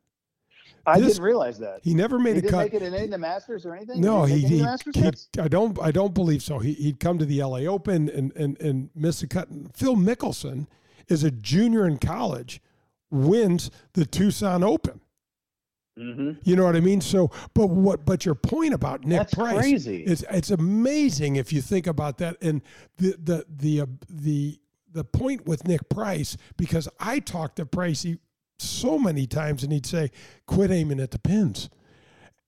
I 0.85 0.99
This- 0.99 1.13
didn't 1.13 1.23
realize 1.23 1.59
that. 1.59 1.79
He 1.81 1.93
never 1.93 2.19
made 2.19 2.33
he 2.33 2.39
a 2.39 2.41
didn't 2.41 2.51
cut. 2.51 2.63
make 2.63 2.73
it 2.73 2.81
in 2.81 2.93
any 2.93 3.05
of 3.05 3.11
the 3.11 3.17
Masters 3.17 3.65
or 3.65 3.75
anything. 3.75 4.01
No, 4.01 4.25
he, 4.25 4.39
he, 4.39 4.57
he 4.59 5.09
I 5.39 5.47
don't 5.47 5.79
I 5.81 5.91
don't 5.91 6.13
believe 6.13 6.43
so. 6.43 6.59
He 6.59 6.73
he'd 6.73 6.99
come 6.99 7.17
to 7.19 7.25
the 7.25 7.41
LA 7.41 7.59
Open 7.59 8.09
and 8.09 8.35
and 8.35 8.59
and 8.59 8.89
miss 8.95 9.21
a 9.23 9.27
cut. 9.27 9.47
Phil 9.73 9.95
Mickelson 9.95 10.67
is 11.07 11.23
a 11.23 11.31
junior 11.31 11.85
in 11.87 11.97
college, 11.99 12.61
wins 13.09 13.71
the 13.93 14.05
Tucson 14.05 14.61
Open. 14.63 14.99
Mhm. 15.97 16.39
You 16.43 16.55
know 16.55 16.65
what 16.65 16.75
I 16.75 16.79
mean? 16.79 17.01
So, 17.01 17.29
but 17.53 17.67
what? 17.67 18.03
But 18.05 18.25
your 18.25 18.33
point 18.35 18.73
about 18.73 19.05
Nick 19.05 19.19
That's 19.19 19.33
Price 19.35 19.55
crazy. 19.59 20.03
is 20.03 20.25
it's 20.31 20.49
amazing 20.49 21.35
if 21.35 21.53
you 21.53 21.61
think 21.61 21.85
about 21.87 22.17
that. 22.17 22.35
And 22.41 22.61
the 22.97 23.15
the 23.23 23.45
the 23.47 23.81
uh, 23.81 23.85
the 24.09 24.59
the 24.91 25.03
point 25.03 25.45
with 25.45 25.67
Nick 25.67 25.87
Price 25.89 26.35
because 26.57 26.89
I 26.99 27.19
talked 27.19 27.57
to 27.57 27.65
Pricey 27.65 28.17
so 28.59 28.97
many 28.97 29.27
times, 29.27 29.63
and 29.63 29.71
he'd 29.71 29.85
say, 29.85 30.11
"Quit 30.45 30.71
aiming 30.71 30.99
at 30.99 31.11
the 31.11 31.19
pins." 31.19 31.69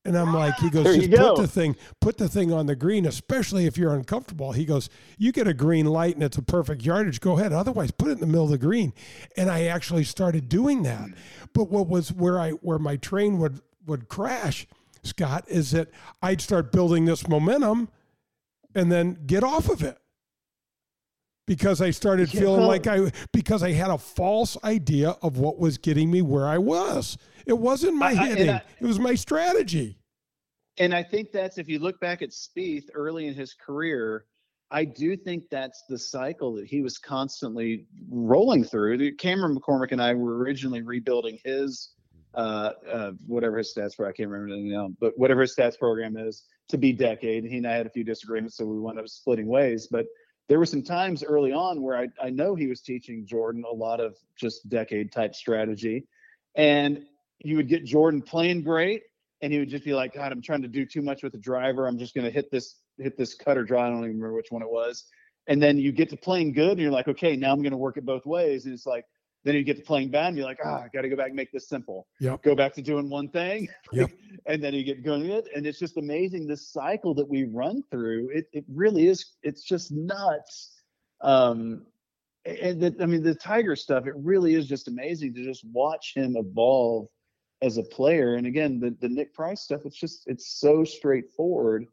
And 0.06 0.16
I'm 0.16 0.34
like, 0.36 0.56
he 0.58 0.68
ah, 0.68 0.70
goes, 0.70 0.84
There 0.84 0.95
just 0.95 1.10
put 1.10 1.18
go. 1.18 1.36
the 1.36 1.47
thing, 1.47 1.76
put 1.99 2.18
the 2.18 2.30
thing 2.30 2.53
on 2.53 2.68
the 2.68 2.76
green, 2.76 3.08
especially 3.08 3.66
if 3.66 3.76
you're 3.76 3.93
uncomfortable. 3.95 4.51
He 4.51 4.64
goes, 4.64 4.88
you 5.18 5.32
get 5.32 5.47
a 5.47 5.53
green 5.53 5.88
light 5.88 6.14
and 6.14 6.24
it's 6.24 6.38
a 6.38 6.43
perfect 6.43 6.84
yardage, 6.84 7.20
go 7.20 7.39
ahead. 7.39 7.51
Otherwise, 7.51 7.89
put 7.89 8.10
it 8.10 8.12
in 8.12 8.20
the 8.20 8.28
middle 8.28 8.43
of 8.43 8.51
the 8.51 8.60
green. 8.60 8.93
And 9.36 9.49
I 9.49 9.64
actually 9.64 10.03
started 10.03 10.47
doing 10.47 10.84
that. 10.84 11.10
But 11.53 11.72
what 11.72 11.88
was 11.88 12.14
where 12.14 12.39
I 12.39 12.51
where 12.51 12.78
my 12.78 12.97
train 12.97 13.39
would 13.39 13.62
would 13.88 14.08
crash, 14.08 14.68
Scott, 15.01 15.45
is 15.47 15.72
that 15.72 15.89
I'd 16.22 16.39
start 16.39 16.72
building 16.72 17.06
this 17.06 17.28
momentum 17.28 17.89
and 18.76 18.91
then 18.91 19.18
get 19.26 19.43
off 19.43 19.70
of 19.70 19.82
it. 19.82 19.97
Because 21.47 21.79
I 21.79 21.91
started 21.91 22.29
feeling 22.29 22.65
like 22.65 22.87
I 22.87 23.11
because 23.31 23.61
I 23.61 23.71
had 23.71 23.91
a 23.91 23.97
false 23.97 24.57
idea 24.63 25.11
of 25.21 25.37
what 25.37 25.59
was 25.59 25.77
getting 25.77 26.09
me 26.09 26.21
where 26.23 26.47
I 26.47 26.57
was. 26.57 27.17
It 27.45 27.57
wasn't 27.57 27.95
my 27.95 28.07
I- 28.07 28.27
hitting, 28.27 28.49
I- 28.49 28.63
it 28.79 28.85
was 28.85 28.99
my 28.99 29.13
strategy. 29.13 29.99
And 30.77 30.93
I 30.93 31.03
think 31.03 31.31
that's 31.31 31.57
if 31.57 31.69
you 31.69 31.79
look 31.79 31.99
back 32.01 32.21
at 32.21 32.31
Spieth 32.31 32.89
early 32.93 33.27
in 33.27 33.33
his 33.33 33.53
career, 33.53 34.25
I 34.71 34.83
do 34.83 35.15
think 35.15 35.43
that's 35.49 35.83
the 35.87 35.97
cycle 35.97 36.53
that 36.55 36.65
he 36.65 36.81
was 36.81 36.97
constantly 36.97 37.85
rolling 38.09 38.63
through. 38.63 39.15
Cameron 39.15 39.57
McCormick 39.57 39.91
and 39.91 40.01
I 40.01 40.13
were 40.15 40.37
originally 40.39 40.81
rebuilding 40.81 41.39
his 41.45 41.91
uh, 42.33 42.71
uh, 42.91 43.11
whatever 43.27 43.57
his 43.57 43.73
stats 43.73 43.97
were. 43.97 44.07
I 44.07 44.11
can't 44.11 44.29
remember 44.29 44.53
the 44.55 44.61
name, 44.61 44.97
but 44.99 45.17
whatever 45.17 45.41
his 45.41 45.55
stats 45.55 45.77
program 45.79 46.17
is 46.17 46.43
to 46.67 46.77
be 46.77 46.91
decade. 46.91 47.45
He 47.45 47.57
and 47.57 47.67
I 47.67 47.75
had 47.75 47.85
a 47.85 47.89
few 47.89 48.03
disagreements, 48.03 48.57
so 48.57 48.65
we 48.65 48.77
wound 48.79 48.99
up 48.99 49.07
splitting 49.07 49.47
ways. 49.47 49.87
But 49.89 50.07
there 50.47 50.59
were 50.59 50.65
some 50.65 50.83
times 50.83 51.23
early 51.23 51.51
on 51.51 51.81
where 51.81 51.97
I, 51.97 52.07
I 52.21 52.29
know 52.29 52.55
he 52.55 52.67
was 52.67 52.81
teaching 52.81 53.25
Jordan 53.25 53.63
a 53.69 53.73
lot 53.73 53.99
of 53.99 54.15
just 54.35 54.69
decade 54.69 55.11
type 55.11 55.33
strategy. 55.33 56.05
And 56.55 57.03
you 57.39 57.55
would 57.57 57.67
get 57.67 57.83
Jordan 57.83 58.21
playing 58.21 58.63
great, 58.63 59.03
and 59.41 59.51
he 59.51 59.59
would 59.59 59.69
just 59.69 59.83
be 59.83 59.93
like, 59.93 60.13
God, 60.13 60.31
I'm 60.31 60.41
trying 60.41 60.61
to 60.61 60.67
do 60.67 60.85
too 60.85 61.01
much 61.01 61.23
with 61.23 61.33
the 61.33 61.39
driver. 61.39 61.87
I'm 61.87 61.97
just 61.97 62.15
gonna 62.15 62.29
hit 62.29 62.51
this 62.51 62.75
hit 62.97 63.17
this 63.17 63.33
cutter 63.33 63.63
draw. 63.63 63.85
I 63.85 63.89
don't 63.89 63.97
even 63.99 64.15
remember 64.15 64.33
which 64.33 64.51
one 64.51 64.61
it 64.61 64.69
was. 64.69 65.05
And 65.47 65.61
then 65.61 65.77
you 65.77 65.91
get 65.91 66.09
to 66.09 66.17
playing 66.17 66.53
good, 66.53 66.71
and 66.71 66.79
you're 66.79 66.91
like, 66.91 67.07
okay, 67.07 67.35
now 67.35 67.51
I'm 67.51 67.61
gonna 67.61 67.77
work 67.77 67.97
it 67.97 68.05
both 68.05 68.25
ways. 68.25 68.65
And 68.65 68.73
it's 68.73 68.85
like, 68.85 69.05
then 69.45 69.53
you 69.53 69.63
get 69.63 69.77
to 69.77 69.83
playing 69.83 70.09
bad, 70.09 70.29
and 70.29 70.37
you're 70.37 70.45
like, 70.45 70.59
ah, 70.65 70.81
I 70.83 70.87
got 70.91 71.03
to 71.03 71.09
go 71.09 71.15
back 71.15 71.27
and 71.27 71.35
make 71.35 71.51
this 71.51 71.69
simple. 71.69 72.07
Yep. 72.19 72.41
Go 72.41 72.55
back 72.55 72.73
to 72.73 72.81
doing 72.81 73.09
one 73.09 73.29
thing. 73.29 73.69
Yep. 73.93 74.09
and 74.47 74.61
then 74.61 74.73
you 74.73 74.83
get 74.83 75.03
going 75.03 75.29
it, 75.29 75.47
and 75.55 75.67
it's 75.67 75.79
just 75.79 75.97
amazing 75.97 76.47
this 76.47 76.67
cycle 76.67 77.13
that 77.13 77.29
we 77.29 77.45
run 77.45 77.83
through. 77.91 78.29
It 78.33 78.47
it 78.51 78.65
really 78.67 79.07
is. 79.07 79.33
It's 79.43 79.63
just 79.63 79.91
nuts. 79.91 80.71
Um, 81.21 81.85
and 82.45 82.81
that 82.81 82.99
I 82.99 83.05
mean 83.05 83.21
the 83.21 83.35
Tiger 83.35 83.75
stuff. 83.75 84.07
It 84.07 84.15
really 84.17 84.55
is 84.55 84.67
just 84.67 84.87
amazing 84.87 85.35
to 85.35 85.43
just 85.43 85.63
watch 85.71 86.13
him 86.15 86.35
evolve 86.37 87.07
as 87.61 87.77
a 87.77 87.83
player. 87.83 88.35
And 88.35 88.47
again, 88.47 88.79
the 88.79 88.97
the 88.99 89.09
Nick 89.09 89.33
Price 89.35 89.61
stuff. 89.61 89.81
It's 89.85 89.97
just 89.97 90.23
it's 90.25 90.59
so 90.59 90.83
straightforward. 90.83 91.85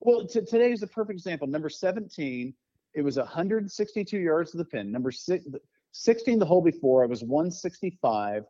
Well, 0.00 0.26
t- 0.26 0.40
today 0.40 0.72
is 0.72 0.82
a 0.82 0.88
perfect 0.88 1.16
example. 1.16 1.48
Number 1.48 1.68
17, 1.68 2.54
it 2.94 3.02
was 3.02 3.16
162 3.16 4.18
yards 4.18 4.52
to 4.52 4.56
the 4.56 4.64
pin. 4.64 4.92
Number 4.92 5.10
six, 5.10 5.44
16 5.98 6.38
the 6.38 6.46
hole 6.46 6.62
before, 6.62 7.02
I 7.02 7.06
was 7.06 7.24
165. 7.24 8.44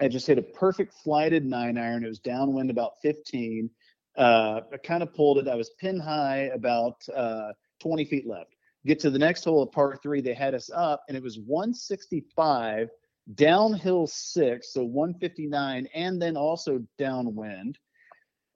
I 0.00 0.08
just 0.08 0.26
hit 0.26 0.38
a 0.38 0.42
perfect 0.42 0.94
flighted 0.94 1.44
nine 1.44 1.76
iron. 1.76 2.04
It 2.04 2.08
was 2.08 2.20
downwind 2.20 2.70
about 2.70 2.92
15. 3.02 3.68
Uh, 4.16 4.60
I 4.72 4.76
kind 4.78 5.02
of 5.02 5.12
pulled 5.12 5.38
it. 5.38 5.46
I 5.46 5.56
was 5.56 5.70
pin 5.78 6.00
high 6.00 6.50
about 6.54 6.96
uh, 7.14 7.52
20 7.80 8.06
feet 8.06 8.26
left. 8.26 8.54
Get 8.86 8.98
to 9.00 9.10
the 9.10 9.18
next 9.18 9.44
hole 9.44 9.62
of 9.62 9.72
par 9.72 9.98
three, 10.02 10.22
they 10.22 10.32
had 10.32 10.54
us 10.54 10.70
up, 10.74 11.02
and 11.08 11.16
it 11.16 11.22
was 11.22 11.38
165 11.38 12.88
downhill 13.34 14.06
six, 14.06 14.72
so 14.72 14.84
159, 14.84 15.86
and 15.94 16.20
then 16.20 16.36
also 16.36 16.82
downwind. 16.98 17.78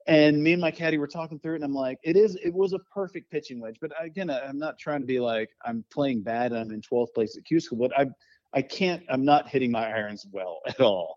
And 0.09 0.41
me 0.41 0.53
and 0.53 0.61
my 0.61 0.71
caddy 0.71 0.97
were 0.97 1.07
talking 1.07 1.37
through 1.37 1.53
it, 1.53 1.55
and 1.57 1.63
I'm 1.63 1.73
like, 1.73 1.99
it 2.01 2.17
is, 2.17 2.35
it 2.43 2.51
was 2.51 2.73
a 2.73 2.79
perfect 2.79 3.29
pitching 3.29 3.59
wedge. 3.59 3.77
But 3.79 3.91
again, 4.01 4.31
I'm 4.31 4.57
not 4.57 4.79
trying 4.79 5.01
to 5.01 5.05
be 5.05 5.19
like 5.19 5.51
I'm 5.63 5.85
playing 5.91 6.23
bad. 6.23 6.51
And 6.51 6.59
I'm 6.59 6.71
in 6.71 6.81
12th 6.81 7.13
place 7.13 7.37
at 7.37 7.45
Q 7.45 7.59
school, 7.59 7.77
but 7.77 7.97
I, 7.97 8.07
I 8.51 8.63
can't. 8.63 9.03
I'm 9.07 9.23
not 9.23 9.47
hitting 9.47 9.71
my 9.71 9.87
irons 9.87 10.25
well 10.31 10.61
at 10.67 10.81
all. 10.81 11.15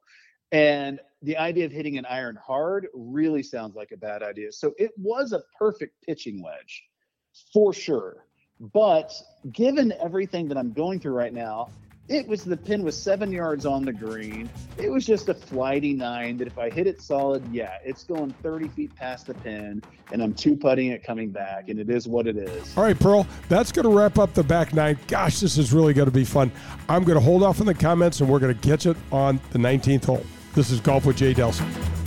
And 0.52 1.00
the 1.22 1.38
idea 1.38 1.64
of 1.64 1.72
hitting 1.72 1.96
an 1.96 2.04
iron 2.04 2.36
hard 2.36 2.86
really 2.92 3.42
sounds 3.42 3.74
like 3.74 3.92
a 3.92 3.96
bad 3.96 4.22
idea. 4.22 4.52
So 4.52 4.74
it 4.76 4.90
was 4.98 5.32
a 5.32 5.40
perfect 5.58 5.94
pitching 6.04 6.42
wedge 6.42 6.82
for 7.50 7.72
sure. 7.72 8.26
But 8.60 9.14
given 9.52 9.94
everything 10.04 10.48
that 10.48 10.58
I'm 10.58 10.74
going 10.74 11.00
through 11.00 11.14
right 11.14 11.32
now, 11.32 11.70
it 12.08 12.26
was 12.26 12.44
the 12.44 12.56
pin 12.56 12.82
was 12.82 13.00
seven 13.00 13.30
yards 13.30 13.64
on 13.64 13.84
the 13.84 13.92
green. 13.92 14.50
It 14.76 14.90
was 14.90 15.06
just 15.06 15.28
a 15.28 15.34
flighty 15.34 15.92
nine 15.92 16.36
that 16.38 16.46
if 16.46 16.58
I 16.58 16.68
hit 16.68 16.86
it 16.86 17.00
solid, 17.00 17.42
yeah, 17.52 17.78
it's 17.84 18.04
going 18.04 18.34
30 18.42 18.68
feet 18.68 18.94
past 18.96 19.28
the 19.28 19.34
pin, 19.34 19.82
and 20.10 20.22
I'm 20.22 20.34
two 20.34 20.56
putting 20.56 20.88
it 20.88 21.04
coming 21.04 21.30
back, 21.30 21.68
and 21.68 21.78
it 21.78 21.88
is 21.88 22.08
what 22.08 22.26
it 22.26 22.36
is. 22.36 22.76
All 22.76 22.84
right, 22.84 22.98
Pearl, 22.98 23.26
that's 23.48 23.70
going 23.72 23.84
to 23.84 23.96
wrap 23.96 24.18
up 24.18 24.34
the 24.34 24.42
back 24.42 24.74
nine. 24.74 24.98
Gosh, 25.06 25.40
this 25.40 25.56
is 25.56 25.72
really 25.72 25.94
going 25.94 26.06
to 26.06 26.12
be 26.12 26.24
fun. 26.24 26.50
I'm 26.88 27.04
going 27.04 27.18
to 27.18 27.24
hold 27.24 27.42
off 27.42 27.60
on 27.60 27.66
the 27.66 27.74
comments, 27.74 28.20
and 28.20 28.28
we're 28.28 28.40
going 28.40 28.54
to 28.54 28.68
catch 28.68 28.86
it 28.86 28.96
on 29.10 29.40
the 29.50 29.58
19th 29.58 30.04
hole. 30.04 30.26
This 30.54 30.70
is 30.70 30.80
Golf 30.80 31.06
with 31.06 31.16
Jay 31.16 31.32
Delsing. 31.32 32.01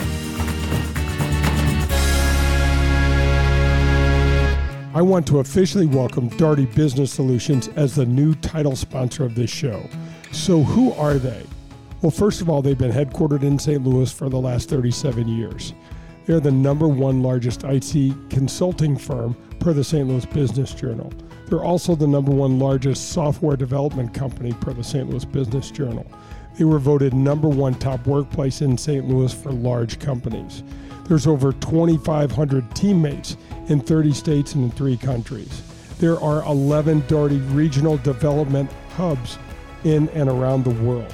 I 4.95 5.01
want 5.01 5.27
to 5.27 5.39
officially 5.39 5.87
welcome 5.87 6.29
Daugherty 6.29 6.67
Business 6.67 7.11
Solutions 7.11 7.67
as 7.75 7.95
the 7.95 8.05
new 8.05 8.33
title 8.35 8.77
sponsor 8.77 9.25
of 9.25 9.35
this 9.35 9.49
show. 9.49 9.89
So, 10.31 10.63
who 10.63 10.93
are 10.93 11.15
they? 11.15 11.43
Well, 12.01 12.11
first 12.11 12.39
of 12.39 12.49
all, 12.49 12.61
they've 12.61 12.77
been 12.77 12.93
headquartered 12.93 13.43
in 13.43 13.59
St. 13.59 13.83
Louis 13.83 14.09
for 14.09 14.29
the 14.29 14.39
last 14.39 14.69
37 14.69 15.27
years. 15.27 15.73
They're 16.25 16.39
the 16.39 16.49
number 16.49 16.87
one 16.87 17.21
largest 17.21 17.65
IT 17.65 18.15
consulting 18.29 18.95
firm 18.95 19.35
per 19.59 19.73
the 19.73 19.83
St. 19.83 20.07
Louis 20.07 20.25
Business 20.27 20.73
Journal. 20.73 21.11
They're 21.47 21.65
also 21.65 21.93
the 21.95 22.07
number 22.07 22.31
one 22.31 22.57
largest 22.57 23.09
software 23.09 23.57
development 23.57 24.13
company 24.13 24.53
per 24.53 24.71
the 24.71 24.83
St. 24.83 25.09
Louis 25.09 25.25
Business 25.25 25.71
Journal. 25.71 26.09
They 26.57 26.63
were 26.63 26.79
voted 26.79 27.13
number 27.13 27.49
one 27.49 27.75
top 27.75 28.07
workplace 28.07 28.61
in 28.61 28.77
St. 28.77 29.05
Louis 29.09 29.33
for 29.33 29.51
large 29.51 29.99
companies. 29.99 30.63
There's 31.07 31.27
over 31.27 31.51
2,500 31.51 32.75
teammates 32.75 33.35
in 33.67 33.79
30 33.79 34.13
states 34.13 34.55
and 34.55 34.65
in 34.65 34.71
three 34.71 34.97
countries. 34.97 35.61
There 35.99 36.19
are 36.19 36.43
11 36.43 37.05
Daugherty 37.07 37.37
regional 37.37 37.97
development 37.97 38.71
hubs 38.95 39.37
in 39.83 40.09
and 40.09 40.29
around 40.29 40.63
the 40.63 40.83
world. 40.83 41.13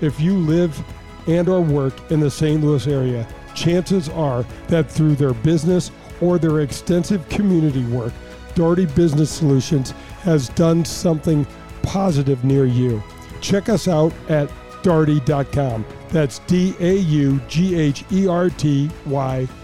If 0.00 0.20
you 0.20 0.36
live 0.36 0.80
and 1.26 1.48
or 1.48 1.60
work 1.60 2.10
in 2.10 2.20
the 2.20 2.30
St. 2.30 2.62
Louis 2.62 2.86
area, 2.86 3.26
chances 3.54 4.08
are 4.10 4.44
that 4.68 4.90
through 4.90 5.16
their 5.16 5.34
business 5.34 5.90
or 6.20 6.38
their 6.38 6.60
extensive 6.60 7.28
community 7.28 7.84
work, 7.86 8.12
Daugherty 8.54 8.86
Business 8.86 9.30
Solutions 9.30 9.90
has 10.22 10.48
done 10.50 10.84
something 10.84 11.46
positive 11.82 12.44
near 12.44 12.66
you. 12.66 13.02
Check 13.40 13.68
us 13.68 13.88
out 13.88 14.12
at 14.28 14.48
daugherty.com. 14.82 15.84
That's 16.10 16.38
D 16.40 16.74
A 16.78 16.96
U 16.96 17.40
G 17.48 17.74
H 17.74 18.04
E 18.12 18.28
R 18.28 18.48
T 18.50 18.90
Y.com. 19.06 19.63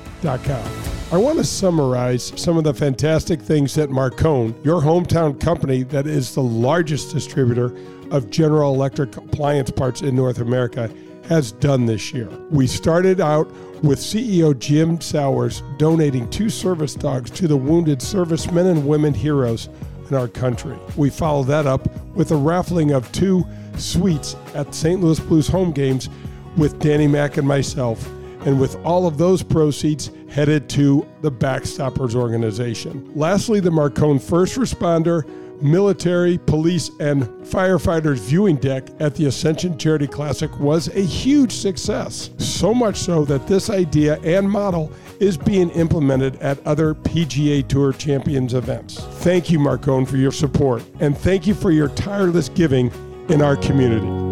I 1.12 1.16
want 1.16 1.38
to 1.38 1.44
summarize 1.44 2.32
some 2.36 2.56
of 2.56 2.64
the 2.64 2.74
fantastic 2.74 3.40
things 3.40 3.74
that 3.74 3.90
Marcone, 3.90 4.54
your 4.64 4.80
hometown 4.80 5.40
company 5.40 5.82
that 5.84 6.06
is 6.06 6.34
the 6.34 6.42
largest 6.42 7.12
distributor 7.12 7.74
of 8.10 8.30
General 8.30 8.74
Electric 8.74 9.16
appliance 9.16 9.70
parts 9.70 10.02
in 10.02 10.14
North 10.14 10.38
America, 10.38 10.92
has 11.28 11.52
done 11.52 11.86
this 11.86 12.12
year. 12.12 12.28
We 12.50 12.66
started 12.66 13.20
out 13.20 13.50
with 13.82 13.98
CEO 13.98 14.56
Jim 14.58 15.00
Sowers 15.00 15.62
donating 15.78 16.28
two 16.28 16.50
service 16.50 16.94
dogs 16.94 17.30
to 17.30 17.48
the 17.48 17.56
wounded 17.56 18.02
servicemen 18.02 18.66
and 18.66 18.86
women 18.86 19.14
heroes 19.14 19.68
in 20.10 20.16
our 20.16 20.28
country. 20.28 20.78
We 20.96 21.08
followed 21.08 21.46
that 21.46 21.66
up 21.66 21.88
with 22.14 22.30
a 22.30 22.36
raffling 22.36 22.92
of 22.92 23.10
two 23.12 23.44
suites 23.76 24.36
at 24.54 24.74
St. 24.74 25.00
Louis 25.00 25.20
Blues 25.20 25.48
home 25.48 25.72
games 25.72 26.10
with 26.56 26.78
Danny 26.78 27.06
Mack 27.06 27.36
and 27.36 27.48
myself, 27.48 28.08
and 28.46 28.60
with 28.60 28.76
all 28.84 29.06
of 29.06 29.18
those 29.18 29.42
proceeds 29.42 30.10
headed 30.28 30.68
to 30.70 31.06
the 31.20 31.30
Backstoppers 31.30 32.14
organization. 32.14 33.10
Lastly, 33.14 33.60
the 33.60 33.70
Marcone 33.70 34.20
First 34.20 34.56
Responder, 34.56 35.28
Military, 35.62 36.38
Police, 36.38 36.90
and 37.00 37.24
Firefighters 37.44 38.18
viewing 38.18 38.56
deck 38.56 38.88
at 38.98 39.14
the 39.14 39.26
Ascension 39.26 39.76
Charity 39.76 40.06
Classic 40.06 40.50
was 40.58 40.88
a 40.88 41.02
huge 41.02 41.52
success. 41.52 42.30
So 42.38 42.72
much 42.72 42.96
so 42.96 43.24
that 43.26 43.46
this 43.46 43.68
idea 43.68 44.18
and 44.20 44.50
model 44.50 44.90
is 45.20 45.36
being 45.36 45.70
implemented 45.70 46.36
at 46.36 46.66
other 46.66 46.94
PGA 46.94 47.66
Tour 47.68 47.92
Champions 47.92 48.54
events. 48.54 49.00
Thank 49.22 49.50
you, 49.50 49.58
Marcone, 49.58 50.08
for 50.08 50.16
your 50.16 50.32
support, 50.32 50.82
and 51.00 51.16
thank 51.16 51.46
you 51.46 51.54
for 51.54 51.70
your 51.70 51.88
tireless 51.88 52.48
giving 52.48 52.90
in 53.28 53.42
our 53.42 53.56
community. 53.56 54.29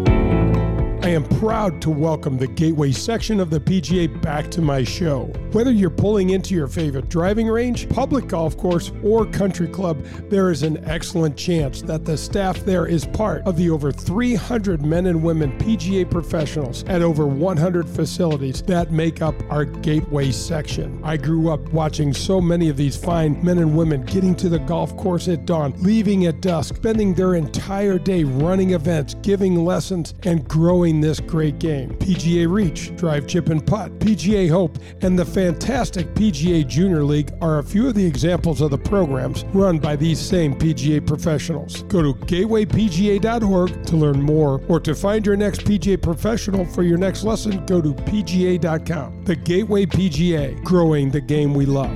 I 1.09 1.13
am 1.13 1.23
proud 1.23 1.81
to 1.81 1.89
welcome 1.89 2.37
the 2.37 2.45
Gateway 2.45 2.91
section 2.91 3.39
of 3.39 3.49
the 3.49 3.59
PGA 3.59 4.21
back 4.21 4.51
to 4.51 4.61
my 4.61 4.83
show. 4.83 5.23
Whether 5.53 5.71
you're 5.71 5.89
pulling 5.89 6.29
into 6.29 6.53
your 6.53 6.67
favorite 6.67 7.09
driving 7.09 7.47
range, 7.47 7.89
public 7.89 8.27
golf 8.27 8.55
course, 8.55 8.91
or 9.03 9.25
country 9.25 9.67
club, 9.67 10.03
there 10.29 10.51
is 10.51 10.61
an 10.61 10.87
excellent 10.87 11.35
chance 11.35 11.81
that 11.81 12.05
the 12.05 12.15
staff 12.15 12.59
there 12.59 12.85
is 12.85 13.07
part 13.07 13.41
of 13.47 13.57
the 13.57 13.71
over 13.71 13.91
300 13.91 14.85
men 14.85 15.07
and 15.07 15.23
women 15.23 15.57
PGA 15.57 16.07
professionals 16.07 16.83
at 16.83 17.01
over 17.01 17.25
100 17.25 17.89
facilities 17.89 18.61
that 18.61 18.91
make 18.91 19.23
up 19.23 19.33
our 19.49 19.65
Gateway 19.65 20.29
section. 20.29 21.01
I 21.03 21.17
grew 21.17 21.49
up 21.49 21.73
watching 21.73 22.13
so 22.13 22.39
many 22.39 22.69
of 22.69 22.77
these 22.77 22.95
fine 22.95 23.43
men 23.43 23.57
and 23.57 23.75
women 23.75 24.03
getting 24.03 24.35
to 24.35 24.47
the 24.47 24.59
golf 24.59 24.95
course 24.95 25.27
at 25.27 25.47
dawn, 25.47 25.73
leaving 25.79 26.27
at 26.27 26.39
dusk, 26.39 26.75
spending 26.75 27.15
their 27.15 27.33
entire 27.33 27.97
day 27.97 28.25
running 28.25 28.73
events, 28.73 29.15
giving 29.23 29.65
lessons, 29.65 30.13
and 30.21 30.47
growing 30.47 30.98
this 31.01 31.19
great 31.19 31.59
game. 31.59 31.91
PGA 31.95 32.51
Reach, 32.51 32.95
Drive 32.95 33.27
Chip 33.27 33.49
and 33.49 33.65
Putt, 33.65 33.97
PGA 33.99 34.49
Hope, 34.49 34.77
and 35.01 35.17
the 35.17 35.25
fantastic 35.25 36.13
PGA 36.13 36.67
Junior 36.67 37.03
League 37.03 37.33
are 37.41 37.59
a 37.59 37.63
few 37.63 37.87
of 37.87 37.95
the 37.95 38.05
examples 38.05 38.61
of 38.61 38.71
the 38.71 38.77
programs 38.77 39.43
run 39.53 39.79
by 39.79 39.95
these 39.95 40.19
same 40.19 40.53
PGA 40.55 41.05
professionals. 41.05 41.83
Go 41.83 42.01
to 42.01 42.13
gatewaypga.org 42.25 43.85
to 43.85 43.95
learn 43.95 44.21
more 44.21 44.61
or 44.67 44.79
to 44.79 44.95
find 44.95 45.25
your 45.25 45.35
next 45.35 45.61
PGA 45.61 46.01
professional 46.01 46.65
for 46.65 46.83
your 46.83 46.97
next 46.97 47.23
lesson, 47.23 47.65
go 47.65 47.81
to 47.81 47.93
pga.com. 47.93 49.25
The 49.25 49.35
Gateway 49.35 49.85
PGA, 49.85 50.63
growing 50.63 51.11
the 51.11 51.21
game 51.21 51.53
we 51.53 51.65
love. 51.65 51.91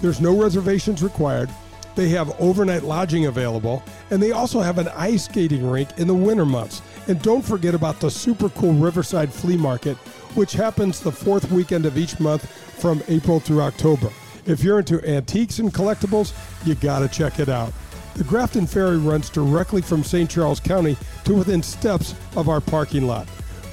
There's 0.00 0.20
no 0.20 0.40
reservations 0.40 1.02
required, 1.02 1.50
They 1.98 2.10
have 2.10 2.40
overnight 2.40 2.84
lodging 2.84 3.26
available, 3.26 3.82
and 4.12 4.22
they 4.22 4.30
also 4.30 4.60
have 4.60 4.78
an 4.78 4.86
ice 4.94 5.24
skating 5.24 5.68
rink 5.68 5.88
in 5.98 6.06
the 6.06 6.14
winter 6.14 6.46
months. 6.46 6.80
And 7.08 7.20
don't 7.22 7.44
forget 7.44 7.74
about 7.74 7.98
the 7.98 8.08
super 8.08 8.50
cool 8.50 8.72
Riverside 8.72 9.32
Flea 9.34 9.56
Market, 9.56 9.96
which 10.34 10.52
happens 10.52 11.00
the 11.00 11.12
fourth 11.12 11.50
weekend 11.50 11.86
of 11.86 11.98
each 11.98 12.18
month 12.20 12.48
from 12.80 13.02
April 13.08 13.40
through 13.40 13.62
October. 13.62 14.10
If 14.46 14.62
you're 14.62 14.78
into 14.78 15.06
antiques 15.08 15.58
and 15.58 15.72
collectibles, 15.72 16.32
you 16.66 16.74
got 16.74 17.00
to 17.00 17.08
check 17.08 17.38
it 17.38 17.48
out. 17.48 17.72
The 18.14 18.24
Grafton 18.24 18.66
Ferry 18.66 18.96
runs 18.96 19.30
directly 19.30 19.82
from 19.82 20.02
St. 20.02 20.28
Charles 20.28 20.58
County 20.58 20.96
to 21.24 21.34
within 21.34 21.62
steps 21.62 22.14
of 22.34 22.48
our 22.48 22.60
parking 22.60 23.06
lot. 23.06 23.28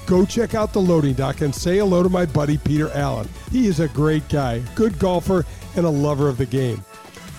Go 0.06 0.26
check 0.26 0.54
out 0.54 0.72
the 0.72 0.82
loading 0.82 1.14
dock 1.14 1.42
and 1.42 1.54
say 1.54 1.78
hello 1.78 2.04
to 2.04 2.10
my 2.10 2.26
buddy 2.28 2.58
Peter 2.60 2.92
Allen. 2.92 3.28
He 3.52 3.68
is 3.68 3.80
a 3.80 3.88
great 3.88 4.28
guy, 4.30 4.62
good 4.76 5.00
golfer, 5.00 5.46
and 5.76 5.86
a 5.86 5.90
lover 5.90 6.30
of 6.30 6.38
the 6.38 6.46
game. 6.46 6.84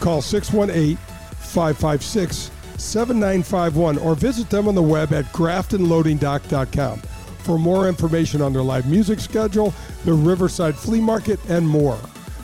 Call 0.01 0.21
618 0.21 0.97
556 0.97 2.51
7951 2.77 3.99
or 3.99 4.15
visit 4.15 4.51
them 4.51 4.69
on 4.69 4.75
the 4.75 4.83
web 4.83 5.13
at 5.13 5.25
graftonloadingdock.com 5.27 7.03
for 7.47 7.59
more 7.59 7.89
information 7.89 8.43
on 8.43 8.53
their 8.53 8.63
live 8.63 8.89
music 8.91 9.21
schedule, 9.21 9.73
the 10.05 10.13
Riverside 10.13 10.75
Flea 10.75 11.01
Market, 11.01 11.39
and 11.49 11.67
more. 11.67 11.97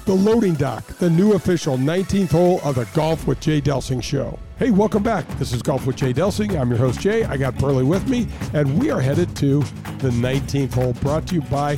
The 0.04 0.14
Loading 0.14 0.54
Dock, 0.54 0.86
the 0.98 1.10
new 1.10 1.32
official 1.32 1.76
19th 1.76 2.30
hole 2.30 2.60
of 2.62 2.76
the 2.76 2.88
Golf 2.94 3.26
with 3.26 3.40
Jay 3.40 3.60
Delsing 3.60 4.00
show. 4.00 4.38
Hey, 4.58 4.70
welcome 4.70 5.02
back. 5.02 5.26
This 5.38 5.52
is 5.52 5.60
Golf 5.60 5.86
with 5.86 5.96
Jay 5.96 6.12
Delsing. 6.12 6.58
I'm 6.58 6.70
your 6.70 6.78
host, 6.78 7.00
Jay. 7.00 7.24
I 7.24 7.36
got 7.36 7.56
Pearly 7.56 7.82
with 7.82 8.08
me, 8.08 8.28
and 8.54 8.80
we 8.80 8.90
are 8.90 9.00
headed 9.00 9.34
to 9.36 9.58
the 9.98 10.10
19th 10.10 10.74
hole, 10.74 10.92
brought 10.94 11.26
to 11.28 11.34
you 11.34 11.40
by 11.42 11.76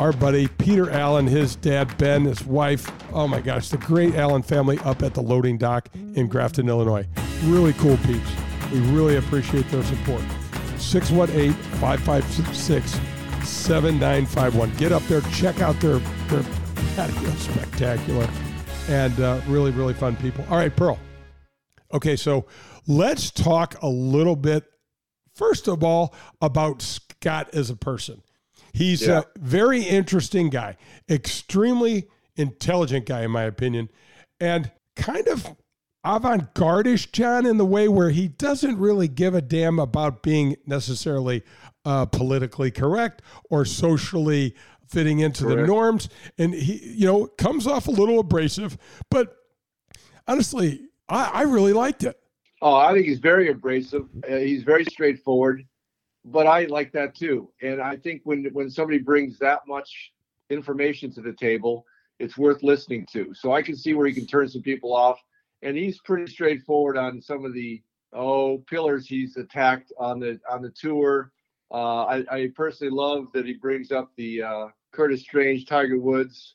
our 0.00 0.12
buddy 0.12 0.48
Peter 0.48 0.90
Allen, 0.90 1.28
his 1.28 1.54
dad 1.54 1.96
Ben, 1.96 2.24
his 2.24 2.44
wife. 2.44 2.90
Oh 3.12 3.28
my 3.28 3.40
gosh, 3.40 3.68
the 3.68 3.78
great 3.78 4.16
Allen 4.16 4.42
family 4.42 4.78
up 4.80 5.04
at 5.04 5.14
the 5.14 5.22
loading 5.22 5.58
dock 5.58 5.88
in 5.94 6.26
Grafton, 6.26 6.68
Illinois. 6.68 7.06
Really 7.44 7.72
cool 7.74 7.96
peeps. 7.98 8.30
We 8.72 8.80
really 8.80 9.16
appreciate 9.16 9.68
their 9.70 9.84
support. 9.84 10.22
618 10.78 11.52
556 11.80 12.92
7951. 13.48 14.74
Get 14.76 14.92
up 14.92 15.02
there, 15.04 15.20
check 15.32 15.60
out 15.60 15.78
their, 15.80 15.98
their 16.28 16.44
patio. 16.94 17.30
Spectacular. 17.30 18.28
And 18.88 19.18
uh, 19.20 19.40
really, 19.46 19.70
really 19.70 19.94
fun 19.94 20.16
people. 20.16 20.44
All 20.50 20.56
right, 20.56 20.74
Pearl. 20.74 20.98
Okay, 21.92 22.16
so 22.16 22.46
let's 22.86 23.30
talk 23.30 23.80
a 23.82 23.88
little 23.88 24.36
bit, 24.36 24.64
first 25.34 25.68
of 25.68 25.82
all, 25.82 26.14
about 26.40 26.82
Scott 26.82 27.50
as 27.52 27.70
a 27.70 27.76
person. 27.76 28.22
He's 28.72 29.06
yeah. 29.06 29.20
a 29.20 29.38
very 29.38 29.82
interesting 29.82 30.50
guy, 30.50 30.76
extremely 31.08 32.08
intelligent 32.36 33.06
guy, 33.06 33.22
in 33.22 33.30
my 33.30 33.44
opinion, 33.44 33.88
and 34.38 34.70
kind 34.96 35.26
of 35.28 35.56
avant 36.06 36.54
garde 36.54 36.96
John, 37.12 37.46
in 37.46 37.56
the 37.56 37.66
way 37.66 37.88
where 37.88 38.10
he 38.10 38.28
doesn't 38.28 38.78
really 38.78 39.08
give 39.08 39.34
a 39.34 39.42
damn 39.42 39.78
about 39.78 40.22
being 40.22 40.56
necessarily 40.66 41.42
uh, 41.84 42.06
politically 42.06 42.70
correct 42.70 43.22
or 43.50 43.64
socially 43.64 44.54
fitting 44.88 45.18
into 45.18 45.44
correct. 45.44 45.60
the 45.60 45.66
norms. 45.66 46.08
And 46.38 46.54
he, 46.54 46.94
you 46.94 47.06
know, 47.06 47.26
comes 47.26 47.66
off 47.66 47.88
a 47.88 47.90
little 47.90 48.20
abrasive, 48.20 48.78
but 49.10 49.36
honestly, 50.28 50.88
I, 51.08 51.30
I 51.32 51.42
really 51.42 51.72
liked 51.72 52.04
it. 52.04 52.18
Oh, 52.62 52.74
I 52.74 52.92
think 52.92 53.06
he's 53.06 53.18
very 53.18 53.50
abrasive. 53.50 54.06
Uh, 54.28 54.36
he's 54.36 54.62
very 54.62 54.84
straightforward 54.84 55.66
but 56.26 56.46
I 56.46 56.64
like 56.64 56.92
that 56.92 57.14
too. 57.14 57.50
And 57.62 57.80
I 57.80 57.96
think 57.96 58.22
when 58.24 58.44
when 58.52 58.68
somebody 58.68 58.98
brings 58.98 59.38
that 59.38 59.60
much 59.66 60.12
information 60.50 61.12
to 61.14 61.22
the 61.22 61.32
table, 61.32 61.86
it's 62.18 62.36
worth 62.36 62.62
listening 62.62 63.06
to. 63.12 63.32
So 63.34 63.52
I 63.52 63.62
can 63.62 63.76
see 63.76 63.94
where 63.94 64.06
he 64.06 64.12
can 64.12 64.26
turn 64.26 64.48
some 64.48 64.62
people 64.62 64.94
off, 64.94 65.20
and 65.66 65.76
he's 65.76 65.98
pretty 65.98 66.30
straightforward 66.30 66.96
on 66.96 67.20
some 67.20 67.44
of 67.44 67.52
the 67.52 67.82
oh 68.12 68.58
pillars 68.70 69.06
he's 69.06 69.36
attacked 69.36 69.92
on 69.98 70.20
the 70.20 70.38
on 70.48 70.62
the 70.62 70.70
tour. 70.70 71.32
Uh, 71.72 72.04
I, 72.04 72.24
I, 72.30 72.50
personally 72.54 72.92
love 72.92 73.26
that 73.34 73.44
he 73.44 73.54
brings 73.54 73.90
up 73.90 74.12
the 74.16 74.40
uh, 74.40 74.66
Curtis 74.92 75.22
Strange, 75.22 75.66
Tiger 75.66 75.98
Woods. 75.98 76.54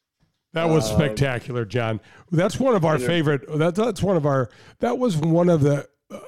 That 0.53 0.69
was 0.69 0.89
uh, 0.89 0.95
spectacular, 0.95 1.65
John. 1.65 1.99
That's 2.31 2.57
one 2.57 2.75
of 2.75 2.85
our 2.85 2.97
favorite. 2.97 3.41
That, 3.57 3.75
that's 3.75 4.01
one 4.01 4.15
of 4.15 4.25
our. 4.25 4.49
That 4.79 4.97
was 4.97 5.17
one 5.17 5.49
of 5.49 5.59
the. 5.59 5.89
Uh, 6.09 6.19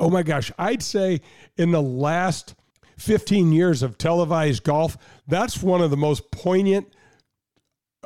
oh 0.00 0.10
my 0.10 0.24
gosh, 0.24 0.50
I'd 0.58 0.82
say 0.82 1.20
in 1.56 1.70
the 1.70 1.82
last 1.82 2.56
15 2.98 3.52
years 3.52 3.84
of 3.84 3.96
televised 3.96 4.64
golf, 4.64 4.98
that's 5.28 5.62
one 5.62 5.80
of 5.80 5.92
the 5.92 5.96
most 5.96 6.32
poignant 6.32 6.92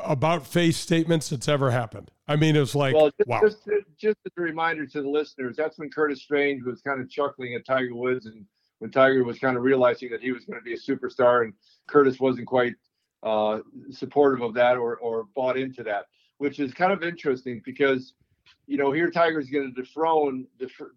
about 0.05 0.47
face 0.47 0.77
statements 0.77 1.29
that's 1.29 1.49
ever 1.49 1.71
happened. 1.71 2.11
I 2.29 2.37
mean, 2.37 2.57
it 2.57 2.61
was 2.61 2.75
like, 2.75 2.95
well, 2.95 3.11
just, 3.19 3.29
wow. 3.29 3.41
Just, 3.43 3.69
just 3.99 4.19
as 4.27 4.33
a 4.37 4.41
reminder 4.41 4.87
to 4.87 5.03
the 5.03 5.09
listeners, 5.09 5.57
that's 5.57 5.79
when 5.79 5.91
Curtis 5.91 6.23
Strange 6.23 6.63
was 6.65 6.81
kind 6.83 7.01
of 7.01 7.11
chuckling 7.11 7.55
at 7.55 7.65
Tiger 7.65 7.95
Woods 7.95 8.27
and 8.27 8.45
when 8.79 8.91
Tiger 8.91 9.25
was 9.25 9.39
kind 9.39 9.57
of 9.57 9.63
realizing 9.63 10.11
that 10.11 10.23
he 10.23 10.33
was 10.33 10.45
going 10.45 10.59
to 10.59 10.65
be 10.65 10.75
a 10.75 10.79
superstar 10.79 11.45
and 11.45 11.53
Curtis 11.87 12.19
wasn't 12.21 12.47
quite 12.47 12.75
uh, 13.23 13.59
supportive 13.91 14.43
of 14.43 14.55
that 14.55 14.77
or, 14.77 14.97
or 14.97 15.27
bought 15.35 15.59
into 15.59 15.83
that, 15.83 16.07
which 16.39 16.61
is 16.61 16.73
kind 16.73 16.93
of 16.93 17.03
interesting 17.03 17.61
because, 17.65 18.15
you 18.67 18.79
know, 18.79 18.93
here 18.93 19.11
Tiger's 19.11 19.51
going 19.51 19.73
to 19.75 19.83
dethrone, 19.83 20.47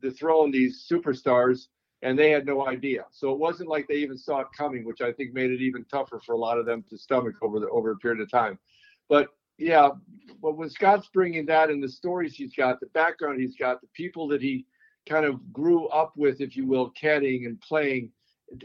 dethrone 0.01 0.51
these 0.51 0.87
superstars 0.89 1.67
and 2.03 2.19
they 2.19 2.29
had 2.29 2.45
no 2.45 2.67
idea. 2.67 3.05
So 3.11 3.31
it 3.31 3.39
wasn't 3.39 3.69
like 3.69 3.87
they 3.87 3.95
even 3.95 4.17
saw 4.17 4.41
it 4.41 4.47
coming, 4.55 4.85
which 4.85 5.01
I 5.01 5.11
think 5.11 5.33
made 5.33 5.51
it 5.51 5.61
even 5.61 5.85
tougher 5.85 6.19
for 6.23 6.33
a 6.33 6.37
lot 6.37 6.57
of 6.57 6.65
them 6.65 6.83
to 6.89 6.97
stomach 6.97 7.35
over 7.41 7.59
the 7.59 7.69
over 7.69 7.91
a 7.91 7.97
period 7.97 8.21
of 8.21 8.29
time. 8.29 8.59
But 9.13 9.27
yeah, 9.59 9.89
but 10.41 10.57
when 10.57 10.71
Scott's 10.71 11.07
bringing 11.13 11.45
that 11.45 11.69
and 11.69 11.83
the 11.83 11.87
stories 11.87 12.33
he's 12.33 12.55
got, 12.55 12.79
the 12.79 12.87
background 12.87 13.39
he's 13.39 13.55
got, 13.55 13.79
the 13.79 13.87
people 13.93 14.27
that 14.29 14.41
he 14.41 14.65
kind 15.07 15.23
of 15.23 15.53
grew 15.53 15.85
up 15.89 16.13
with, 16.17 16.41
if 16.41 16.57
you 16.57 16.65
will, 16.65 16.91
caddying 16.99 17.45
and 17.45 17.61
playing, 17.61 18.09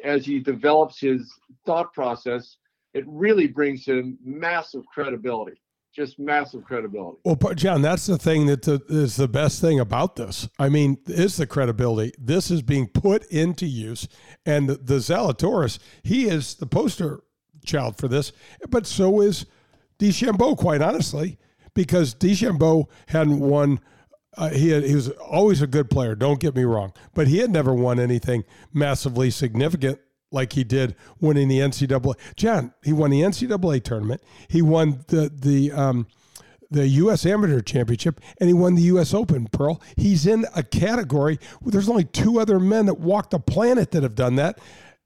as 0.02 0.24
he 0.24 0.40
develops 0.40 1.00
his 1.00 1.30
thought 1.66 1.92
process, 1.92 2.56
it 2.94 3.04
really 3.06 3.46
brings 3.46 3.84
him 3.84 4.16
massive 4.24 4.84
credibility 4.86 5.60
just 5.96 6.18
massive 6.18 6.62
credibility. 6.62 7.18
Well, 7.24 7.36
John, 7.54 7.82
that's 7.82 8.06
the 8.06 8.18
thing 8.18 8.46
that 8.46 8.68
is 8.88 9.16
the, 9.16 9.26
best 9.26 9.60
thing 9.60 9.80
about 9.80 10.14
this. 10.14 10.48
I 10.56 10.68
mean, 10.68 10.98
is 11.06 11.38
the 11.38 11.46
credibility. 11.46 12.12
This 12.16 12.52
is 12.52 12.62
being 12.62 12.86
put 12.86 13.24
into 13.32 13.66
use, 13.66 14.06
and 14.46 14.68
the, 14.68 14.76
the 14.76 14.98
Zalatoris, 14.98 15.80
he 16.04 16.28
is 16.28 16.54
the 16.54 16.66
poster 16.66 17.24
child 17.66 17.98
for 17.98 18.06
this, 18.06 18.32
but 18.68 18.86
so 18.86 19.20
is 19.20 19.46
DeChambeau, 19.98 20.56
quite 20.56 20.80
honestly, 20.80 21.38
because 21.74 22.14
DeChambeau 22.14 22.86
hadn't 23.08 23.40
won. 23.40 23.80
Uh, 24.36 24.50
he 24.50 24.70
had, 24.70 24.84
he 24.84 24.94
was 24.94 25.08
always 25.10 25.60
a 25.62 25.66
good 25.66 25.90
player. 25.90 26.14
Don't 26.14 26.38
get 26.38 26.54
me 26.54 26.62
wrong, 26.62 26.92
but 27.14 27.26
he 27.26 27.38
had 27.38 27.50
never 27.50 27.74
won 27.74 27.98
anything 27.98 28.44
massively 28.72 29.30
significant 29.30 29.98
like 30.30 30.52
he 30.52 30.64
did 30.64 30.94
winning 31.20 31.48
the 31.48 31.58
NCAA. 31.58 32.14
John, 32.36 32.72
he 32.84 32.92
won 32.92 33.10
the 33.10 33.22
NCAA 33.22 33.82
tournament. 33.82 34.22
He 34.48 34.62
won 34.62 35.04
the 35.08 35.30
the 35.34 35.72
um, 35.72 36.06
the 36.70 36.86
U.S. 36.86 37.24
Amateur 37.24 37.60
Championship, 37.60 38.20
and 38.40 38.48
he 38.48 38.54
won 38.54 38.74
the 38.74 38.82
U.S. 38.82 39.14
Open. 39.14 39.46
Pearl. 39.46 39.80
He's 39.96 40.26
in 40.26 40.46
a 40.54 40.62
category 40.62 41.38
where 41.60 41.72
there's 41.72 41.88
only 41.88 42.04
two 42.04 42.38
other 42.38 42.60
men 42.60 42.86
that 42.86 43.00
walk 43.00 43.30
the 43.30 43.38
planet 43.38 43.90
that 43.92 44.02
have 44.02 44.14
done 44.14 44.36
that: 44.36 44.60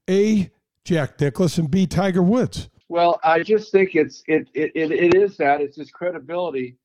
A. 0.09 0.51
Jack 0.85 1.19
Nicklaus 1.19 1.57
and 1.57 1.71
B. 1.71 1.87
Tiger 1.87 2.21
Woods. 2.21 2.69
Well, 2.93 3.19
I 3.23 3.41
just 3.41 3.71
think 3.71 3.95
it's 3.95 4.21
it 4.27 4.49
it, 4.53 4.71
it, 4.75 4.91
it 4.91 5.15
is 5.15 5.35
that 5.37 5.61
it's 5.61 5.77
his 5.77 5.89
credibility. 5.89 6.77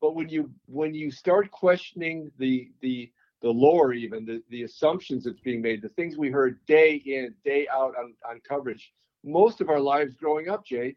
But 0.00 0.14
when 0.14 0.28
you 0.28 0.48
when 0.66 0.94
you 0.94 1.10
start 1.10 1.50
questioning 1.50 2.30
the 2.38 2.70
the 2.82 3.10
the 3.42 3.48
lore, 3.50 3.92
even 3.92 4.24
the, 4.24 4.40
the 4.48 4.62
assumptions 4.62 5.24
that's 5.24 5.40
being 5.40 5.60
made, 5.60 5.82
the 5.82 5.88
things 5.88 6.16
we 6.16 6.30
heard 6.30 6.64
day 6.66 7.02
in, 7.04 7.34
day 7.44 7.66
out 7.66 7.96
on, 7.98 8.14
on 8.30 8.40
coverage. 8.48 8.92
Most 9.24 9.60
of 9.60 9.68
our 9.68 9.80
lives 9.80 10.14
growing 10.14 10.48
up, 10.48 10.64
Jay, 10.64 10.94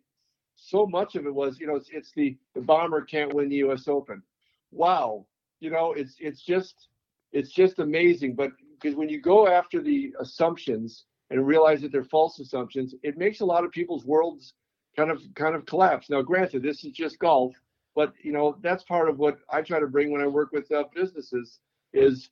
so 0.56 0.86
much 0.86 1.16
of 1.16 1.26
it 1.26 1.34
was, 1.34 1.60
you 1.60 1.66
know, 1.66 1.76
it's, 1.76 1.90
it's 1.92 2.12
the 2.12 2.38
the 2.54 2.62
bomber 2.62 3.02
can't 3.02 3.34
win 3.34 3.50
the 3.50 3.56
U.S. 3.66 3.88
Open. 3.88 4.22
Wow, 4.70 5.26
you 5.62 5.72
know, 5.72 5.94
it's 5.94 6.14
it's 6.20 6.44
just 6.44 6.90
it's 7.32 7.50
just 7.50 7.80
amazing. 7.80 8.36
But 8.36 8.52
because 8.80 8.96
when 8.96 9.10
you 9.10 9.20
go 9.20 9.48
after 9.48 9.82
the 9.82 10.14
assumptions 10.20 11.06
and 11.32 11.48
realize 11.48 11.82
that 11.82 11.92
they're 11.92 12.04
false 12.04 12.38
assumptions, 12.38 12.94
it 13.02 13.18
makes 13.18 13.40
a 13.40 13.46
lot 13.46 13.64
of 13.64 13.72
people's 13.72 14.06
worlds 14.06 14.54
kind 14.96 15.12
of 15.12 15.22
kind 15.36 15.56
of 15.56 15.66
collapse. 15.66 16.10
Now, 16.10 16.22
granted, 16.22 16.64
this 16.64 16.84
is 16.84 16.92
just 16.92 17.20
golf, 17.20 17.54
but 17.96 18.14
you 18.22 18.32
know 18.32 18.58
that's 18.62 18.84
part 18.84 19.10
of 19.10 19.20
what 19.20 19.40
I 19.50 19.62
try 19.62 19.80
to 19.80 19.88
bring 19.88 20.12
when 20.12 20.22
I 20.22 20.28
work 20.28 20.52
with 20.52 20.72
uh, 20.72 20.84
businesses 20.94 21.60
is 21.94 22.30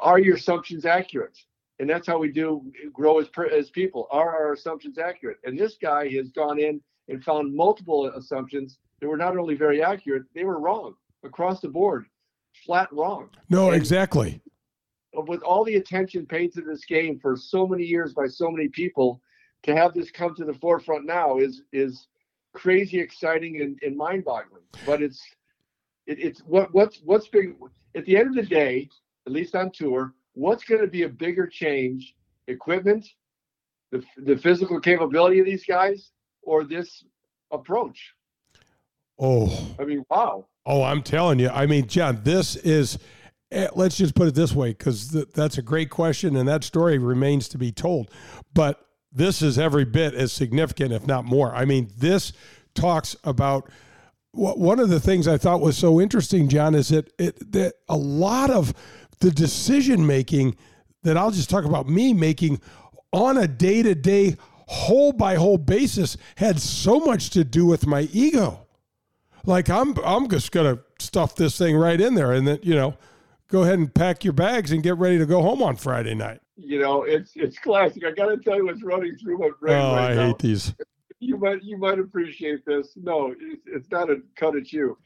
are 0.00 0.18
your 0.18 0.36
assumptions 0.36 0.84
accurate? 0.84 1.38
And 1.78 1.88
that's 1.88 2.06
how 2.06 2.18
we 2.18 2.32
do 2.32 2.62
grow 2.92 3.20
as, 3.20 3.28
as 3.52 3.70
people. 3.70 4.08
Are 4.10 4.30
our 4.30 4.52
assumptions 4.52 4.98
accurate? 4.98 5.38
And 5.44 5.58
this 5.58 5.76
guy 5.80 6.08
has 6.10 6.30
gone 6.30 6.58
in 6.58 6.80
and 7.08 7.22
found 7.22 7.54
multiple 7.54 8.06
assumptions 8.06 8.78
that 9.00 9.08
were 9.08 9.16
not 9.16 9.36
only 9.36 9.54
very 9.54 9.82
accurate, 9.82 10.24
they 10.34 10.44
were 10.44 10.58
wrong 10.58 10.94
across 11.24 11.60
the 11.60 11.68
board, 11.68 12.06
flat 12.66 12.92
wrong. 12.92 13.30
No, 13.48 13.68
and 13.68 13.76
exactly. 13.76 14.40
With 15.14 15.42
all 15.42 15.64
the 15.64 15.76
attention 15.76 16.26
paid 16.26 16.52
to 16.54 16.60
this 16.60 16.84
game 16.84 17.18
for 17.20 17.36
so 17.36 17.66
many 17.66 17.84
years 17.84 18.12
by 18.12 18.26
so 18.26 18.50
many 18.50 18.68
people, 18.68 19.20
to 19.64 19.74
have 19.74 19.94
this 19.94 20.10
come 20.10 20.34
to 20.36 20.44
the 20.44 20.54
forefront 20.54 21.04
now 21.06 21.38
is 21.38 21.62
is 21.72 22.08
crazy 22.54 22.98
exciting 23.00 23.60
and, 23.60 23.78
and 23.82 23.96
mind-boggling. 23.96 24.62
But 24.86 25.02
it's 25.02 25.22
it, 26.06 26.18
it's 26.18 26.40
what 26.40 26.72
what's 26.72 27.00
what's 27.04 27.28
big 27.28 27.56
at 27.94 28.04
the 28.04 28.16
end 28.16 28.28
of 28.28 28.34
the 28.34 28.42
day, 28.42 28.88
at 29.26 29.32
least 29.32 29.54
on 29.54 29.70
tour, 29.70 30.14
what's 30.34 30.64
going 30.64 30.80
to 30.80 30.86
be 30.86 31.02
a 31.02 31.08
bigger 31.08 31.46
change? 31.46 32.14
Equipment, 32.46 33.06
the 33.92 34.02
the 34.18 34.36
physical 34.36 34.80
capability 34.80 35.38
of 35.38 35.44
these 35.44 35.66
guys, 35.66 36.12
or 36.42 36.64
this 36.64 37.04
approach? 37.50 38.14
Oh, 39.18 39.74
I 39.78 39.84
mean, 39.84 40.04
wow. 40.08 40.46
Oh, 40.64 40.82
I'm 40.82 41.02
telling 41.02 41.40
you. 41.40 41.50
I 41.50 41.66
mean, 41.66 41.86
John, 41.88 42.20
this 42.24 42.56
is. 42.56 42.98
eh, 43.50 43.68
Let's 43.74 43.98
just 43.98 44.14
put 44.14 44.28
it 44.28 44.34
this 44.34 44.54
way, 44.54 44.70
because 44.70 45.08
th- 45.08 45.28
that's 45.34 45.58
a 45.58 45.62
great 45.62 45.90
question, 45.90 46.36
and 46.36 46.48
that 46.48 46.64
story 46.64 46.96
remains 46.96 47.48
to 47.48 47.58
be 47.58 47.70
told. 47.70 48.10
But 48.54 48.87
this 49.12 49.42
is 49.42 49.58
every 49.58 49.84
bit 49.84 50.14
as 50.14 50.32
significant, 50.32 50.92
if 50.92 51.06
not 51.06 51.24
more. 51.24 51.54
I 51.54 51.64
mean, 51.64 51.90
this 51.96 52.32
talks 52.74 53.16
about 53.24 53.70
one 54.32 54.78
of 54.78 54.88
the 54.88 55.00
things 55.00 55.26
I 55.26 55.38
thought 55.38 55.60
was 55.60 55.76
so 55.76 56.00
interesting, 56.00 56.48
John, 56.48 56.74
is 56.74 56.88
that 56.88 57.10
it 57.18 57.52
that 57.52 57.74
a 57.88 57.96
lot 57.96 58.50
of 58.50 58.74
the 59.20 59.30
decision 59.30 60.06
making 60.06 60.56
that 61.02 61.16
I'll 61.16 61.30
just 61.30 61.50
talk 61.50 61.64
about 61.64 61.88
me 61.88 62.12
making 62.12 62.60
on 63.12 63.38
a 63.38 63.48
day 63.48 63.82
to 63.82 63.94
day, 63.94 64.36
hole 64.66 65.12
by 65.12 65.36
whole 65.36 65.58
basis 65.58 66.16
had 66.36 66.60
so 66.60 67.00
much 67.00 67.30
to 67.30 67.42
do 67.42 67.64
with 67.64 67.86
my 67.86 68.02
ego 68.12 68.68
like 69.48 69.70
I'm 69.70 69.94
I'm 70.04 70.28
just 70.28 70.52
gonna 70.52 70.78
stuff 70.98 71.34
this 71.34 71.56
thing 71.56 71.76
right 71.76 72.00
in 72.00 72.14
there 72.14 72.32
and 72.32 72.46
then 72.46 72.58
you 72.62 72.74
know 72.74 72.96
go 73.48 73.62
ahead 73.62 73.78
and 73.78 73.92
pack 73.92 74.22
your 74.22 74.34
bags 74.34 74.70
and 74.70 74.82
get 74.82 74.98
ready 74.98 75.18
to 75.18 75.26
go 75.26 75.42
home 75.42 75.62
on 75.62 75.76
Friday 75.76 76.14
night. 76.14 76.40
You 76.60 76.80
know, 76.80 77.04
it's 77.04 77.32
it's 77.36 77.58
classic. 77.58 78.04
I 78.04 78.10
got 78.10 78.26
to 78.26 78.36
tell 78.36 78.56
you 78.56 78.66
what's 78.66 78.82
running 78.82 79.16
through 79.16 79.38
my 79.38 79.50
brain 79.60 79.76
oh, 79.76 79.94
right 79.94 80.10
I 80.10 80.14
now. 80.14 80.26
hate 80.26 80.38
these. 80.38 80.74
you 81.20 81.36
might 81.36 81.62
you 81.62 81.78
might 81.78 82.00
appreciate 82.00 82.66
this. 82.66 82.94
No, 82.96 83.34
it's, 83.38 83.62
it's 83.66 83.90
not 83.90 84.10
a 84.10 84.16
cut 84.34 84.56
at 84.56 84.72
you. 84.72 84.98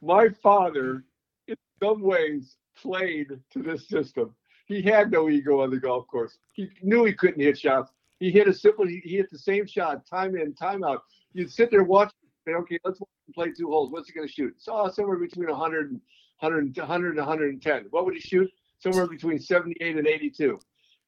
My 0.00 0.28
father, 0.42 1.04
in 1.48 1.56
some 1.82 2.00
ways, 2.00 2.56
played 2.76 3.28
to 3.50 3.62
this 3.62 3.88
system. 3.88 4.34
He 4.66 4.82
had 4.82 5.10
no 5.10 5.28
ego 5.28 5.62
on 5.62 5.70
the 5.70 5.78
golf 5.78 6.06
course. 6.06 6.38
He 6.52 6.70
knew 6.80 7.04
he 7.04 7.12
couldn't 7.12 7.40
hit 7.40 7.58
shots. 7.58 7.90
He 8.20 8.30
hit 8.30 8.46
a 8.46 8.54
simple. 8.54 8.86
He 8.86 9.00
hit 9.04 9.30
the 9.30 9.38
same 9.38 9.66
shot 9.66 10.06
time 10.06 10.36
in, 10.36 10.54
time 10.54 10.84
out. 10.84 11.02
You'd 11.32 11.52
sit 11.52 11.70
there 11.70 11.84
watching. 11.84 12.14
Say, 12.46 12.54
okay, 12.54 12.78
let's 12.84 13.00
play 13.34 13.50
two 13.50 13.68
holes. 13.68 13.90
What's 13.90 14.08
he 14.08 14.14
going 14.14 14.28
to 14.28 14.32
shoot? 14.32 14.54
So 14.58 14.88
somewhere 14.94 15.16
between 15.16 15.48
100 15.48 15.90
and 15.90 16.00
100, 16.40 16.76
100 16.76 17.08
and 17.08 17.16
110. 17.16 17.86
What 17.90 18.04
would 18.04 18.14
he 18.14 18.20
shoot? 18.20 18.50
Somewhere 18.78 19.06
between 19.06 19.38
78 19.38 19.96
and 19.96 20.06
82. 20.06 20.60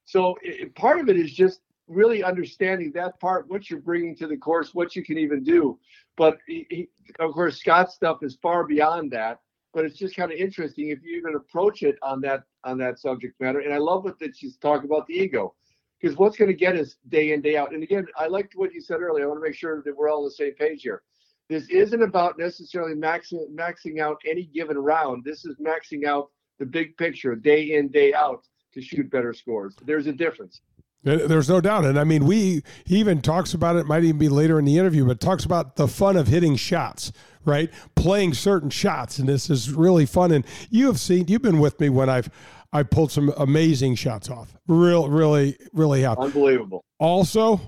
So 0.07 0.37
it, 0.41 0.73
part 0.73 0.99
of 1.01 1.09
it 1.09 1.17
is 1.17 1.33
just 1.33 1.59
really 1.87 2.23
understanding 2.23 2.93
that 2.95 3.19
part, 3.19 3.49
what 3.49 3.69
you're 3.69 3.81
bringing 3.81 4.15
to 4.15 4.27
the 4.27 4.37
course, 4.37 4.73
what 4.73 4.95
you 4.95 5.03
can 5.03 5.17
even 5.17 5.43
do. 5.43 5.77
But 6.15 6.37
he, 6.47 6.65
he, 6.69 6.89
of 7.19 7.33
course, 7.33 7.59
Scott's 7.59 7.93
stuff 7.93 8.19
is 8.23 8.37
far 8.41 8.65
beyond 8.65 9.11
that. 9.11 9.41
But 9.73 9.83
it's 9.83 9.97
just 9.97 10.15
kind 10.15 10.31
of 10.31 10.37
interesting 10.37 10.89
if 10.89 11.03
you 11.03 11.17
even 11.17 11.35
approach 11.35 11.83
it 11.83 11.97
on 12.01 12.21
that 12.21 12.43
on 12.63 12.77
that 12.79 12.99
subject 12.99 13.39
matter. 13.39 13.59
And 13.59 13.73
I 13.73 13.77
love 13.77 14.05
what 14.05 14.17
that 14.19 14.35
she's 14.35 14.55
talking 14.57 14.89
about 14.89 15.05
the 15.07 15.13
ego, 15.13 15.53
because 15.99 16.17
what's 16.17 16.37
going 16.37 16.49
to 16.49 16.57
get 16.57 16.77
us 16.77 16.95
day 17.09 17.33
in 17.33 17.41
day 17.41 17.57
out. 17.57 17.73
And 17.73 17.83
again, 17.83 18.07
I 18.17 18.27
liked 18.27 18.53
what 18.55 18.73
you 18.73 18.81
said 18.81 19.01
earlier. 19.01 19.25
I 19.25 19.27
want 19.27 19.41
to 19.41 19.43
make 19.43 19.55
sure 19.55 19.83
that 19.83 19.95
we're 19.95 20.09
all 20.09 20.19
on 20.19 20.23
the 20.23 20.31
same 20.31 20.53
page 20.53 20.83
here. 20.83 21.03
This 21.49 21.67
isn't 21.69 22.01
about 22.01 22.39
necessarily 22.39 22.95
maxing 22.95 23.53
maxing 23.53 23.99
out 23.99 24.17
any 24.25 24.45
given 24.45 24.77
round. 24.77 25.25
This 25.25 25.45
is 25.45 25.57
maxing 25.57 26.05
out 26.05 26.31
the 26.59 26.65
big 26.65 26.97
picture, 26.97 27.35
day 27.35 27.75
in 27.75 27.89
day 27.89 28.13
out, 28.13 28.47
to 28.73 28.81
shoot 28.81 29.09
better 29.09 29.33
scores. 29.33 29.75
There's 29.85 30.07
a 30.07 30.13
difference. 30.13 30.61
There's 31.03 31.47
no 31.47 31.61
doubt, 31.61 31.85
and 31.85 31.97
I 31.97 32.03
mean, 32.03 32.25
we 32.25 32.63
he 32.85 32.97
even 32.97 33.21
talks 33.21 33.53
about 33.53 33.77
it. 33.77 33.85
Might 33.85 34.03
even 34.03 34.17
be 34.17 34.27
later 34.27 34.59
in 34.59 34.65
the 34.65 34.77
interview, 34.77 35.05
but 35.05 35.21
talks 35.21 35.45
about 35.45 35.77
the 35.77 35.87
fun 35.87 36.17
of 36.17 36.27
hitting 36.27 36.57
shots, 36.57 37.13
right? 37.45 37.71
Playing 37.95 38.33
certain 38.33 38.69
shots, 38.69 39.17
and 39.17 39.29
this 39.29 39.49
is 39.49 39.71
really 39.71 40.05
fun. 40.05 40.31
And 40.31 40.45
you 40.69 40.87
have 40.87 40.99
seen, 40.99 41.25
you've 41.27 41.43
been 41.43 41.59
with 41.59 41.79
me 41.79 41.87
when 41.87 42.09
I've 42.09 42.29
I 42.73 42.83
pulled 42.83 43.11
some 43.11 43.33
amazing 43.37 43.95
shots 43.95 44.29
off. 44.29 44.57
Real, 44.67 45.07
really, 45.07 45.57
really 45.71 46.01
have. 46.01 46.17
Unbelievable. 46.17 46.83
Also, 46.99 47.61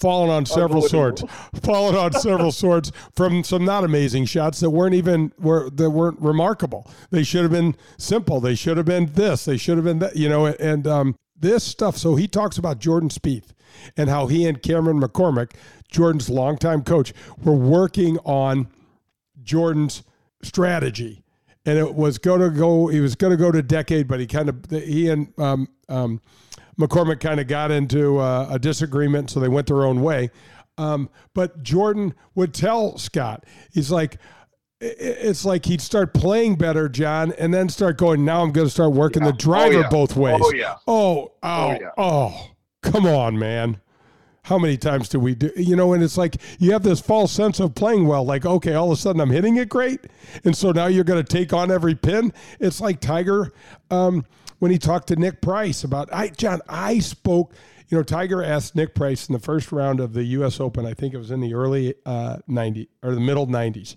fallen 0.00 0.30
on 0.30 0.46
several 0.46 0.82
swords. 0.82 1.24
Fallen 1.62 1.94
on 1.94 2.12
several 2.12 2.52
swords 2.52 2.92
from 3.14 3.44
some 3.44 3.64
not 3.64 3.84
amazing 3.84 4.26
shots 4.26 4.60
that 4.60 4.70
weren't 4.70 4.94
even 4.94 5.32
were 5.38 5.70
that 5.70 5.90
weren't 5.90 6.20
remarkable. 6.20 6.90
They 7.10 7.22
should 7.22 7.42
have 7.42 7.52
been 7.52 7.76
simple. 7.96 8.40
They 8.40 8.54
should 8.54 8.76
have 8.76 8.86
been 8.86 9.12
this. 9.12 9.44
They 9.44 9.56
should 9.56 9.76
have 9.76 9.84
been 9.84 9.98
that. 10.00 10.16
You 10.16 10.28
know, 10.28 10.46
and 10.46 10.86
um, 10.86 11.16
this 11.38 11.64
stuff. 11.64 11.96
So 11.96 12.16
he 12.16 12.26
talks 12.26 12.58
about 12.58 12.78
Jordan 12.78 13.08
Spieth 13.08 13.52
and 13.96 14.08
how 14.08 14.26
he 14.26 14.46
and 14.46 14.62
Cameron 14.62 15.00
McCormick, 15.00 15.52
Jordan's 15.90 16.28
longtime 16.28 16.82
coach, 16.82 17.12
were 17.42 17.52
working 17.52 18.18
on 18.24 18.68
Jordan's 19.42 20.02
strategy. 20.42 21.22
And 21.64 21.78
it 21.78 21.94
was 21.94 22.18
going 22.18 22.40
to 22.40 22.50
go, 22.50 22.86
he 22.86 23.00
was 23.00 23.14
going 23.14 23.30
to 23.30 23.36
go 23.36 23.52
to 23.52 23.62
decade, 23.62 24.08
but 24.08 24.20
he 24.20 24.26
kind 24.26 24.48
of, 24.48 24.64
he 24.70 25.08
and 25.08 25.32
um, 25.38 25.68
um, 25.88 26.20
McCormick 26.78 27.20
kind 27.20 27.40
of 27.40 27.46
got 27.48 27.70
into 27.70 28.18
uh, 28.18 28.48
a 28.50 28.58
disagreement, 28.58 29.30
so 29.30 29.40
they 29.40 29.48
went 29.48 29.66
their 29.66 29.84
own 29.84 30.02
way. 30.02 30.30
Um, 30.76 31.10
but 31.34 31.62
Jordan 31.62 32.14
would 32.36 32.54
tell 32.54 32.96
Scott, 32.98 33.44
he's 33.72 33.90
like, 33.90 34.18
it's 34.80 35.44
like 35.44 35.66
he'd 35.66 35.80
start 35.80 36.14
playing 36.14 36.54
better, 36.54 36.88
John, 36.88 37.32
and 37.32 37.52
then 37.52 37.68
start 37.68 37.98
going, 37.98 38.24
now 38.24 38.42
I'm 38.42 38.52
going 38.52 38.68
to 38.68 38.70
start 38.70 38.92
working 38.92 39.22
Yeah. 39.24 39.32
the 39.32 39.36
driver 39.36 39.74
Oh, 39.78 39.80
yeah. 39.80 39.88
both 39.88 40.14
ways. 40.16 40.40
Oh, 40.40 40.52
yeah. 40.52 40.76
Oh, 40.86 41.32
oh, 41.42 41.70
yeah. 41.72 41.90
oh, 41.98 42.50
come 42.82 43.06
on, 43.06 43.36
man. 43.36 43.80
How 44.48 44.56
many 44.56 44.78
times 44.78 45.10
do 45.10 45.20
we 45.20 45.34
do, 45.34 45.52
you 45.56 45.76
know, 45.76 45.92
and 45.92 46.02
it's 46.02 46.16
like 46.16 46.36
you 46.58 46.72
have 46.72 46.82
this 46.82 47.00
false 47.00 47.30
sense 47.32 47.60
of 47.60 47.74
playing 47.74 48.06
well, 48.06 48.24
like, 48.24 48.46
okay, 48.46 48.72
all 48.72 48.90
of 48.90 48.98
a 48.98 49.00
sudden 49.00 49.20
I'm 49.20 49.28
hitting 49.28 49.56
it 49.56 49.68
great. 49.68 50.06
And 50.42 50.56
so 50.56 50.72
now 50.72 50.86
you're 50.86 51.04
going 51.04 51.22
to 51.22 51.36
take 51.36 51.52
on 51.52 51.70
every 51.70 51.94
pin. 51.94 52.32
It's 52.58 52.80
like 52.80 52.98
Tiger 53.00 53.52
um, 53.90 54.24
when 54.58 54.70
he 54.70 54.78
talked 54.78 55.08
to 55.08 55.16
Nick 55.16 55.42
Price 55.42 55.84
about, 55.84 56.08
I, 56.10 56.28
John, 56.28 56.62
I 56.66 56.98
spoke, 57.00 57.52
you 57.88 57.98
know, 57.98 58.02
Tiger 58.02 58.42
asked 58.42 58.74
Nick 58.74 58.94
Price 58.94 59.28
in 59.28 59.34
the 59.34 59.38
first 59.38 59.70
round 59.70 60.00
of 60.00 60.14
the 60.14 60.24
U.S. 60.24 60.60
Open, 60.60 60.86
I 60.86 60.94
think 60.94 61.12
it 61.12 61.18
was 61.18 61.30
in 61.30 61.40
the 61.40 61.52
early 61.52 61.94
uh, 62.06 62.38
90 62.46 62.88
or 63.02 63.14
the 63.14 63.20
middle 63.20 63.46
90s. 63.46 63.96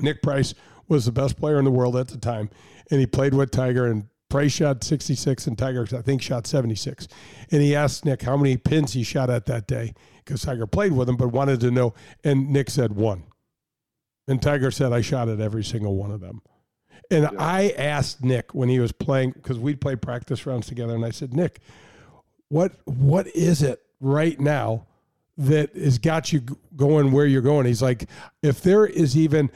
Nick 0.00 0.20
Price 0.20 0.52
was 0.88 1.06
the 1.06 1.12
best 1.12 1.36
player 1.36 1.60
in 1.60 1.64
the 1.64 1.70
world 1.70 1.94
at 1.94 2.08
the 2.08 2.18
time, 2.18 2.50
and 2.90 2.98
he 2.98 3.06
played 3.06 3.34
with 3.34 3.52
Tiger. 3.52 3.86
And 3.86 4.08
Price 4.30 4.52
shot 4.52 4.82
66, 4.82 5.46
and 5.48 5.58
Tiger, 5.58 5.86
I 5.92 6.00
think, 6.00 6.22
shot 6.22 6.46
76. 6.46 7.08
And 7.50 7.60
he 7.60 7.76
asked 7.76 8.04
Nick 8.06 8.22
how 8.22 8.36
many 8.36 8.56
pins 8.56 8.94
he 8.94 9.02
shot 9.02 9.28
at 9.28 9.44
that 9.46 9.66
day 9.66 9.92
because 10.24 10.42
Tiger 10.42 10.66
played 10.66 10.92
with 10.92 11.08
him, 11.08 11.16
but 11.16 11.28
wanted 11.28 11.60
to 11.60 11.70
know. 11.70 11.92
And 12.24 12.50
Nick 12.50 12.70
said 12.70 12.92
one. 12.92 13.24
And 14.28 14.40
Tiger 14.40 14.70
said, 14.70 14.92
I 14.92 15.00
shot 15.00 15.28
at 15.28 15.40
every 15.40 15.64
single 15.64 15.96
one 15.96 16.12
of 16.12 16.20
them. 16.20 16.40
And 17.10 17.28
I 17.38 17.74
asked 17.76 18.22
Nick 18.22 18.54
when 18.54 18.68
he 18.68 18.78
was 18.78 18.92
playing 18.92 19.32
because 19.32 19.58
we'd 19.58 19.80
play 19.80 19.96
practice 19.96 20.46
rounds 20.46 20.68
together, 20.68 20.94
and 20.94 21.04
I 21.04 21.10
said, 21.10 21.34
Nick, 21.34 21.58
what 22.48 22.72
what 22.84 23.26
is 23.28 23.62
it 23.62 23.82
right 24.00 24.38
now 24.38 24.86
that 25.36 25.74
has 25.74 25.98
got 25.98 26.32
you 26.32 26.42
going 26.76 27.10
where 27.10 27.26
you're 27.26 27.42
going? 27.42 27.66
He's 27.66 27.82
like, 27.82 28.08
if 28.42 28.62
there 28.62 28.86
is 28.86 29.16
even 29.16 29.50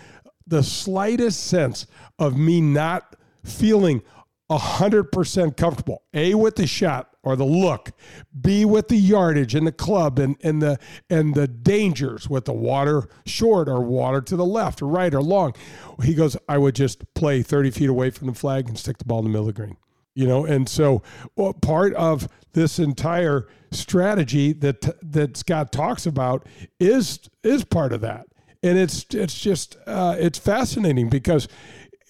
the 0.49 0.65
slightest 0.65 1.45
sense 1.45 1.87
of 2.19 2.37
me 2.37 2.61
not 2.61 3.15
feeling 3.45 4.03
hundred 4.51 5.05
percent 5.05 5.57
comfortable, 5.57 6.03
a 6.13 6.35
with 6.35 6.57
the 6.57 6.67
shot 6.67 7.11
or 7.23 7.35
the 7.37 7.45
look, 7.45 7.93
b 8.39 8.65
with 8.65 8.89
the 8.89 8.97
yardage 8.97 9.55
and 9.55 9.67
the 9.67 9.73
club 9.73 10.19
and 10.19 10.37
and 10.43 10.61
the 10.61 10.79
and 11.09 11.35
the 11.35 11.49
dangers 11.49 12.29
with 12.29 12.45
the 12.45 12.53
water 12.53 13.09
short 13.25 13.69
or 13.69 13.81
water 13.81 14.21
to 14.21 14.37
the 14.37 14.45
left 14.45 14.83
or 14.83 14.87
right 14.87 15.15
or 15.15 15.23
long. 15.23 15.55
He 16.03 16.15
goes, 16.15 16.37
I 16.49 16.59
would 16.59 16.75
just 16.75 17.13
play 17.15 17.43
thirty 17.43 17.71
feet 17.71 17.89
away 17.89 18.11
from 18.11 18.29
the 18.29 18.35
flag 18.35 18.69
and 18.69 18.79
stick 18.79 18.99
the 18.99 19.05
ball 19.05 19.21
in 19.21 19.25
the 19.25 19.31
middle 19.31 19.49
of 19.49 19.55
the 19.55 19.61
green. 19.61 19.77
You 20.15 20.27
know 20.27 20.45
and 20.45 20.69
so 20.69 21.03
well, 21.37 21.55
part 21.55 21.95
of 21.95 22.29
this 22.53 22.79
entire 22.79 23.49
strategy 23.73 24.53
that 24.53 24.81
that 25.03 25.37
Scott 25.37 25.73
talks 25.73 26.07
about 26.07 26.47
is 26.79 27.21
is 27.43 27.65
part 27.65 27.93
of 27.93 28.01
that. 28.03 28.27
And 28.63 28.79
it's 28.79 29.07
it's 29.11 29.39
just 29.39 29.77
uh, 29.87 30.17
it's 30.19 30.39
fascinating 30.39 31.09
because 31.09 31.49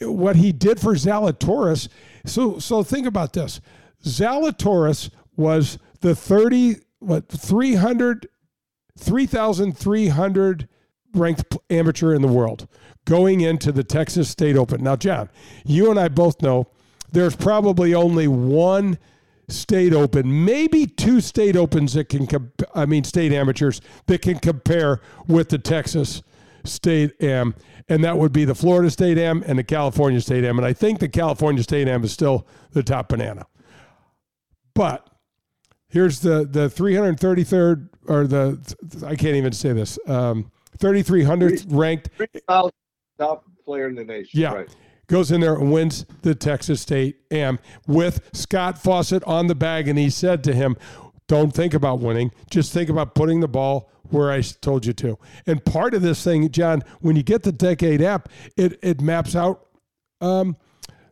what 0.00 0.36
he 0.36 0.52
did 0.52 0.80
for 0.80 0.94
Zalatoris 0.94 1.88
so 2.24 2.58
so 2.58 2.82
think 2.82 3.06
about 3.06 3.32
this. 3.32 3.60
Zalatoris 4.04 5.10
was 5.36 5.78
the 6.00 6.14
30 6.14 6.76
what 6.98 7.28
300 7.28 8.28
3300 8.98 10.68
ranked 11.14 11.56
amateur 11.70 12.14
in 12.14 12.22
the 12.22 12.28
world 12.28 12.68
going 13.04 13.40
into 13.40 13.72
the 13.72 13.84
Texas 13.84 14.28
State 14.28 14.56
Open. 14.56 14.82
Now 14.82 14.96
John 14.96 15.28
you 15.64 15.90
and 15.90 15.98
I 15.98 16.08
both 16.08 16.42
know 16.42 16.68
there's 17.12 17.36
probably 17.36 17.94
only 17.94 18.28
one 18.28 18.98
state 19.48 19.92
open, 19.92 20.44
maybe 20.44 20.86
two 20.86 21.20
state 21.20 21.56
opens 21.56 21.94
that 21.94 22.08
can, 22.08 22.26
comp- 22.26 22.62
I 22.74 22.86
mean, 22.86 23.04
state 23.04 23.32
amateurs 23.32 23.80
that 24.06 24.22
can 24.22 24.38
compare 24.38 25.00
with 25.26 25.48
the 25.48 25.58
Texas 25.58 26.22
State 26.64 27.22
Am, 27.22 27.54
and 27.88 28.02
that 28.04 28.16
would 28.18 28.32
be 28.32 28.44
the 28.44 28.54
Florida 28.54 28.90
State 28.90 29.18
Am 29.18 29.42
and 29.46 29.58
the 29.58 29.64
California 29.64 30.20
State 30.20 30.44
Am. 30.44 30.58
And 30.58 30.66
I 30.66 30.72
think 30.72 31.00
the 31.00 31.08
California 31.08 31.62
State 31.62 31.88
Am 31.88 32.02
is 32.04 32.12
still 32.12 32.46
the 32.72 32.82
top 32.82 33.08
banana. 33.08 33.46
But 34.74 35.08
here's 35.88 36.20
the 36.20 36.44
the 36.44 36.68
333rd 36.68 37.88
or 38.06 38.26
the 38.26 39.04
I 39.06 39.16
can't 39.16 39.36
even 39.36 39.52
say 39.52 39.72
this 39.72 39.98
um, 40.06 40.50
3300th 40.78 41.66
ranked 41.68 42.10
top 43.18 43.44
player 43.64 43.88
in 43.88 43.94
the 43.94 44.04
nation. 44.04 44.40
Yeah. 44.40 44.52
Right. 44.52 44.76
goes 45.06 45.30
in 45.30 45.40
there 45.40 45.54
and 45.54 45.72
wins 45.72 46.06
the 46.22 46.34
Texas 46.34 46.80
State 46.80 47.20
Am 47.30 47.58
with 47.86 48.28
Scott 48.32 48.78
Fawcett 48.78 49.22
on 49.24 49.46
the 49.46 49.54
bag. 49.54 49.88
And 49.88 49.98
he 49.98 50.10
said 50.10 50.42
to 50.44 50.52
him, 50.54 50.76
Don't 51.28 51.54
think 51.54 51.74
about 51.74 52.00
winning, 52.00 52.32
just 52.50 52.72
think 52.72 52.90
about 52.90 53.14
putting 53.14 53.40
the 53.40 53.48
ball 53.48 53.90
where 54.10 54.30
I 54.30 54.40
told 54.42 54.86
you 54.86 54.92
to. 54.94 55.18
And 55.46 55.64
part 55.64 55.94
of 55.94 56.02
this 56.02 56.22
thing, 56.22 56.50
John, 56.50 56.82
when 57.00 57.16
you 57.16 57.22
get 57.22 57.42
the 57.42 57.52
Decade 57.52 58.02
app, 58.02 58.28
it, 58.56 58.78
it 58.82 59.00
maps 59.00 59.34
out 59.34 59.66
um, 60.20 60.56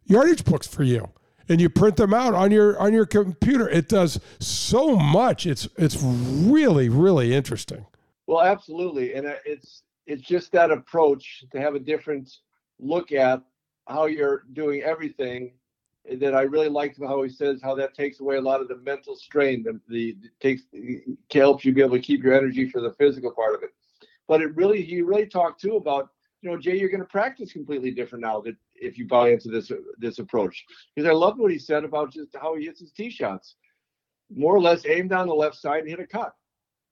yardage 0.04 0.44
books 0.44 0.66
for 0.66 0.82
you. 0.82 1.10
And 1.48 1.60
you 1.60 1.68
print 1.68 1.96
them 1.96 2.14
out 2.14 2.34
on 2.34 2.52
your 2.52 2.78
on 2.78 2.94
your 2.94 3.04
computer. 3.04 3.68
It 3.68 3.88
does 3.88 4.20
so 4.38 4.96
much. 4.96 5.44
It's 5.44 5.68
it's 5.76 6.00
really 6.00 6.88
really 6.88 7.34
interesting. 7.34 7.84
Well, 8.28 8.40
absolutely, 8.40 9.14
and 9.14 9.26
it's 9.44 9.82
it's 10.06 10.22
just 10.22 10.52
that 10.52 10.70
approach 10.70 11.44
to 11.50 11.60
have 11.60 11.74
a 11.74 11.80
different 11.80 12.30
look 12.78 13.10
at 13.10 13.42
how 13.88 14.06
you're 14.06 14.44
doing 14.52 14.82
everything 14.82 15.52
that 16.20 16.34
I 16.34 16.42
really 16.42 16.68
liked 16.68 16.98
how 17.00 17.22
he 17.22 17.28
says 17.28 17.60
how 17.62 17.74
that 17.76 17.94
takes 17.94 18.20
away 18.20 18.36
a 18.36 18.40
lot 18.40 18.60
of 18.60 18.68
the 18.68 18.76
mental 18.78 19.14
strain 19.14 19.62
the, 19.62 19.80
the 19.88 20.16
takes 20.40 20.62
helps 21.32 21.64
you 21.64 21.72
be 21.72 21.80
able 21.80 21.96
to 21.96 22.02
keep 22.02 22.22
your 22.22 22.34
energy 22.34 22.68
for 22.68 22.80
the 22.80 22.92
physical 22.94 23.30
part 23.30 23.54
of 23.54 23.62
it. 23.62 23.70
But 24.26 24.40
it 24.40 24.54
really 24.56 24.82
he 24.82 25.02
really 25.02 25.26
talked 25.26 25.60
too 25.60 25.76
about 25.76 26.10
you 26.40 26.50
know 26.50 26.58
Jay 26.58 26.76
you're 26.78 26.88
going 26.88 27.00
to 27.00 27.06
practice 27.06 27.52
completely 27.52 27.92
different 27.92 28.24
now 28.24 28.40
that 28.40 28.56
if 28.74 28.98
you 28.98 29.06
buy 29.06 29.30
into 29.30 29.48
this 29.48 29.70
this 29.98 30.18
approach 30.18 30.64
because 30.94 31.08
I 31.08 31.12
love 31.12 31.38
what 31.38 31.52
he 31.52 31.58
said 31.58 31.84
about 31.84 32.12
just 32.12 32.34
how 32.40 32.56
he 32.56 32.64
hits 32.64 32.80
his 32.80 32.92
tee 32.92 33.10
shots 33.10 33.54
more 34.34 34.56
or 34.56 34.60
less 34.60 34.86
aim 34.86 35.08
down 35.08 35.28
the 35.28 35.34
left 35.34 35.56
side 35.56 35.80
and 35.80 35.88
hit 35.88 36.00
a 36.00 36.06
cut. 36.06 36.34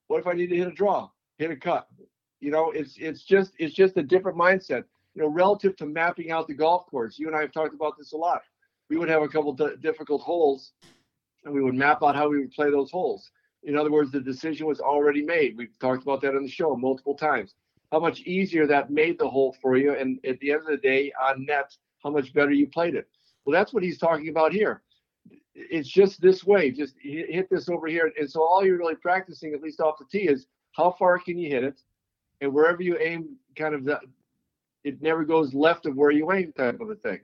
What 0.07 0.21
if 0.21 0.27
I 0.27 0.35
need 0.35 0.49
to 0.49 0.57
hit 0.57 0.69
a 0.69 0.73
draw? 0.73 1.09
Hit 1.39 1.51
a 1.51 1.57
cut. 1.57 1.89
You 2.41 2.51
know, 2.51 2.71
it's 2.71 2.97
it's 2.99 3.25
just 3.25 3.53
it's 3.59 3.75
just 3.75 3.97
a 3.97 4.03
different 4.03 4.39
mindset 4.39 4.85
you 5.15 5.23
know, 5.23 5.29
relative 5.29 5.77
to 5.77 5.87
mapping 5.87 6.31
out 6.31 6.47
the 6.47 6.55
golf 6.55 6.87
course. 6.87 7.19
You 7.19 7.27
and 7.27 7.37
I 7.37 7.41
have 7.41 7.53
talked 7.53 7.75
about 7.75 7.99
this 7.99 8.13
a 8.13 8.17
lot. 8.17 8.43
We 8.91 8.97
would 8.97 9.09
have 9.09 9.23
a 9.23 9.29
couple 9.29 9.53
d- 9.53 9.77
difficult 9.81 10.21
holes, 10.21 10.73
and 11.45 11.55
we 11.55 11.63
would 11.63 11.75
map 11.75 12.03
out 12.03 12.17
how 12.17 12.29
we 12.29 12.41
would 12.41 12.51
play 12.51 12.71
those 12.71 12.91
holes. 12.91 13.31
In 13.63 13.77
other 13.77 13.91
words, 13.91 14.11
the 14.11 14.21
decision 14.21 14.67
was 14.67 14.81
already 14.81 15.23
made. 15.23 15.57
We've 15.57 15.79
talked 15.79 16.03
about 16.03 16.21
that 16.23 16.35
on 16.35 16.43
the 16.43 16.51
show 16.51 16.75
multiple 16.75 17.15
times. 17.15 17.55
How 17.93 18.01
much 18.01 18.21
easier 18.23 18.67
that 18.67 18.91
made 18.91 19.19
the 19.19 19.29
hole 19.29 19.57
for 19.63 19.77
you, 19.77 19.95
and 19.95 20.19
at 20.27 20.41
the 20.41 20.51
end 20.51 20.63
of 20.63 20.67
the 20.67 20.77
day, 20.77 21.13
on 21.23 21.47
net, 21.47 21.75
how 22.03 22.11
much 22.11 22.35
better 22.35 22.51
you 22.51 22.67
played 22.67 22.97
it. 22.97 23.09
Well, 23.45 23.53
that's 23.53 23.73
what 23.73 23.83
he's 23.83 23.99
talking 23.99 24.29
about 24.29 24.53
here. 24.53 24.83
It's 25.55 25.89
just 25.89 26.21
this 26.21 26.45
way. 26.45 26.71
Just 26.71 26.95
hit 27.01 27.49
this 27.49 27.69
over 27.69 27.87
here, 27.87 28.13
and 28.19 28.29
so 28.29 28.43
all 28.43 28.65
you're 28.65 28.79
really 28.79 28.97
practicing, 28.97 29.55
at 29.55 29.63
least 29.63 29.81
off 29.81 29.99
the 29.99 30.07
tee, 30.11 30.27
is 30.27 30.47
how 30.73 30.91
far 30.99 31.19
can 31.19 31.39
you 31.39 31.49
hit 31.49 31.63
it, 31.63 31.81
and 32.41 32.53
wherever 32.53 32.83
you 32.83 32.99
aim, 32.99 33.37
kind 33.57 33.75
of 33.75 33.85
that 33.85 34.01
it 34.83 35.01
never 35.01 35.25
goes 35.25 35.55
left 35.55 35.87
of 35.87 35.97
where 35.97 36.11
you 36.11 36.33
aim 36.33 36.53
type 36.57 36.81
of 36.81 36.91
a 36.91 36.95
thing. 36.97 37.21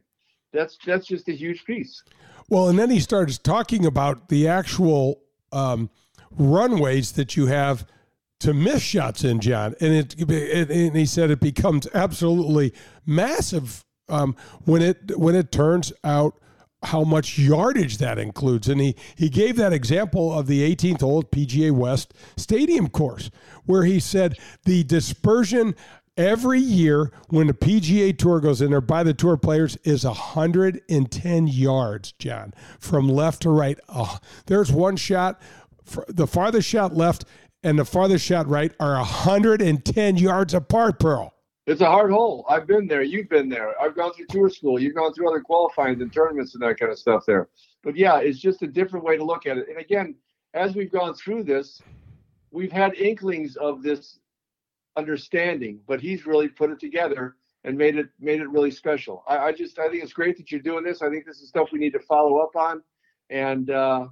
That's 0.57 0.79
that's 0.85 1.07
just 1.07 1.29
a 1.29 1.33
huge 1.33 1.65
piece. 1.65 2.03
Well, 2.49 2.69
and 2.69 2.79
then 2.79 2.91
he 2.91 3.01
starts 3.01 3.39
talking 3.39 3.85
about 3.85 4.29
the 4.29 4.49
actual 4.49 5.21
um, 5.53 5.91
runways 6.31 7.13
that 7.13 7.37
you 7.37 7.47
have 7.47 7.87
to 8.41 8.55
miss 8.55 8.83
shots 8.83 9.25
in, 9.25 9.41
John, 9.41 9.75
and 9.81 9.93
it, 9.93 10.15
it 10.19 10.71
and 10.71 10.97
he 10.97 11.07
said 11.07 11.31
it 11.31 11.41
becomes 11.41 11.89
absolutely 11.95 12.73
massive 13.05 13.85
um, 14.09 14.37
when 14.65 14.83
it 14.83 15.17
when 15.17 15.35
it 15.35 15.53
turns 15.53 15.93
out 16.05 16.39
how 16.83 17.03
much 17.03 17.39
yardage 17.39 17.99
that 17.99 18.19
includes. 18.19 18.69
And 18.69 18.81
he, 18.81 18.95
he 19.17 19.29
gave 19.29 19.57
that 19.57 19.73
example 19.73 20.37
of 20.37 20.47
the 20.47 20.75
18th 20.75 21.01
hole 21.01 21.23
PGA 21.23 21.73
West 21.73 22.15
Stadium 22.37 22.89
course, 22.89 23.31
where 23.65 23.85
he 23.85 23.99
said 23.99 24.39
the 24.65 24.85
dispersion 24.85 25.75
every 26.17 26.61
year 26.61 27.13
when 27.29 27.47
the 27.47 27.55
PGA 27.55 28.17
Tour 28.17 28.41
goes 28.41 28.61
in 28.61 28.71
there 28.71 28.81
by 28.81 29.03
the 29.03 29.15
tour 29.15 29.37
players 29.37 29.77
is 29.85 30.05
110 30.05 31.47
yards, 31.47 32.13
John, 32.13 32.55
from 32.79 33.09
left 33.09 33.43
to 33.43 33.51
right. 33.51 33.79
Oh, 33.89 34.19
there's 34.47 34.73
one 34.73 34.97
shot, 34.97 35.41
the 36.09 36.27
farthest 36.27 36.69
shot 36.69 36.95
left 36.95 37.25
and 37.63 37.79
the 37.79 37.85
farthest 37.85 38.25
shot 38.25 38.47
right 38.49 38.73
are 38.79 38.95
110 38.95 40.17
yards 40.17 40.55
apart, 40.55 40.99
Pearl. 40.99 41.33
It's 41.67 41.81
a 41.81 41.87
hard 41.87 42.13
hole. 42.13 42.47
I've 42.49 42.67
been 42.67 42.87
there. 42.87 43.03
You've 43.03 43.29
been 43.29 43.49
there. 43.49 43.75
I've 43.83 43.97
gone 43.97 44.13
through 44.13 44.27
tour 44.27 44.49
school. 44.49 44.81
You've 44.81 44.95
gone 44.95 45.13
through 45.13 45.29
other 45.29 45.41
qualifying 45.41 46.01
and 46.01 46.13
tournaments 46.13 46.55
and 46.55 46.63
that 46.63 46.79
kind 46.79 46.93
of 46.93 46.99
stuff 46.99 47.25
there. 47.27 47.49
But 47.83 47.97
yeah, 47.97 48.19
it's 48.19 48.39
just 48.39 48.63
a 48.63 48.69
different 48.69 49.05
way 49.05 49.17
to 49.17 49.25
look 49.25 49.47
at 49.47 49.59
it. 49.59 49.69
And 49.69 49.79
again, 49.79 50.15
as 50.55 50.77
we've 50.77 50.93
gone 50.93 51.15
through 51.15 51.43
this, 51.43 51.83
we've 52.53 52.71
had 52.71 52.95
inklings 52.95 53.57
of 53.57 53.83
this 53.83 54.21
understanding, 54.97 55.81
but 55.87 56.01
he's 56.01 56.27
really 56.27 56.49
put 56.49 56.71
it 56.71 56.81
together 56.81 57.37
and 57.65 57.77
made 57.77 57.97
it 57.97 58.07
made 58.21 58.41
it 58.41 58.49
really 58.49 58.71
special. 58.71 59.23
I, 59.29 59.39
I 59.39 59.53
just 59.53 59.79
I 59.79 59.89
think 59.89 60.03
it's 60.03 60.13
great 60.13 60.37
that 60.39 60.51
you're 60.51 60.61
doing 60.61 60.85
this. 60.85 61.03
I 61.03 61.11
think 61.11 61.27
this 61.27 61.41
is 61.41 61.49
stuff 61.49 61.69
we 61.73 61.79
need 61.79 61.93
to 61.93 62.01
follow 62.01 62.39
up 62.39 62.55
on, 62.57 62.83
and 63.31 63.71
uh, 63.71 64.07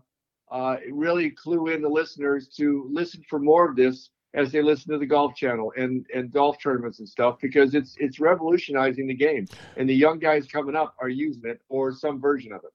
uh, 0.50 0.76
really 0.92 1.30
clue 1.30 1.68
in 1.68 1.80
the 1.80 1.88
listeners 1.88 2.48
to 2.56 2.88
listen 2.90 3.24
for 3.28 3.38
more 3.38 3.68
of 3.68 3.76
this 3.76 4.10
as 4.34 4.50
they 4.50 4.62
listen 4.62 4.92
to 4.92 4.98
the 4.98 5.06
golf 5.06 5.34
channel 5.34 5.72
and 5.76 6.04
and 6.14 6.32
golf 6.32 6.56
tournaments 6.62 6.98
and 6.98 7.08
stuff 7.08 7.38
because 7.40 7.74
it's 7.74 7.96
it's 7.98 8.20
revolutionizing 8.20 9.06
the 9.06 9.14
game 9.14 9.46
and 9.76 9.88
the 9.88 9.94
young 9.94 10.18
guys 10.18 10.46
coming 10.46 10.74
up 10.74 10.94
are 11.00 11.08
using 11.08 11.48
it 11.48 11.60
or 11.68 11.92
some 11.92 12.20
version 12.20 12.52
of 12.52 12.60
it 12.64 12.72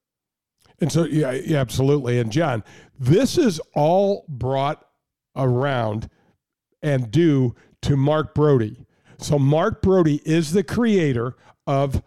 and 0.80 0.92
so 0.92 1.04
yeah, 1.04 1.32
yeah 1.32 1.60
absolutely 1.60 2.20
and 2.20 2.32
john 2.32 2.64
this 2.98 3.38
is 3.38 3.60
all 3.76 4.26
brought 4.30 4.88
around 5.36 6.10
and 6.82 7.12
due 7.12 7.54
to 7.82 7.96
Mark 7.96 8.34
Broadie. 8.34 8.86
So 9.18 9.38
Mark 9.38 9.82
Broadie 9.82 10.22
is 10.26 10.54
the 10.54 10.64
creator 10.64 11.36
of 11.68 12.02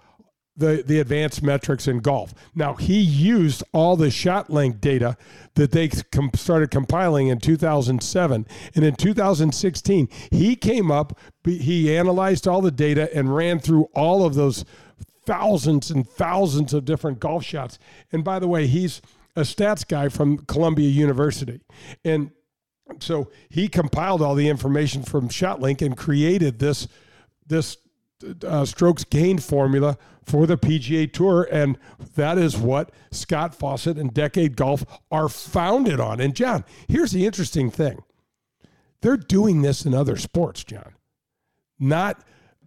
the, 0.56 0.82
the 0.86 1.00
advanced 1.00 1.42
metrics 1.42 1.88
in 1.88 1.98
golf. 1.98 2.34
Now, 2.54 2.74
he 2.74 3.00
used 3.00 3.62
all 3.72 3.96
the 3.96 4.08
ShotLink 4.08 4.80
data 4.80 5.16
that 5.54 5.72
they 5.72 5.88
com- 5.88 6.30
started 6.34 6.70
compiling 6.70 7.28
in 7.28 7.38
2007. 7.38 8.46
And 8.74 8.84
in 8.84 8.94
2016, 8.94 10.08
he 10.30 10.56
came 10.56 10.90
up, 10.90 11.18
he 11.44 11.96
analyzed 11.96 12.46
all 12.46 12.60
the 12.60 12.70
data 12.70 13.14
and 13.16 13.34
ran 13.34 13.60
through 13.60 13.84
all 13.94 14.26
of 14.26 14.34
those 14.34 14.64
thousands 15.24 15.90
and 15.90 16.08
thousands 16.08 16.74
of 16.74 16.84
different 16.84 17.20
golf 17.20 17.44
shots. 17.44 17.78
And 18.10 18.22
by 18.22 18.38
the 18.38 18.48
way, 18.48 18.66
he's 18.66 19.00
a 19.34 19.42
stats 19.42 19.86
guy 19.86 20.08
from 20.08 20.38
Columbia 20.38 20.88
University. 20.88 21.60
And 22.04 22.30
so 23.00 23.30
he 23.48 23.68
compiled 23.68 24.22
all 24.22 24.34
the 24.34 24.48
information 24.48 25.02
from 25.02 25.28
ShotLink 25.28 25.82
and 25.82 25.96
created 25.96 26.58
this 26.58 26.88
this 27.46 27.76
uh, 28.46 28.64
strokes 28.64 29.04
gained 29.04 29.42
formula 29.42 29.98
for 30.24 30.46
the 30.46 30.56
PGA 30.56 31.12
Tour, 31.12 31.48
and 31.50 31.76
that 32.14 32.38
is 32.38 32.56
what 32.56 32.90
Scott 33.10 33.54
Fawcett 33.54 33.96
and 33.96 34.14
Decade 34.14 34.56
Golf 34.56 34.84
are 35.10 35.28
founded 35.28 35.98
on. 35.98 36.20
And 36.20 36.34
John, 36.34 36.64
here's 36.88 37.12
the 37.12 37.26
interesting 37.26 37.70
thing: 37.70 38.02
they're 39.00 39.16
doing 39.16 39.62
this 39.62 39.84
in 39.84 39.94
other 39.94 40.16
sports, 40.16 40.64
John. 40.64 40.94
Not 41.78 42.22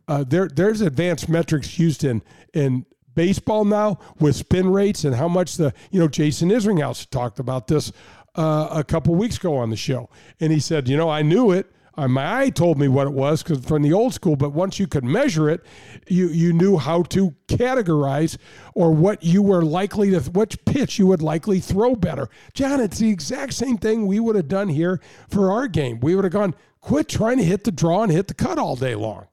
uh, 0.07 0.23
there. 0.27 0.47
There's 0.47 0.81
advanced 0.81 1.29
metrics 1.29 1.79
used 1.79 2.03
in 2.03 2.21
in 2.53 2.85
baseball 3.15 3.63
now 3.63 3.97
with 4.19 4.35
spin 4.35 4.69
rates 4.69 5.05
and 5.05 5.15
how 5.15 5.27
much 5.27 5.55
the 5.55 5.73
you 5.89 5.99
know 5.99 6.07
Jason 6.07 6.49
Isringhausen 6.49 7.09
talked 7.09 7.39
about 7.39 7.67
this 7.67 7.91
uh, 8.35 8.69
a 8.71 8.83
couple 8.83 9.15
weeks 9.15 9.37
ago 9.37 9.55
on 9.57 9.69
the 9.69 9.75
show, 9.75 10.09
and 10.39 10.51
he 10.51 10.59
said, 10.59 10.87
you 10.87 10.97
know, 10.97 11.09
I 11.09 11.21
knew 11.21 11.51
it. 11.51 11.71
Uh, 11.97 12.09
my 12.09 12.41
eye 12.41 12.49
told 12.49 12.77
me 12.77 12.89
what 12.89 13.07
it 13.07 13.13
was 13.13 13.41
because 13.41 13.63
from 13.63 13.81
the 13.81 13.93
old 13.93 14.13
school, 14.13 14.35
but 14.35 14.51
once 14.51 14.79
you 14.79 14.87
could 14.87 15.05
measure 15.05 15.49
it, 15.49 15.61
you 16.07 16.27
you 16.27 16.51
knew 16.51 16.77
how 16.77 17.03
to 17.03 17.33
categorize 17.47 18.37
or 18.73 18.91
what 18.91 19.23
you 19.23 19.41
were 19.41 19.61
likely 19.61 20.11
to 20.11 20.19
which 20.31 20.63
pitch 20.65 20.99
you 20.99 21.07
would 21.07 21.21
likely 21.21 21.61
throw 21.61 21.95
better. 21.95 22.27
John, 22.53 22.81
it's 22.81 22.99
the 22.99 23.09
exact 23.09 23.53
same 23.53 23.77
thing 23.77 24.07
we 24.07 24.19
would 24.19 24.35
have 24.35 24.49
done 24.49 24.67
here 24.67 24.99
for 25.29 25.51
our 25.51 25.69
game. 25.69 26.01
We 26.01 26.15
would 26.15 26.25
have 26.25 26.33
gone, 26.33 26.53
quit 26.81 27.07
trying 27.07 27.37
to 27.37 27.45
hit 27.45 27.63
the 27.63 27.71
draw 27.71 28.03
and 28.03 28.11
hit 28.11 28.27
the 28.27 28.33
cut 28.33 28.59
all 28.59 28.75
day 28.75 28.95
long. 28.95 29.27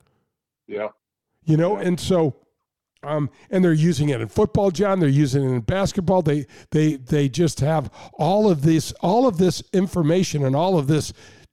Yeah. 0.69 0.89
You 1.45 1.57
know, 1.57 1.77
and 1.77 1.99
so 1.99 2.37
um, 3.03 3.31
and 3.51 3.65
they're 3.65 3.73
using 3.73 4.11
it 4.11 4.21
in 4.21 4.29
football, 4.29 4.71
John. 4.71 5.01
They're 5.01 5.09
using 5.09 5.45
it 5.45 5.53
in 5.53 5.61
basketball. 5.61 6.23
They 6.23 6.47
they 6.71 6.95
they 6.97 7.29
just 7.29 7.61
have 7.61 7.91
all 8.15 8.51
of 8.51 8.63
this 8.63 8.93
all 9.01 9.27
of 9.27 9.39
this 9.39 9.63
information 9.73 10.45
and 10.45 10.55
all 10.55 10.79
of 10.79 10.87
this 10.87 11.13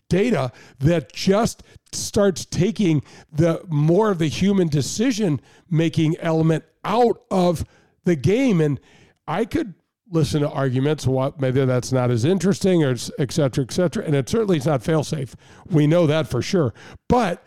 data 0.09 0.51
that 0.79 1.13
just 1.13 1.63
starts 1.91 2.45
taking 2.45 3.03
the 3.31 3.63
more 3.67 4.11
of 4.11 4.19
the 4.19 4.27
human 4.27 4.67
decision 4.67 5.39
making 5.69 6.17
element 6.19 6.63
out 6.83 7.21
of 7.31 7.65
the 8.05 8.15
game. 8.15 8.61
And 8.61 8.79
I 9.27 9.45
could 9.45 9.73
listen 10.11 10.41
to 10.41 10.49
arguments 10.49 11.05
what 11.05 11.39
maybe 11.39 11.63
that's 11.65 11.91
not 11.91 12.09
as 12.09 12.25
interesting 12.25 12.83
or 12.83 12.95
et 13.19 13.31
cetera, 13.31 13.63
et 13.63 13.71
cetera. 13.71 14.03
And 14.03 14.15
it 14.15 14.27
certainly 14.27 14.57
is 14.57 14.65
not 14.65 14.83
fail 14.83 15.03
safe. 15.03 15.35
We 15.69 15.87
know 15.87 16.07
that 16.07 16.27
for 16.27 16.41
sure. 16.41 16.73
But 17.07 17.43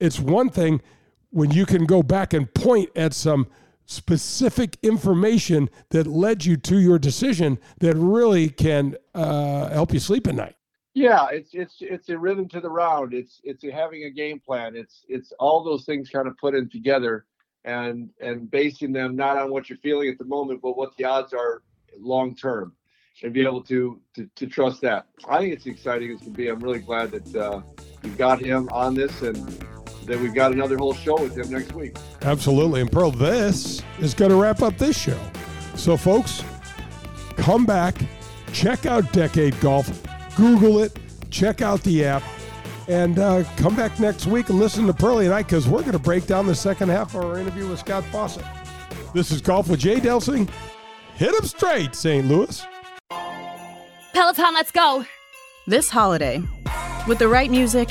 it's 0.00 0.18
one 0.18 0.50
thing 0.50 0.82
when 1.36 1.50
you 1.50 1.66
can 1.66 1.84
go 1.84 2.02
back 2.02 2.32
and 2.32 2.52
point 2.54 2.88
at 2.96 3.12
some 3.12 3.46
specific 3.84 4.78
information 4.82 5.68
that 5.90 6.06
led 6.06 6.46
you 6.46 6.56
to 6.56 6.78
your 6.78 6.98
decision 6.98 7.58
that 7.78 7.94
really 7.94 8.48
can 8.48 8.96
uh, 9.14 9.68
help 9.68 9.92
you 9.92 10.00
sleep 10.00 10.26
at 10.26 10.34
night. 10.34 10.56
Yeah, 10.94 11.26
it's 11.30 11.50
it's 11.52 11.76
it's 11.80 12.08
a 12.08 12.16
rhythm 12.16 12.48
to 12.48 12.60
the 12.60 12.70
round. 12.70 13.12
It's 13.12 13.42
it's 13.44 13.62
having 13.70 14.04
a 14.04 14.10
game 14.10 14.40
plan. 14.40 14.74
It's 14.74 15.04
it's 15.10 15.30
all 15.38 15.62
those 15.62 15.84
things 15.84 16.08
kind 16.08 16.26
of 16.26 16.38
put 16.38 16.54
in 16.54 16.70
together, 16.70 17.26
and 17.66 18.08
and 18.18 18.50
basing 18.50 18.92
them 18.92 19.14
not 19.14 19.36
on 19.36 19.50
what 19.50 19.68
you're 19.68 19.76
feeling 19.80 20.08
at 20.08 20.16
the 20.16 20.24
moment, 20.24 20.62
but 20.62 20.74
what 20.74 20.96
the 20.96 21.04
odds 21.04 21.34
are 21.34 21.62
long 21.98 22.34
term, 22.34 22.72
and 23.22 23.34
be 23.34 23.42
able 23.42 23.62
to 23.64 24.00
to, 24.14 24.26
to 24.36 24.46
trust 24.46 24.80
that. 24.80 25.04
I 25.28 25.40
think 25.40 25.52
it's 25.52 25.66
exciting 25.66 26.12
as 26.12 26.22
can 26.22 26.32
be. 26.32 26.48
I'm 26.48 26.60
really 26.60 26.78
glad 26.78 27.10
that 27.10 27.36
uh, 27.36 27.60
we've 28.02 28.16
got 28.16 28.40
him 28.40 28.70
on 28.72 28.94
this 28.94 29.20
and 29.20 29.36
that 30.06 30.18
we've 30.18 30.34
got 30.34 30.52
another 30.52 30.76
whole 30.76 30.94
show 30.94 31.20
with 31.20 31.36
him 31.36 31.50
next 31.50 31.72
week. 31.72 31.96
Absolutely. 32.22 32.80
And 32.80 32.90
Pearl, 32.90 33.10
this 33.10 33.82
is 34.00 34.14
going 34.14 34.30
to 34.30 34.36
wrap 34.36 34.62
up 34.62 34.78
this 34.78 34.98
show. 34.98 35.18
So, 35.74 35.96
folks, 35.96 36.42
come 37.36 37.66
back, 37.66 37.96
check 38.52 38.86
out 38.86 39.12
Decade 39.12 39.58
Golf, 39.60 39.90
Google 40.36 40.80
it, 40.80 40.98
check 41.30 41.60
out 41.60 41.82
the 41.82 42.04
app, 42.04 42.22
and 42.88 43.18
uh, 43.18 43.44
come 43.56 43.74
back 43.74 43.98
next 43.98 44.26
week 44.26 44.48
and 44.48 44.58
listen 44.58 44.86
to 44.86 44.94
Pearlie 44.94 45.26
and 45.26 45.34
I 45.34 45.42
because 45.42 45.68
we're 45.68 45.80
going 45.80 45.92
to 45.92 45.98
break 45.98 46.26
down 46.26 46.46
the 46.46 46.54
second 46.54 46.88
half 46.88 47.14
of 47.14 47.24
our 47.24 47.38
interview 47.38 47.68
with 47.68 47.80
Scott 47.80 48.04
Fawcett. 48.04 48.44
This 49.12 49.30
is 49.30 49.40
Golf 49.40 49.68
with 49.68 49.80
Jay 49.80 49.98
Delsing. 50.00 50.48
Hit 51.16 51.34
him 51.34 51.44
straight, 51.46 51.94
St. 51.94 52.26
Louis. 52.26 52.64
Peloton, 54.12 54.54
let's 54.54 54.70
go. 54.70 55.04
This 55.66 55.90
holiday, 55.90 56.42
with 57.08 57.18
the 57.18 57.28
right 57.28 57.50
music 57.50 57.90